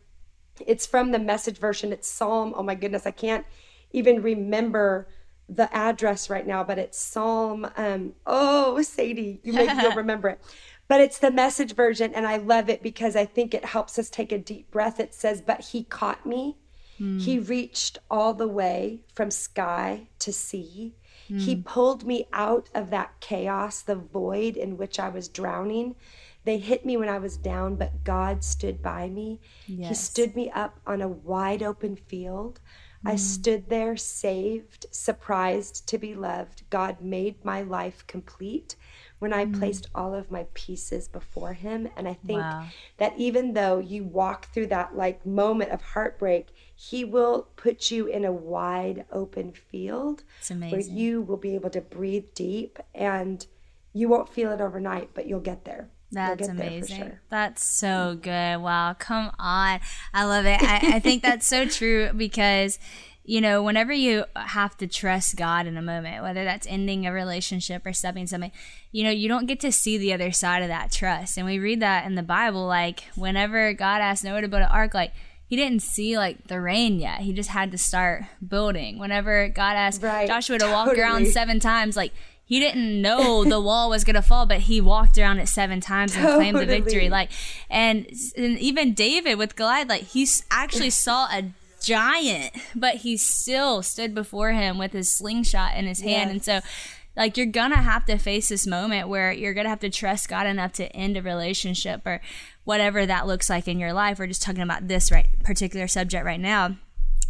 It's 0.66 0.86
from 0.86 1.12
the 1.12 1.18
message 1.18 1.58
version. 1.58 1.92
It's 1.92 2.08
Psalm. 2.08 2.54
Oh 2.56 2.62
my 2.62 2.74
goodness, 2.74 3.06
I 3.06 3.10
can't 3.10 3.44
even 3.92 4.22
remember 4.22 5.08
the 5.48 5.74
address 5.76 6.30
right 6.30 6.46
now, 6.46 6.64
but 6.64 6.78
it's 6.78 6.98
Psalm. 6.98 7.68
Um, 7.76 8.14
oh, 8.26 8.80
Sadie, 8.82 9.40
you 9.42 9.52
maybe 9.52 9.80
you'll 9.82 9.92
remember 9.96 10.28
it. 10.30 10.40
But 10.86 11.00
it's 11.00 11.18
the 11.18 11.30
message 11.30 11.74
version, 11.74 12.12
and 12.14 12.26
I 12.26 12.36
love 12.36 12.68
it 12.68 12.82
because 12.82 13.16
I 13.16 13.24
think 13.24 13.54
it 13.54 13.64
helps 13.64 13.98
us 13.98 14.10
take 14.10 14.32
a 14.32 14.38
deep 14.38 14.70
breath. 14.70 15.00
It 15.00 15.14
says, 15.14 15.40
But 15.40 15.60
he 15.60 15.84
caught 15.84 16.26
me. 16.26 16.58
Mm. 17.00 17.20
He 17.20 17.38
reached 17.38 17.98
all 18.10 18.34
the 18.34 18.48
way 18.48 19.00
from 19.14 19.30
sky 19.30 20.08
to 20.20 20.32
sea. 20.32 20.94
Mm. 21.30 21.40
He 21.40 21.56
pulled 21.56 22.06
me 22.06 22.28
out 22.32 22.68
of 22.74 22.90
that 22.90 23.20
chaos, 23.20 23.80
the 23.80 23.96
void 23.96 24.56
in 24.56 24.76
which 24.76 25.00
I 25.00 25.08
was 25.08 25.28
drowning. 25.28 25.96
They 26.44 26.58
hit 26.58 26.84
me 26.84 26.98
when 26.98 27.08
I 27.08 27.18
was 27.18 27.38
down, 27.38 27.76
but 27.76 28.04
God 28.04 28.44
stood 28.44 28.82
by 28.82 29.08
me. 29.08 29.40
Yes. 29.66 29.88
He 29.88 29.94
stood 29.94 30.36
me 30.36 30.50
up 30.50 30.78
on 30.86 31.00
a 31.00 31.08
wide 31.08 31.62
open 31.62 31.96
field. 31.96 32.60
Mm. 33.04 33.12
I 33.12 33.16
stood 33.16 33.70
there 33.70 33.96
saved, 33.96 34.84
surprised 34.90 35.88
to 35.88 35.98
be 35.98 36.14
loved. 36.14 36.64
God 36.68 37.00
made 37.00 37.42
my 37.42 37.62
life 37.62 38.06
complete 38.06 38.76
when 39.24 39.32
I 39.32 39.46
mm. 39.46 39.58
placed 39.58 39.86
all 39.94 40.14
of 40.14 40.30
my 40.30 40.44
pieces 40.52 41.08
before 41.08 41.54
Him. 41.54 41.88
And 41.96 42.06
I 42.06 42.12
think 42.12 42.42
wow. 42.42 42.66
that 42.98 43.14
even 43.16 43.54
though 43.54 43.78
you 43.78 44.04
walk 44.04 44.52
through 44.52 44.66
that 44.66 44.94
like 44.94 45.24
moment 45.24 45.70
of 45.70 45.80
heartbreak, 45.80 46.48
He 46.74 47.06
will 47.06 47.48
put 47.56 47.90
you 47.90 48.06
in 48.06 48.26
a 48.26 48.32
wide 48.32 49.06
open 49.10 49.54
field 49.54 50.24
where 50.50 50.78
you 50.78 51.22
will 51.22 51.38
be 51.38 51.54
able 51.54 51.70
to 51.70 51.80
breathe 51.80 52.26
deep 52.34 52.78
and 52.94 53.46
you 53.94 54.10
won't 54.10 54.28
feel 54.28 54.52
it 54.52 54.60
overnight, 54.60 55.14
but 55.14 55.26
you'll 55.26 55.40
get 55.40 55.64
there. 55.64 55.88
That's 56.12 56.46
amazing. 56.46 56.98
Sure. 56.98 57.20
That's 57.30 57.64
so 57.64 58.18
good. 58.20 58.58
Wow. 58.58 58.94
Come 58.98 59.30
on. 59.38 59.80
I 60.12 60.24
love 60.24 60.44
it. 60.44 60.62
I, 60.62 60.96
I 60.96 61.00
think 61.00 61.22
that's 61.22 61.46
so 61.46 61.64
true 61.66 62.12
because, 62.14 62.78
you 63.26 63.40
know, 63.40 63.62
whenever 63.62 63.92
you 63.92 64.26
have 64.36 64.76
to 64.76 64.86
trust 64.86 65.36
God 65.36 65.66
in 65.66 65.78
a 65.78 65.82
moment, 65.82 66.22
whether 66.22 66.44
that's 66.44 66.66
ending 66.66 67.06
a 67.06 67.12
relationship 67.12 67.86
or 67.86 67.92
stopping 67.94 68.26
something, 68.26 68.52
you 68.92 69.02
know, 69.02 69.10
you 69.10 69.28
don't 69.28 69.46
get 69.46 69.60
to 69.60 69.72
see 69.72 69.96
the 69.96 70.12
other 70.12 70.30
side 70.30 70.62
of 70.62 70.68
that 70.68 70.92
trust. 70.92 71.38
And 71.38 71.46
we 71.46 71.58
read 71.58 71.80
that 71.80 72.04
in 72.04 72.16
the 72.16 72.22
Bible, 72.22 72.66
like 72.66 73.04
whenever 73.16 73.72
God 73.72 74.02
asked 74.02 74.24
Noah 74.24 74.42
to 74.42 74.48
build 74.48 74.62
an 74.62 74.68
ark, 74.68 74.92
like 74.92 75.12
he 75.46 75.56
didn't 75.56 75.80
see 75.80 76.18
like 76.18 76.48
the 76.48 76.60
rain 76.60 76.98
yet. 76.98 77.20
He 77.20 77.32
just 77.32 77.48
had 77.48 77.72
to 77.72 77.78
start 77.78 78.24
building. 78.46 78.98
Whenever 78.98 79.48
God 79.48 79.74
asked 79.74 80.02
right, 80.02 80.28
Joshua 80.28 80.58
to 80.58 80.66
totally. 80.66 80.74
walk 80.74 80.98
around 80.98 81.26
seven 81.28 81.60
times, 81.60 81.96
like 81.96 82.12
he 82.44 82.60
didn't 82.60 83.00
know 83.00 83.42
the 83.44 83.60
wall 83.60 83.88
was 83.88 84.04
going 84.04 84.16
to 84.16 84.22
fall, 84.22 84.44
but 84.44 84.60
he 84.60 84.82
walked 84.82 85.16
around 85.16 85.38
it 85.38 85.48
seven 85.48 85.80
times 85.80 86.14
and 86.14 86.26
totally. 86.26 86.50
claimed 86.50 86.58
the 86.58 86.66
victory. 86.66 87.08
Like, 87.08 87.30
and, 87.70 88.06
and 88.36 88.58
even 88.58 88.92
David 88.92 89.36
with 89.36 89.56
Goliath, 89.56 89.88
like 89.88 90.02
he 90.02 90.28
actually 90.50 90.90
saw 90.90 91.24
a 91.32 91.44
giant, 91.84 92.54
but 92.74 92.96
he 92.96 93.16
still 93.16 93.82
stood 93.82 94.14
before 94.14 94.52
him 94.52 94.78
with 94.78 94.92
his 94.92 95.10
slingshot 95.10 95.76
in 95.76 95.86
his 95.86 96.00
hand. 96.00 96.30
Yes. 96.30 96.30
And 96.30 96.44
so, 96.44 96.68
like, 97.16 97.36
you're 97.36 97.46
gonna 97.46 97.82
have 97.82 98.04
to 98.06 98.18
face 98.18 98.48
this 98.48 98.66
moment 98.66 99.08
where 99.08 99.32
you're 99.32 99.54
gonna 99.54 99.68
have 99.68 99.80
to 99.80 99.90
trust 99.90 100.28
God 100.28 100.46
enough 100.46 100.72
to 100.74 100.94
end 100.94 101.16
a 101.16 101.22
relationship 101.22 102.06
or 102.06 102.20
whatever 102.64 103.06
that 103.06 103.26
looks 103.26 103.48
like 103.48 103.68
in 103.68 103.78
your 103.78 103.92
life. 103.92 104.18
We're 104.18 104.26
just 104.26 104.42
talking 104.42 104.62
about 104.62 104.88
this 104.88 105.12
right 105.12 105.28
particular 105.42 105.86
subject 105.86 106.24
right 106.24 106.40
now. 106.40 106.76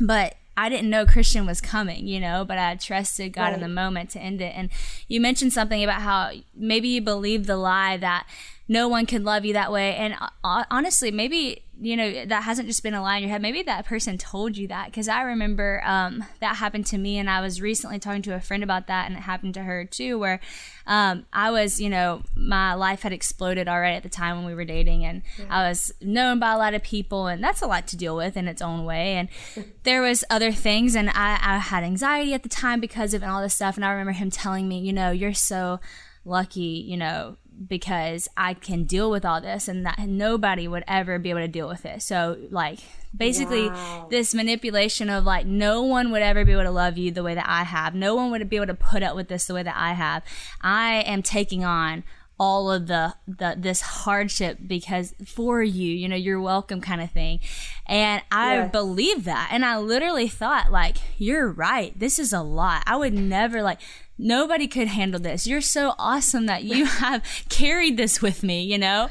But 0.00 0.36
I 0.56 0.68
didn't 0.68 0.90
know 0.90 1.04
Christian 1.04 1.46
was 1.46 1.60
coming, 1.60 2.06
you 2.06 2.20
know, 2.20 2.44
but 2.44 2.58
I 2.58 2.76
trusted 2.76 3.32
God 3.32 3.42
right. 3.42 3.54
in 3.54 3.60
the 3.60 3.68
moment 3.68 4.10
to 4.10 4.20
end 4.20 4.40
it. 4.40 4.54
And 4.56 4.70
you 5.08 5.20
mentioned 5.20 5.52
something 5.52 5.82
about 5.82 6.02
how 6.02 6.30
maybe 6.54 6.88
you 6.88 7.00
believe 7.00 7.46
the 7.46 7.56
lie 7.56 7.96
that 7.96 8.26
no 8.68 8.88
one 8.88 9.04
could 9.06 9.24
love 9.24 9.44
you 9.44 9.52
that 9.52 9.72
way. 9.72 9.96
And 9.96 10.14
uh, 10.44 10.64
honestly, 10.70 11.10
maybe 11.10 11.63
you 11.80 11.96
know 11.96 12.26
that 12.26 12.44
hasn't 12.44 12.68
just 12.68 12.82
been 12.82 12.94
a 12.94 13.02
lie 13.02 13.16
in 13.16 13.22
your 13.24 13.30
head. 13.30 13.42
Maybe 13.42 13.62
that 13.64 13.84
person 13.84 14.16
told 14.16 14.56
you 14.56 14.68
that 14.68 14.86
because 14.86 15.08
I 15.08 15.22
remember 15.22 15.82
um, 15.84 16.24
that 16.40 16.56
happened 16.56 16.86
to 16.86 16.98
me, 16.98 17.18
and 17.18 17.28
I 17.28 17.40
was 17.40 17.60
recently 17.60 17.98
talking 17.98 18.22
to 18.22 18.34
a 18.34 18.40
friend 18.40 18.62
about 18.62 18.86
that, 18.86 19.06
and 19.06 19.16
it 19.16 19.22
happened 19.22 19.54
to 19.54 19.62
her 19.62 19.84
too. 19.84 20.18
Where 20.18 20.40
um, 20.86 21.26
I 21.32 21.50
was, 21.50 21.80
you 21.80 21.90
know, 21.90 22.22
my 22.36 22.74
life 22.74 23.02
had 23.02 23.12
exploded 23.12 23.68
already 23.68 23.96
at 23.96 24.02
the 24.02 24.08
time 24.08 24.36
when 24.36 24.46
we 24.46 24.54
were 24.54 24.64
dating, 24.64 25.04
and 25.04 25.22
yeah. 25.38 25.46
I 25.50 25.68
was 25.68 25.92
known 26.00 26.38
by 26.38 26.52
a 26.52 26.58
lot 26.58 26.74
of 26.74 26.82
people, 26.82 27.26
and 27.26 27.42
that's 27.42 27.62
a 27.62 27.66
lot 27.66 27.86
to 27.88 27.96
deal 27.96 28.16
with 28.16 28.36
in 28.36 28.46
its 28.46 28.62
own 28.62 28.84
way. 28.84 29.14
And 29.14 29.28
there 29.82 30.02
was 30.02 30.24
other 30.30 30.52
things, 30.52 30.94
and 30.94 31.10
I, 31.10 31.38
I 31.42 31.58
had 31.58 31.82
anxiety 31.82 32.34
at 32.34 32.42
the 32.42 32.48
time 32.48 32.80
because 32.80 33.14
of 33.14 33.24
and 33.24 33.32
all 33.32 33.42
this 33.42 33.54
stuff. 33.54 33.76
And 33.76 33.84
I 33.84 33.90
remember 33.90 34.12
him 34.12 34.30
telling 34.30 34.68
me, 34.68 34.78
you 34.78 34.92
know, 34.92 35.10
you're 35.10 35.34
so 35.34 35.80
lucky, 36.24 36.84
you 36.86 36.96
know, 36.96 37.36
because 37.66 38.28
I 38.36 38.54
can 38.54 38.84
deal 38.84 39.10
with 39.10 39.24
all 39.24 39.40
this 39.40 39.68
and 39.68 39.84
that 39.86 39.98
nobody 40.00 40.66
would 40.68 40.84
ever 40.86 41.18
be 41.18 41.30
able 41.30 41.40
to 41.40 41.48
deal 41.48 41.68
with 41.68 41.86
it. 41.86 42.02
So 42.02 42.36
like 42.50 42.80
basically 43.16 43.68
wow. 43.68 44.06
this 44.10 44.34
manipulation 44.34 45.08
of 45.08 45.24
like 45.24 45.46
no 45.46 45.82
one 45.82 46.10
would 46.10 46.22
ever 46.22 46.44
be 46.44 46.52
able 46.52 46.64
to 46.64 46.70
love 46.70 46.98
you 46.98 47.10
the 47.10 47.22
way 47.22 47.34
that 47.34 47.48
I 47.48 47.64
have. 47.64 47.94
No 47.94 48.14
one 48.14 48.30
would 48.30 48.48
be 48.48 48.56
able 48.56 48.66
to 48.66 48.74
put 48.74 49.02
up 49.02 49.14
with 49.14 49.28
this 49.28 49.46
the 49.46 49.54
way 49.54 49.62
that 49.62 49.76
I 49.76 49.92
have. 49.92 50.22
I 50.60 51.02
am 51.06 51.22
taking 51.22 51.64
on 51.64 52.04
all 52.38 52.70
of 52.70 52.88
the, 52.88 53.14
the 53.28 53.54
this 53.56 53.80
hardship 53.80 54.58
because 54.66 55.14
for 55.24 55.62
you, 55.62 55.92
you 55.92 56.08
know, 56.08 56.16
you're 56.16 56.40
welcome 56.40 56.80
kind 56.80 57.00
of 57.00 57.10
thing. 57.10 57.38
And 57.86 58.22
I 58.30 58.56
yes. 58.56 58.72
believe 58.72 59.24
that. 59.24 59.50
And 59.52 59.64
I 59.64 59.78
literally 59.78 60.28
thought 60.28 60.72
like, 60.72 60.96
you're 61.18 61.48
right. 61.48 61.98
This 61.98 62.18
is 62.18 62.32
a 62.32 62.42
lot. 62.42 62.82
I 62.86 62.96
would 62.96 63.12
never 63.14 63.62
like 63.62 63.80
nobody 64.18 64.66
could 64.66 64.88
handle 64.88 65.20
this. 65.20 65.46
You're 65.46 65.60
so 65.60 65.94
awesome 65.98 66.46
that 66.46 66.64
you 66.64 66.84
have 67.02 67.22
carried 67.48 67.96
this 67.96 68.22
with 68.22 68.42
me, 68.42 68.62
you 68.62 68.78
know? 68.78 69.08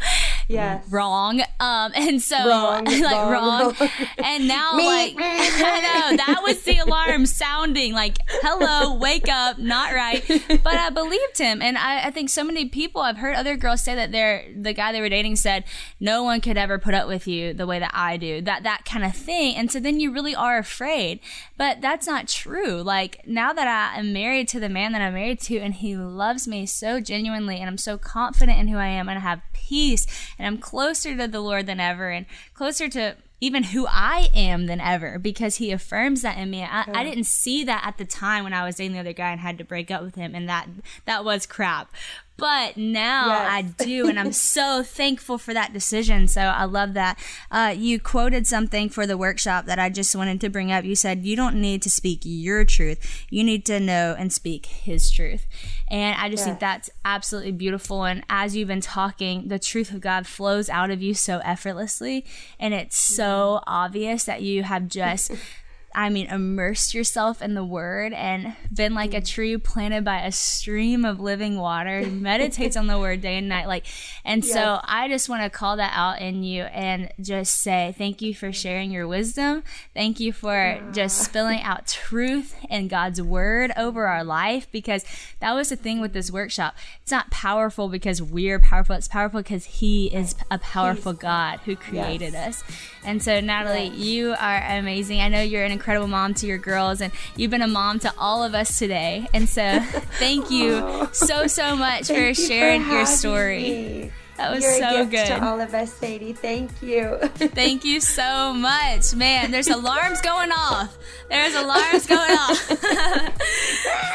Yeah. 0.48 0.82
Wrong. 0.90 1.42
Um, 1.60 1.92
and 1.96 2.22
so, 2.22 2.38
wrong, 2.38 2.86
like, 2.86 3.02
wrong. 3.02 3.76
wrong. 3.80 3.90
And 4.18 4.48
now, 4.48 4.74
like, 4.74 5.16
I 5.18 6.10
know, 6.12 6.18
that 6.18 6.42
was 6.44 6.62
the 6.64 6.78
alarm 6.78 7.26
sounding 7.26 7.94
like, 7.94 8.18
hello, 8.28 8.96
wake 8.96 9.30
up, 9.30 9.58
not 9.58 9.94
right. 9.94 10.24
But 10.28 10.76
I 10.76 10.90
believed 10.90 11.38
him. 11.38 11.62
And 11.62 11.78
I, 11.78 12.08
I 12.08 12.12
think 12.12 12.30
so 12.30 12.44
many 12.44 12.70
people, 12.70 13.02
I've 13.02 13.18
heard 13.18 13.36
other 13.36 13.56
girls 13.56 13.82
say 13.82 13.96
that 13.96 14.12
they're, 14.12 14.46
the 14.56 14.74
guy 14.74 14.92
they 14.92 15.02
were 15.02 15.10
dating 15.10 15.38
said, 15.38 15.64
no 16.00 16.24
one 16.24 16.42
could 16.42 16.58
ever 16.58 16.78
put 16.78 16.94
up 16.94 17.08
with 17.08 17.28
you 17.28 17.54
the 17.54 17.68
way 17.68 17.80
that 17.80 17.92
I 17.94 18.18
do, 18.18 18.42
that, 18.42 18.64
that 18.64 18.86
kind 18.86 19.04
of 19.04 19.16
thing. 19.16 19.56
And 19.56 19.72
so 19.72 19.80
then 19.80 20.00
you 20.00 20.12
really 20.12 20.36
are 20.36 20.58
afraid. 20.58 21.20
But 21.58 21.82
that's 21.82 22.08
not 22.08 22.28
true. 22.28 22.82
Like, 22.82 23.26
now 23.28 23.54
that 23.54 23.68
I 23.68 24.00
am 24.00 24.12
married 24.14 24.48
to 24.50 24.60
the 24.60 24.70
man 24.70 24.92
that 24.94 25.02
I'm 25.02 25.14
married 25.14 25.40
to, 25.42 25.58
and 25.60 25.74
he 25.74 25.96
loves 25.96 26.48
me 26.48 26.66
so 26.66 27.00
genuinely, 27.00 27.58
and 27.58 27.70
I'm 27.70 27.78
so 27.78 27.98
confident 27.98 28.60
in 28.60 28.68
who 28.68 28.78
I 28.78 28.88
am, 28.88 29.08
and 29.08 29.18
I 29.18 29.22
have 29.22 29.42
peace, 29.54 30.06
and 30.38 30.48
I'm 30.48 30.58
closer 30.58 31.16
to 31.16 31.28
the 31.28 31.42
Lord 31.42 31.66
than 31.66 31.80
ever, 31.80 32.10
and 32.10 32.26
closer 32.54 32.90
to 32.90 33.16
even 33.44 33.64
who 33.64 33.86
I 33.90 34.30
am 34.34 34.68
than 34.68 34.80
ever 34.80 35.20
because 35.20 35.58
he 35.58 35.72
affirms 35.72 36.22
that 36.22 36.38
in 36.38 36.50
me. 36.50 36.64
I, 36.64 36.86
I, 36.88 37.04
didn't 37.04 37.26
see 37.26 37.66
that 37.66 37.84
at 37.86 37.98
the 37.98 38.06
time 38.06 38.46
when 38.46 38.54
I 38.54 38.64
was 38.64 38.76
dating 38.76 38.94
the 38.94 39.00
other 39.00 39.12
guy 39.12 39.32
and 39.32 39.42
had 39.42 39.58
to 39.58 39.66
break 39.66 39.92
up 39.92 40.02
with 40.02 40.16
him, 40.16 40.34
and 40.34 40.48
that 40.48 40.70
that 41.06 41.26
was 41.26 41.46
crap. 41.46 41.94
But 42.36 42.78
now 42.78 43.28
yes. 43.28 43.52
I 43.52 43.62
do, 43.84 44.08
and 44.08 44.20
I'm 44.20 44.32
so 44.56 44.84
thankful 44.84 45.38
for 45.38 45.54
that 45.54 45.72
decision. 45.72 46.28
So 46.28 46.42
I 46.42 46.66
love 46.66 46.94
that. 46.94 47.20
Uh, 47.52 47.74
you 47.78 48.00
quoted 48.00 48.48
something 48.48 48.90
for 48.90 49.06
the 49.06 49.18
workshop 49.18 49.66
that 49.66 49.80
I 49.80 49.90
just 49.90 50.16
wanted 50.16 50.42
to 50.42 50.50
bring 50.50 50.72
up. 50.72 50.84
You 50.84 50.96
said, 50.96 51.26
You 51.26 51.36
don't 51.36 51.62
need 51.62 51.82
to 51.84 51.90
speak 51.90 52.22
your 52.24 52.66
truth, 52.66 53.26
you 53.30 53.44
need 53.44 53.66
to 53.68 53.80
know 53.80 54.16
and 54.18 54.34
speak 54.34 54.66
His 54.66 55.12
truth. 55.12 55.46
And 55.88 56.20
I 56.20 56.30
just 56.30 56.44
think 56.44 56.60
that's 56.60 56.90
absolutely 57.06 57.52
beautiful. 57.52 58.04
And 58.04 58.24
as 58.30 58.56
you've 58.56 58.68
been 58.68 58.82
talking, 58.82 59.48
the 59.48 59.60
truth 59.60 59.92
of 59.92 60.02
God 60.02 60.26
flows 60.26 60.70
out 60.70 60.90
of 60.90 61.04
you 61.04 61.14
so 61.14 61.40
effortlessly. 61.44 62.26
And 62.60 62.74
it's 62.74 62.98
so 62.98 63.60
mm-hmm. 63.60 63.64
obvious 63.68 64.24
that 64.24 64.42
you 64.42 64.64
have 64.64 64.88
just 64.88 65.32
I 65.96 66.10
mean, 66.10 66.28
immersed 66.28 66.94
yourself 66.94 67.42
in 67.42 67.54
the 67.54 67.64
word 67.64 68.14
and 68.14 68.56
been 68.74 68.94
like 68.94 69.14
a 69.14 69.22
mm. 69.22 69.28
tree 69.28 69.58
planted 69.58 70.04
by 70.04 70.22
a 70.22 70.32
stream 70.32 71.06
of 71.06 71.20
living 71.20 71.58
water, 71.58 72.06
meditates 72.12 72.76
on 72.76 72.88
the 72.88 73.00
word 73.00 73.22
day 73.22 73.38
and 73.38 73.48
night. 73.48 73.68
Like, 73.68 73.86
and 74.26 74.44
yes. 74.44 74.54
so 74.54 74.80
I 74.84 75.08
just 75.08 75.30
want 75.30 75.44
to 75.44 75.50
call 75.50 75.78
that 75.78 75.94
out 75.96 76.22
in 76.22 76.44
you 76.44 76.64
and 76.64 77.10
just 77.22 77.62
say 77.62 77.94
thank 77.98 78.22
you 78.22 78.34
for 78.34 78.52
sharing 78.52 78.92
your 78.92 79.08
wisdom. 79.08 79.64
Thank 79.94 80.20
you 80.20 80.34
for 80.34 80.54
yeah. 80.54 80.82
just 80.92 81.20
spilling 81.20 81.62
out 81.64 81.88
truth 81.88 82.56
and 82.70 82.90
God's 82.90 83.22
word 83.22 83.72
over 83.78 84.08
our 84.08 84.24
life 84.24 84.68
because 84.72 85.06
that 85.40 85.54
was 85.54 85.70
the 85.70 85.76
thing 85.76 86.02
with 86.02 86.14
this 86.14 86.32
workshop. 86.32 86.76
It's 87.02 87.12
not 87.12 87.30
powerful 87.30 87.88
because 87.88 88.22
we're 88.22 88.60
powerful. 88.60 88.96
It's 88.96 89.08
powerful 89.08 89.42
because 89.42 89.66
He 89.66 90.08
is 90.08 90.36
a 90.50 90.58
powerful 90.58 91.14
God 91.14 91.60
who 91.66 91.76
created 91.76 92.34
yes. 92.34 92.64
us. 92.64 92.78
And 93.06 93.22
so, 93.22 93.40
Natalie, 93.40 93.88
yes. 93.88 93.98
you 93.98 94.36
are 94.40 94.64
amazing. 94.78 95.22
I 95.22 95.28
know 95.28 95.42
you're 95.42 95.64
an 95.64 95.72
incredible 95.84 96.08
mom 96.08 96.34
to 96.34 96.48
your 96.48 96.58
girls, 96.58 97.02
and 97.02 97.12
you've 97.36 97.52
been 97.52 97.62
a 97.62 97.68
mom 97.68 98.00
to 98.00 98.14
all 98.18 98.42
of 98.42 98.56
us 98.56 98.80
today. 98.80 99.28
And 99.34 99.50
so, 99.50 99.80
thank 100.18 100.50
you 100.50 101.10
so 101.12 101.46
so 101.48 101.76
much 101.76 102.08
for 102.08 102.34
sharing 102.34 102.86
for 102.86 102.94
your 102.94 103.06
story. 103.06 103.62
Me. 103.64 104.12
That 104.38 104.52
was 104.52 104.64
You're 104.64 104.78
so 104.78 105.06
good. 105.06 105.28
To 105.28 105.46
all 105.46 105.60
of 105.60 105.74
us, 105.74 105.94
Sadie. 105.94 106.32
Thank 106.32 106.72
you. 106.82 107.18
Thank 107.36 107.84
you 107.84 108.00
so 108.00 108.54
much. 108.54 109.14
Man, 109.14 109.52
there's 109.52 109.68
alarms 109.68 110.22
going 110.22 110.52
off. 110.52 110.98
There's 111.30 111.54
alarms 111.54 112.08
going 112.08 112.32
off. 112.32 112.58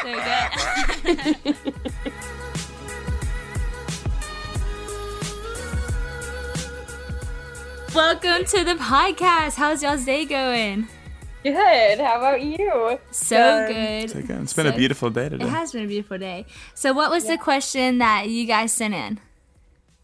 so 0.03 0.13
good. 1.13 1.55
Welcome 7.95 8.45
to 8.45 8.63
the 8.65 8.75
podcast. 8.75 9.55
How's 9.55 9.81
y'all's 9.81 10.03
day 10.03 10.25
going? 10.25 10.89
Good. 11.53 11.99
How 11.99 12.17
about 12.17 12.41
you? 12.41 12.99
So 13.11 13.65
good. 13.67 14.09
So 14.09 14.21
good. 14.21 14.41
It's 14.41 14.53
been 14.53 14.65
So- 14.67 14.73
a 14.73 14.75
beautiful 14.77 15.09
day 15.09 15.29
today. 15.29 15.45
It 15.45 15.49
has 15.49 15.71
been 15.71 15.83
a 15.85 15.87
beautiful 15.87 16.17
day. 16.17 16.45
So, 16.73 16.93
what 16.93 17.09
was 17.09 17.25
the 17.25 17.37
question 17.37 17.97
that 17.99 18.29
you 18.29 18.45
guys 18.45 18.71
sent 18.71 18.93
in? 18.93 19.19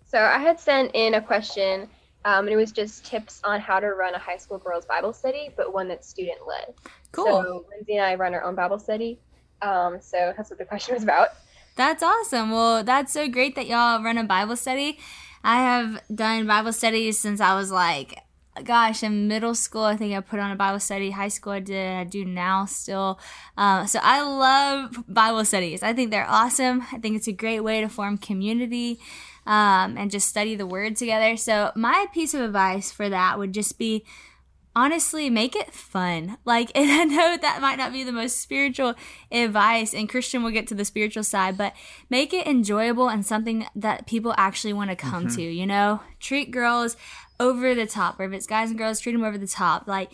So 0.07 0.19
I 0.21 0.37
had 0.37 0.59
sent 0.59 0.91
in 0.93 1.13
a 1.15 1.21
question, 1.21 1.89
um, 2.23 2.45
and 2.45 2.49
it 2.49 2.55
was 2.55 2.71
just 2.71 3.05
tips 3.05 3.41
on 3.43 3.59
how 3.59 3.79
to 3.79 3.87
run 3.87 4.13
a 4.15 4.19
high 4.19 4.37
school 4.37 4.57
girls 4.57 4.85
Bible 4.85 5.11
study, 5.13 5.49
but 5.57 5.73
one 5.73 5.87
that's 5.87 6.07
student 6.07 6.39
led. 6.47 6.73
Cool. 7.11 7.25
So 7.25 7.65
Lindsay 7.69 7.97
and 7.97 8.05
I 8.05 8.15
run 8.15 8.33
our 8.33 8.43
own 8.43 8.55
Bible 8.55 8.79
study. 8.79 9.19
Um, 9.61 9.99
so 9.99 10.33
that's 10.37 10.49
what 10.49 10.57
the 10.59 10.65
question 10.73 10.93
was 10.93 11.03
about. 11.03 11.29
That's 11.75 12.01
awesome. 12.01 12.51
Well, 12.51 12.83
that's 12.83 13.11
so 13.11 13.27
great 13.27 13.55
that 13.55 13.67
y'all 13.67 14.01
run 14.01 14.17
a 14.17 14.23
Bible 14.23 14.55
study. 14.55 14.97
I 15.43 15.57
have 15.57 16.01
done 16.13 16.47
Bible 16.47 16.71
studies 16.71 17.19
since 17.19 17.41
I 17.41 17.53
was 17.55 17.69
like, 17.71 18.17
gosh, 18.63 19.03
in 19.03 19.27
middle 19.27 19.55
school. 19.55 19.83
I 19.83 19.97
think 19.97 20.13
I 20.13 20.19
put 20.21 20.39
on 20.39 20.51
a 20.51 20.55
Bible 20.55 20.79
study. 20.79 21.11
High 21.11 21.27
school, 21.27 21.53
I 21.53 21.59
did. 21.59 21.93
I 21.93 22.03
do 22.03 22.25
now 22.25 22.65
still. 22.65 23.19
Um, 23.57 23.87
so 23.87 23.99
I 24.01 24.21
love 24.21 25.03
Bible 25.07 25.45
studies. 25.45 25.83
I 25.83 25.93
think 25.93 26.11
they're 26.11 26.29
awesome. 26.29 26.83
I 26.91 26.97
think 26.97 27.15
it's 27.15 27.27
a 27.27 27.33
great 27.33 27.61
way 27.61 27.81
to 27.81 27.89
form 27.89 28.17
community 28.17 28.99
um, 29.45 29.97
and 29.97 30.09
just 30.09 30.29
study 30.29 30.55
the 30.55 30.65
Word 30.65 30.95
together. 30.95 31.37
So 31.37 31.71
my 31.75 32.07
piece 32.13 32.33
of 32.33 32.41
advice 32.41 32.91
for 32.91 33.09
that 33.09 33.37
would 33.37 33.53
just 33.53 33.77
be 33.77 34.05
honestly 34.75 35.29
make 35.29 35.55
it 35.55 35.73
fun 35.73 36.37
like 36.45 36.69
and 36.75 36.91
i 36.91 37.03
know 37.05 37.37
that 37.37 37.61
might 37.61 37.77
not 37.77 37.93
be 37.93 38.03
the 38.03 38.11
most 38.11 38.41
spiritual 38.41 38.93
advice 39.31 39.93
and 39.93 40.09
christian 40.09 40.43
will 40.43 40.51
get 40.51 40.67
to 40.67 40.75
the 40.75 40.83
spiritual 40.83 41.23
side 41.23 41.57
but 41.57 41.73
make 42.09 42.33
it 42.33 42.45
enjoyable 42.45 43.07
and 43.07 43.25
something 43.25 43.65
that 43.75 44.05
people 44.05 44.33
actually 44.37 44.73
want 44.73 44.89
to 44.89 44.95
come 44.95 45.27
to 45.27 45.41
you 45.41 45.65
know 45.65 46.01
treat 46.19 46.51
girls 46.51 46.97
over 47.39 47.75
the 47.75 47.85
top 47.85 48.19
or 48.19 48.23
if 48.23 48.33
it's 48.33 48.47
guys 48.47 48.69
and 48.69 48.77
girls 48.77 48.99
treat 48.99 49.13
them 49.13 49.23
over 49.23 49.37
the 49.37 49.47
top. 49.47 49.87
Like 49.87 50.11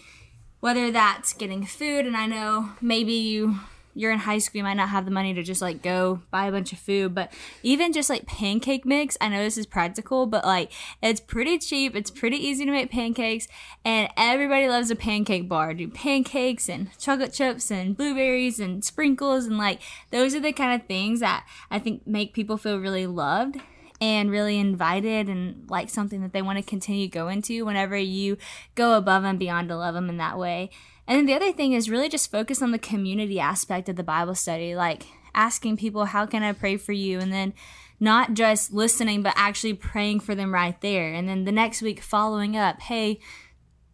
whether 0.61 0.91
that's 0.91 1.33
getting 1.33 1.65
food 1.65 2.05
and 2.05 2.15
i 2.15 2.25
know 2.25 2.69
maybe 2.79 3.13
you 3.13 3.59
you're 3.93 4.11
in 4.11 4.19
high 4.19 4.37
school 4.37 4.59
you 4.59 4.63
might 4.63 4.75
not 4.75 4.87
have 4.87 5.03
the 5.03 5.11
money 5.11 5.33
to 5.33 5.43
just 5.43 5.61
like 5.61 5.81
go 5.81 6.21
buy 6.31 6.45
a 6.45 6.51
bunch 6.51 6.71
of 6.71 6.79
food 6.79 7.13
but 7.13 7.33
even 7.61 7.91
just 7.91 8.09
like 8.09 8.25
pancake 8.25 8.85
mix 8.85 9.17
i 9.19 9.27
know 9.27 9.43
this 9.43 9.57
is 9.57 9.65
practical 9.65 10.25
but 10.25 10.45
like 10.45 10.71
it's 11.01 11.19
pretty 11.19 11.57
cheap 11.57 11.93
it's 11.93 12.09
pretty 12.09 12.37
easy 12.37 12.63
to 12.63 12.71
make 12.71 12.89
pancakes 12.89 13.49
and 13.83 14.07
everybody 14.15 14.69
loves 14.69 14.91
a 14.91 14.95
pancake 14.95 15.49
bar. 15.49 15.73
Do 15.73 15.87
pancakes 15.87 16.69
and 16.69 16.95
chocolate 16.99 17.33
chips 17.33 17.71
and 17.71 17.97
blueberries 17.97 18.59
and 18.59 18.85
sprinkles 18.85 19.45
and 19.45 19.57
like 19.57 19.81
those 20.11 20.35
are 20.35 20.39
the 20.39 20.53
kind 20.53 20.79
of 20.79 20.87
things 20.87 21.19
that 21.19 21.45
i 21.69 21.79
think 21.79 22.07
make 22.07 22.33
people 22.33 22.57
feel 22.57 22.79
really 22.79 23.07
loved 23.07 23.57
and 24.01 24.31
really 24.31 24.57
invited 24.57 25.29
and 25.29 25.69
like 25.69 25.89
something 25.89 26.21
that 26.21 26.33
they 26.33 26.41
want 26.41 26.57
to 26.57 26.63
continue 26.63 27.07
to 27.07 27.61
whenever 27.61 27.95
you 27.95 28.35
go 28.73 28.97
above 28.97 29.23
and 29.23 29.37
beyond 29.37 29.69
to 29.69 29.77
love 29.77 29.93
them 29.93 30.09
in 30.09 30.17
that 30.17 30.39
way. 30.39 30.71
And 31.07 31.17
then 31.17 31.25
the 31.27 31.35
other 31.35 31.51
thing 31.53 31.73
is 31.73 31.89
really 31.89 32.09
just 32.09 32.31
focus 32.31 32.61
on 32.61 32.71
the 32.71 32.79
community 32.79 33.39
aspect 33.39 33.87
of 33.89 33.95
the 33.95 34.03
Bible 34.03 34.33
study, 34.33 34.75
like 34.75 35.03
asking 35.35 35.77
people, 35.77 36.05
How 36.05 36.25
can 36.25 36.41
I 36.41 36.51
pray 36.51 36.77
for 36.77 36.93
you? 36.93 37.19
And 37.19 37.31
then 37.31 37.53
not 37.99 38.33
just 38.33 38.73
listening, 38.73 39.21
but 39.21 39.33
actually 39.35 39.75
praying 39.75 40.21
for 40.21 40.33
them 40.33 40.51
right 40.51 40.79
there. 40.81 41.13
And 41.13 41.29
then 41.29 41.43
the 41.43 41.51
next 41.51 41.83
week 41.83 42.01
following 42.01 42.57
up, 42.57 42.81
Hey, 42.81 43.19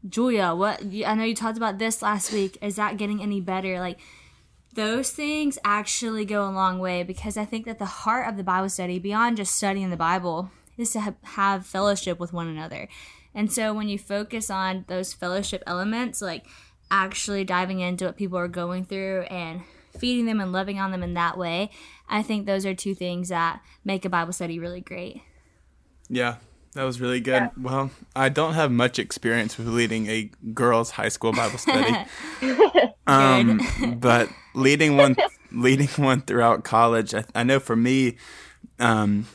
Julia, 0.07 0.53
what 0.55 0.81
I 1.05 1.15
know 1.15 1.25
you 1.25 1.35
talked 1.35 1.57
about 1.57 1.79
this 1.79 2.01
last 2.01 2.31
week. 2.31 2.57
Is 2.61 2.77
that 2.77 2.97
getting 2.97 3.21
any 3.21 3.41
better? 3.41 3.79
Like, 3.79 3.99
those 4.77 5.09
things 5.09 5.57
actually 5.65 6.23
go 6.23 6.47
a 6.47 6.51
long 6.51 6.77
way 6.77 7.01
because 7.01 7.35
I 7.35 7.45
think 7.45 7.65
that 7.65 7.79
the 7.79 7.85
heart 7.85 8.29
of 8.29 8.37
the 8.37 8.43
Bible 8.43 8.69
study, 8.69 8.99
beyond 8.99 9.37
just 9.37 9.55
studying 9.55 9.89
the 9.89 9.97
Bible, 9.97 10.51
is 10.77 10.91
to 10.91 11.15
have 11.23 11.65
fellowship 11.65 12.19
with 12.19 12.31
one 12.31 12.47
another. 12.47 12.87
And 13.33 13.51
so 13.51 13.73
when 13.73 13.89
you 13.89 13.97
focus 13.97 14.51
on 14.51 14.85
those 14.87 15.13
fellowship 15.13 15.63
elements, 15.65 16.21
like 16.21 16.45
actually 16.91 17.43
diving 17.43 17.79
into 17.79 18.05
what 18.05 18.17
people 18.17 18.37
are 18.37 18.47
going 18.47 18.85
through 18.85 19.21
and 19.31 19.63
feeding 19.97 20.27
them 20.27 20.39
and 20.39 20.51
loving 20.51 20.79
on 20.79 20.91
them 20.91 21.01
in 21.01 21.15
that 21.15 21.39
way, 21.39 21.71
I 22.07 22.21
think 22.21 22.45
those 22.45 22.63
are 22.63 22.75
two 22.75 22.93
things 22.93 23.29
that 23.29 23.61
make 23.83 24.05
a 24.05 24.09
Bible 24.09 24.31
study 24.31 24.59
really 24.59 24.81
great. 24.81 25.23
Yeah, 26.07 26.35
that 26.73 26.83
was 26.83 27.01
really 27.01 27.19
good. 27.19 27.49
Well, 27.59 27.89
I 28.15 28.29
don't 28.29 28.53
have 28.53 28.71
much 28.71 28.99
experience 28.99 29.57
with 29.57 29.67
leading 29.67 30.05
a 30.05 30.29
girls' 30.53 30.91
high 30.91 31.09
school 31.09 31.33
Bible 31.33 31.57
study, 31.57 32.05
um, 33.07 33.61
but 33.99 34.29
leading 34.53 34.97
one, 34.97 35.15
leading 35.51 35.87
one 35.97 36.21
throughout 36.21 36.63
college. 36.63 37.13
I, 37.13 37.23
I 37.33 37.43
know 37.43 37.59
for 37.59 37.75
me, 37.75 38.17
um, 38.79 39.27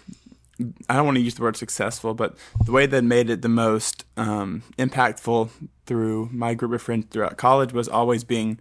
I 0.88 0.94
don't 0.94 1.06
want 1.06 1.16
to 1.16 1.22
use 1.22 1.34
the 1.34 1.42
word 1.42 1.56
successful, 1.56 2.14
but 2.14 2.36
the 2.64 2.72
way 2.72 2.86
that 2.86 3.02
made 3.02 3.30
it 3.30 3.42
the 3.42 3.48
most 3.48 4.04
um, 4.16 4.62
impactful 4.78 5.50
through 5.86 6.28
my 6.32 6.54
group 6.54 6.72
of 6.72 6.82
friends 6.82 7.06
throughout 7.10 7.36
college 7.36 7.72
was 7.72 7.88
always 7.88 8.22
being 8.22 8.60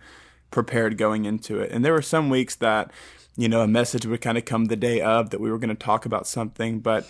prepared 0.49 0.97
going 0.97 1.25
into 1.25 1.59
it. 1.59 1.71
And 1.71 1.85
there 1.85 1.93
were 1.93 2.01
some 2.01 2.29
weeks 2.29 2.55
that, 2.55 2.91
you 3.37 3.47
know, 3.47 3.61
a 3.61 3.67
message 3.67 4.05
would 4.05 4.21
kind 4.21 4.37
of 4.37 4.45
come 4.45 4.65
the 4.65 4.75
day 4.75 5.01
of 5.01 5.29
that 5.29 5.39
we 5.39 5.51
were 5.51 5.59
going 5.59 5.69
to 5.69 5.75
talk 5.75 6.05
about 6.05 6.27
something, 6.27 6.79
but 6.79 7.07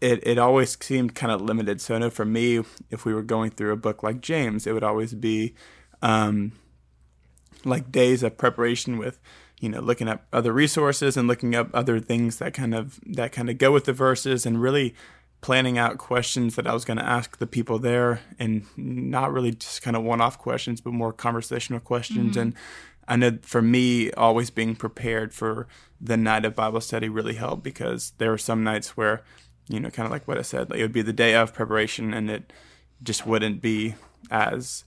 it, 0.00 0.26
it 0.26 0.38
always 0.38 0.76
seemed 0.80 1.14
kind 1.14 1.32
of 1.32 1.40
limited. 1.40 1.80
So 1.80 1.94
I 1.94 1.98
know 1.98 2.10
for 2.10 2.24
me, 2.24 2.62
if 2.90 3.04
we 3.04 3.14
were 3.14 3.22
going 3.22 3.50
through 3.50 3.72
a 3.72 3.76
book 3.76 4.02
like 4.02 4.20
James, 4.20 4.66
it 4.66 4.72
would 4.72 4.84
always 4.84 5.14
be 5.14 5.54
um, 6.02 6.52
like 7.64 7.90
days 7.92 8.22
of 8.22 8.36
preparation 8.36 8.98
with, 8.98 9.18
you 9.60 9.68
know, 9.68 9.80
looking 9.80 10.08
up 10.08 10.26
other 10.32 10.52
resources 10.52 11.16
and 11.16 11.28
looking 11.28 11.54
up 11.54 11.70
other 11.72 11.98
things 12.00 12.38
that 12.38 12.54
kind 12.54 12.74
of 12.74 13.00
that 13.06 13.32
kind 13.32 13.48
of 13.48 13.58
go 13.58 13.72
with 13.72 13.84
the 13.84 13.92
verses 13.92 14.44
and 14.44 14.60
really 14.60 14.94
planning 15.40 15.76
out 15.76 15.98
questions 15.98 16.56
that 16.56 16.66
I 16.66 16.72
was 16.72 16.86
going 16.86 16.96
to 16.96 17.04
ask 17.04 17.36
the 17.36 17.46
people 17.46 17.78
there 17.78 18.20
and 18.38 18.64
not 18.78 19.30
really 19.30 19.52
just 19.52 19.82
kind 19.82 19.94
of 19.94 20.02
one-off 20.02 20.38
questions, 20.38 20.80
but 20.80 20.94
more 20.94 21.12
conversational 21.12 21.80
questions. 21.80 22.30
Mm-hmm. 22.30 22.40
And 22.40 22.54
I 23.06 23.16
know 23.16 23.38
for 23.42 23.60
me, 23.60 24.10
always 24.12 24.48
being 24.48 24.74
prepared 24.74 25.34
for 25.34 25.68
the 26.00 26.16
night 26.16 26.46
of 26.46 26.54
Bible 26.54 26.80
study 26.80 27.10
really 27.10 27.34
helped 27.34 27.62
because 27.62 28.12
there 28.16 28.30
were 28.30 28.38
some 28.38 28.64
nights 28.64 28.96
where, 28.96 29.22
you 29.68 29.80
know, 29.80 29.90
kind 29.90 30.06
of 30.06 30.12
like 30.12 30.26
what 30.26 30.38
I 30.38 30.42
said, 30.42 30.70
like 30.70 30.78
it 30.78 30.82
would 30.82 30.92
be 30.92 31.02
the 31.02 31.12
day 31.12 31.34
of 31.34 31.52
preparation 31.52 32.14
and 32.14 32.30
it 32.30 32.50
just 33.02 33.26
wouldn't 33.26 33.60
be 33.60 33.96
as, 34.30 34.84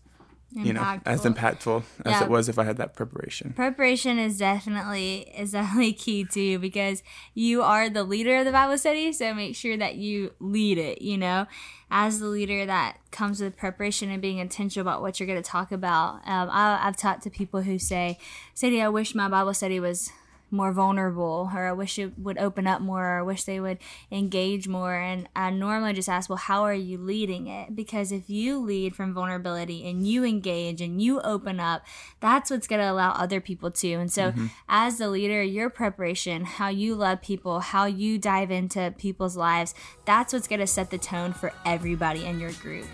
you 0.51 0.71
know, 0.73 0.99
as 1.05 1.21
Impactful. 1.21 1.33
impactful 1.35 1.83
as 2.05 2.11
Yeah. 2.13 2.23
it 2.23 2.29
was 2.29 2.47
if 2.49 2.57
I 2.57 2.63
had 2.63 2.77
that 2.77 2.95
preparation. 2.95 3.53
preparation 3.53 4.17
is 4.17 4.37
definitely 4.37 5.31
is 5.37 5.51
definitely 5.51 5.93
key 5.93 6.23
too 6.23 6.57
because 6.59 7.03
you 7.33 7.61
are 7.61 7.89
the 7.89 8.03
leader 8.03 8.37
of 8.37 8.45
the 8.45 8.51
bible 8.51 8.77
study 8.77 9.11
so 9.11 9.33
make 9.33 9.55
sure 9.55 9.75
that 9.77 9.95
you 9.95 10.31
lead 10.39 10.77
it 10.77 11.01
you 11.01 11.17
know 11.17 11.45
as 11.91 12.19
the 12.19 12.27
leader 12.27 12.65
that 12.65 12.97
comes 13.11 13.41
with 13.41 13.55
preparation 13.57 14.09
and 14.09 14.21
being 14.21 14.37
intentional 14.37 14.87
about 14.87 15.01
what 15.01 15.19
you're 15.19 15.27
going 15.27 15.41
to 15.41 15.47
talk 15.49 15.71
about 15.71 16.15
um, 16.27 16.49
I, 16.49 16.79
i've 16.87 16.97
talked 16.97 17.23
to 17.23 17.29
people 17.29 17.61
who 17.61 17.77
say 17.77 18.17
sadie 18.53 18.81
i 18.81 18.89
wish 18.89 19.13
my 19.15 19.27
bible 19.27 19.53
study 19.53 19.79
was 19.79 20.11
more 20.49 20.71
vulnerable 20.71 21.49
or 21.53 21.67
i 21.67 21.71
wish 21.71 21.99
it 21.99 22.17
would 22.17 22.37
open 22.37 22.67
up 22.67 22.81
more 22.81 23.03
or 23.03 23.19
i 23.19 23.21
wish 23.21 23.43
they 23.43 23.59
would 23.59 23.77
engage 24.11 24.67
more. 24.67 24.95
And 24.95 25.27
i 25.35 25.49
normally 25.49 25.93
just 25.93 26.09
ask 26.09 26.29
well 26.29 26.37
how 26.37 26.63
are 26.63 26.73
you 26.73 26.97
leading 26.97 27.47
it? 27.47 27.75
Because 27.75 28.11
if 28.11 28.29
you 28.29 28.59
lead 28.59 28.95
from 28.95 29.13
vulnerability 29.13 29.87
and 29.89 30.07
you 30.07 30.23
engage 30.23 30.81
and 30.81 31.01
you 31.01 31.19
open 31.21 31.59
up 31.59 31.85
that's 32.19 32.49
what's 32.49 32.67
going 32.67 32.81
to 32.81 32.91
allow 32.91 33.11
other 33.11 33.41
people 33.41 33.71
to. 33.71 33.93
And 33.93 34.11
so 34.11 34.33
as 34.69 34.97
the 34.97 35.09
leader 35.09 35.41
your 35.43 35.69
preparation 35.69 36.45
how 36.45 36.69
you 36.69 36.95
love 36.95 37.21
people 37.21 37.59
how 37.59 37.85
you 37.85 38.17
dive 38.17 38.51
into 38.51 38.93
people's 38.97 39.35
lives 39.35 39.73
that's 40.05 40.33
what's 40.33 40.47
going 40.47 40.59
to 40.59 40.67
set 40.67 40.89
the 40.89 40.97
tone 40.97 41.33
for 41.33 41.51
everybody 41.65 42.25
in 42.25 42.39
your 42.39 42.51
group. 42.53 42.85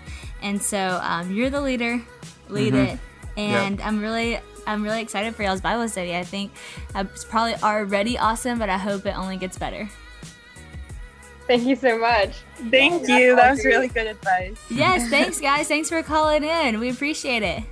And 0.42 0.60
so 0.60 1.00
um, 1.02 1.32
you're 1.34 1.50
the 1.50 1.60
leader 1.60 2.02
lead 2.48 2.74
it. 2.74 2.98
And 3.36 3.80
i'm 3.80 4.00
really 4.00 4.38
i'm 4.66 4.82
really 4.82 5.00
excited 5.00 5.34
for 5.34 5.42
y'all's 5.42 5.60
bible 5.60 5.88
study 5.88 6.14
i 6.16 6.24
think 6.24 6.50
uh, 6.94 7.04
it's 7.12 7.24
probably 7.24 7.54
already 7.62 8.18
awesome 8.18 8.58
but 8.58 8.68
i 8.68 8.76
hope 8.78 9.04
it 9.06 9.16
only 9.16 9.36
gets 9.36 9.58
better 9.58 9.88
Thank 11.46 11.64
you 11.66 11.76
so 11.76 11.98
much. 11.98 12.36
Thank 12.70 13.06
Yeah, 13.06 13.18
you. 13.18 13.36
That 13.36 13.50
was 13.50 13.60
agree. 13.60 13.72
really 13.72 13.88
good 13.88 14.06
advice. 14.06 14.56
yes 14.70 15.08
thanks 15.10 15.38
guys 15.40 15.68
thanks 15.68 15.90
for 15.90 16.02
calling 16.02 16.42
in 16.42 16.80
we 16.80 16.88
appreciate 16.90 17.42
it 17.42 17.62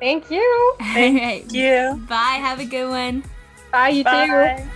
Thank 0.00 0.30
you. 0.30 0.40
All 0.80 0.86
right. 0.86 1.42
Thank 1.44 1.52
you. 1.52 2.02
bye 2.08 2.38
have 2.40 2.58
a 2.58 2.64
good 2.64 2.88
one 2.88 3.22
Bye, 3.70 3.88
you 3.90 4.02
too. 4.04 4.10
Bye. 4.10 4.66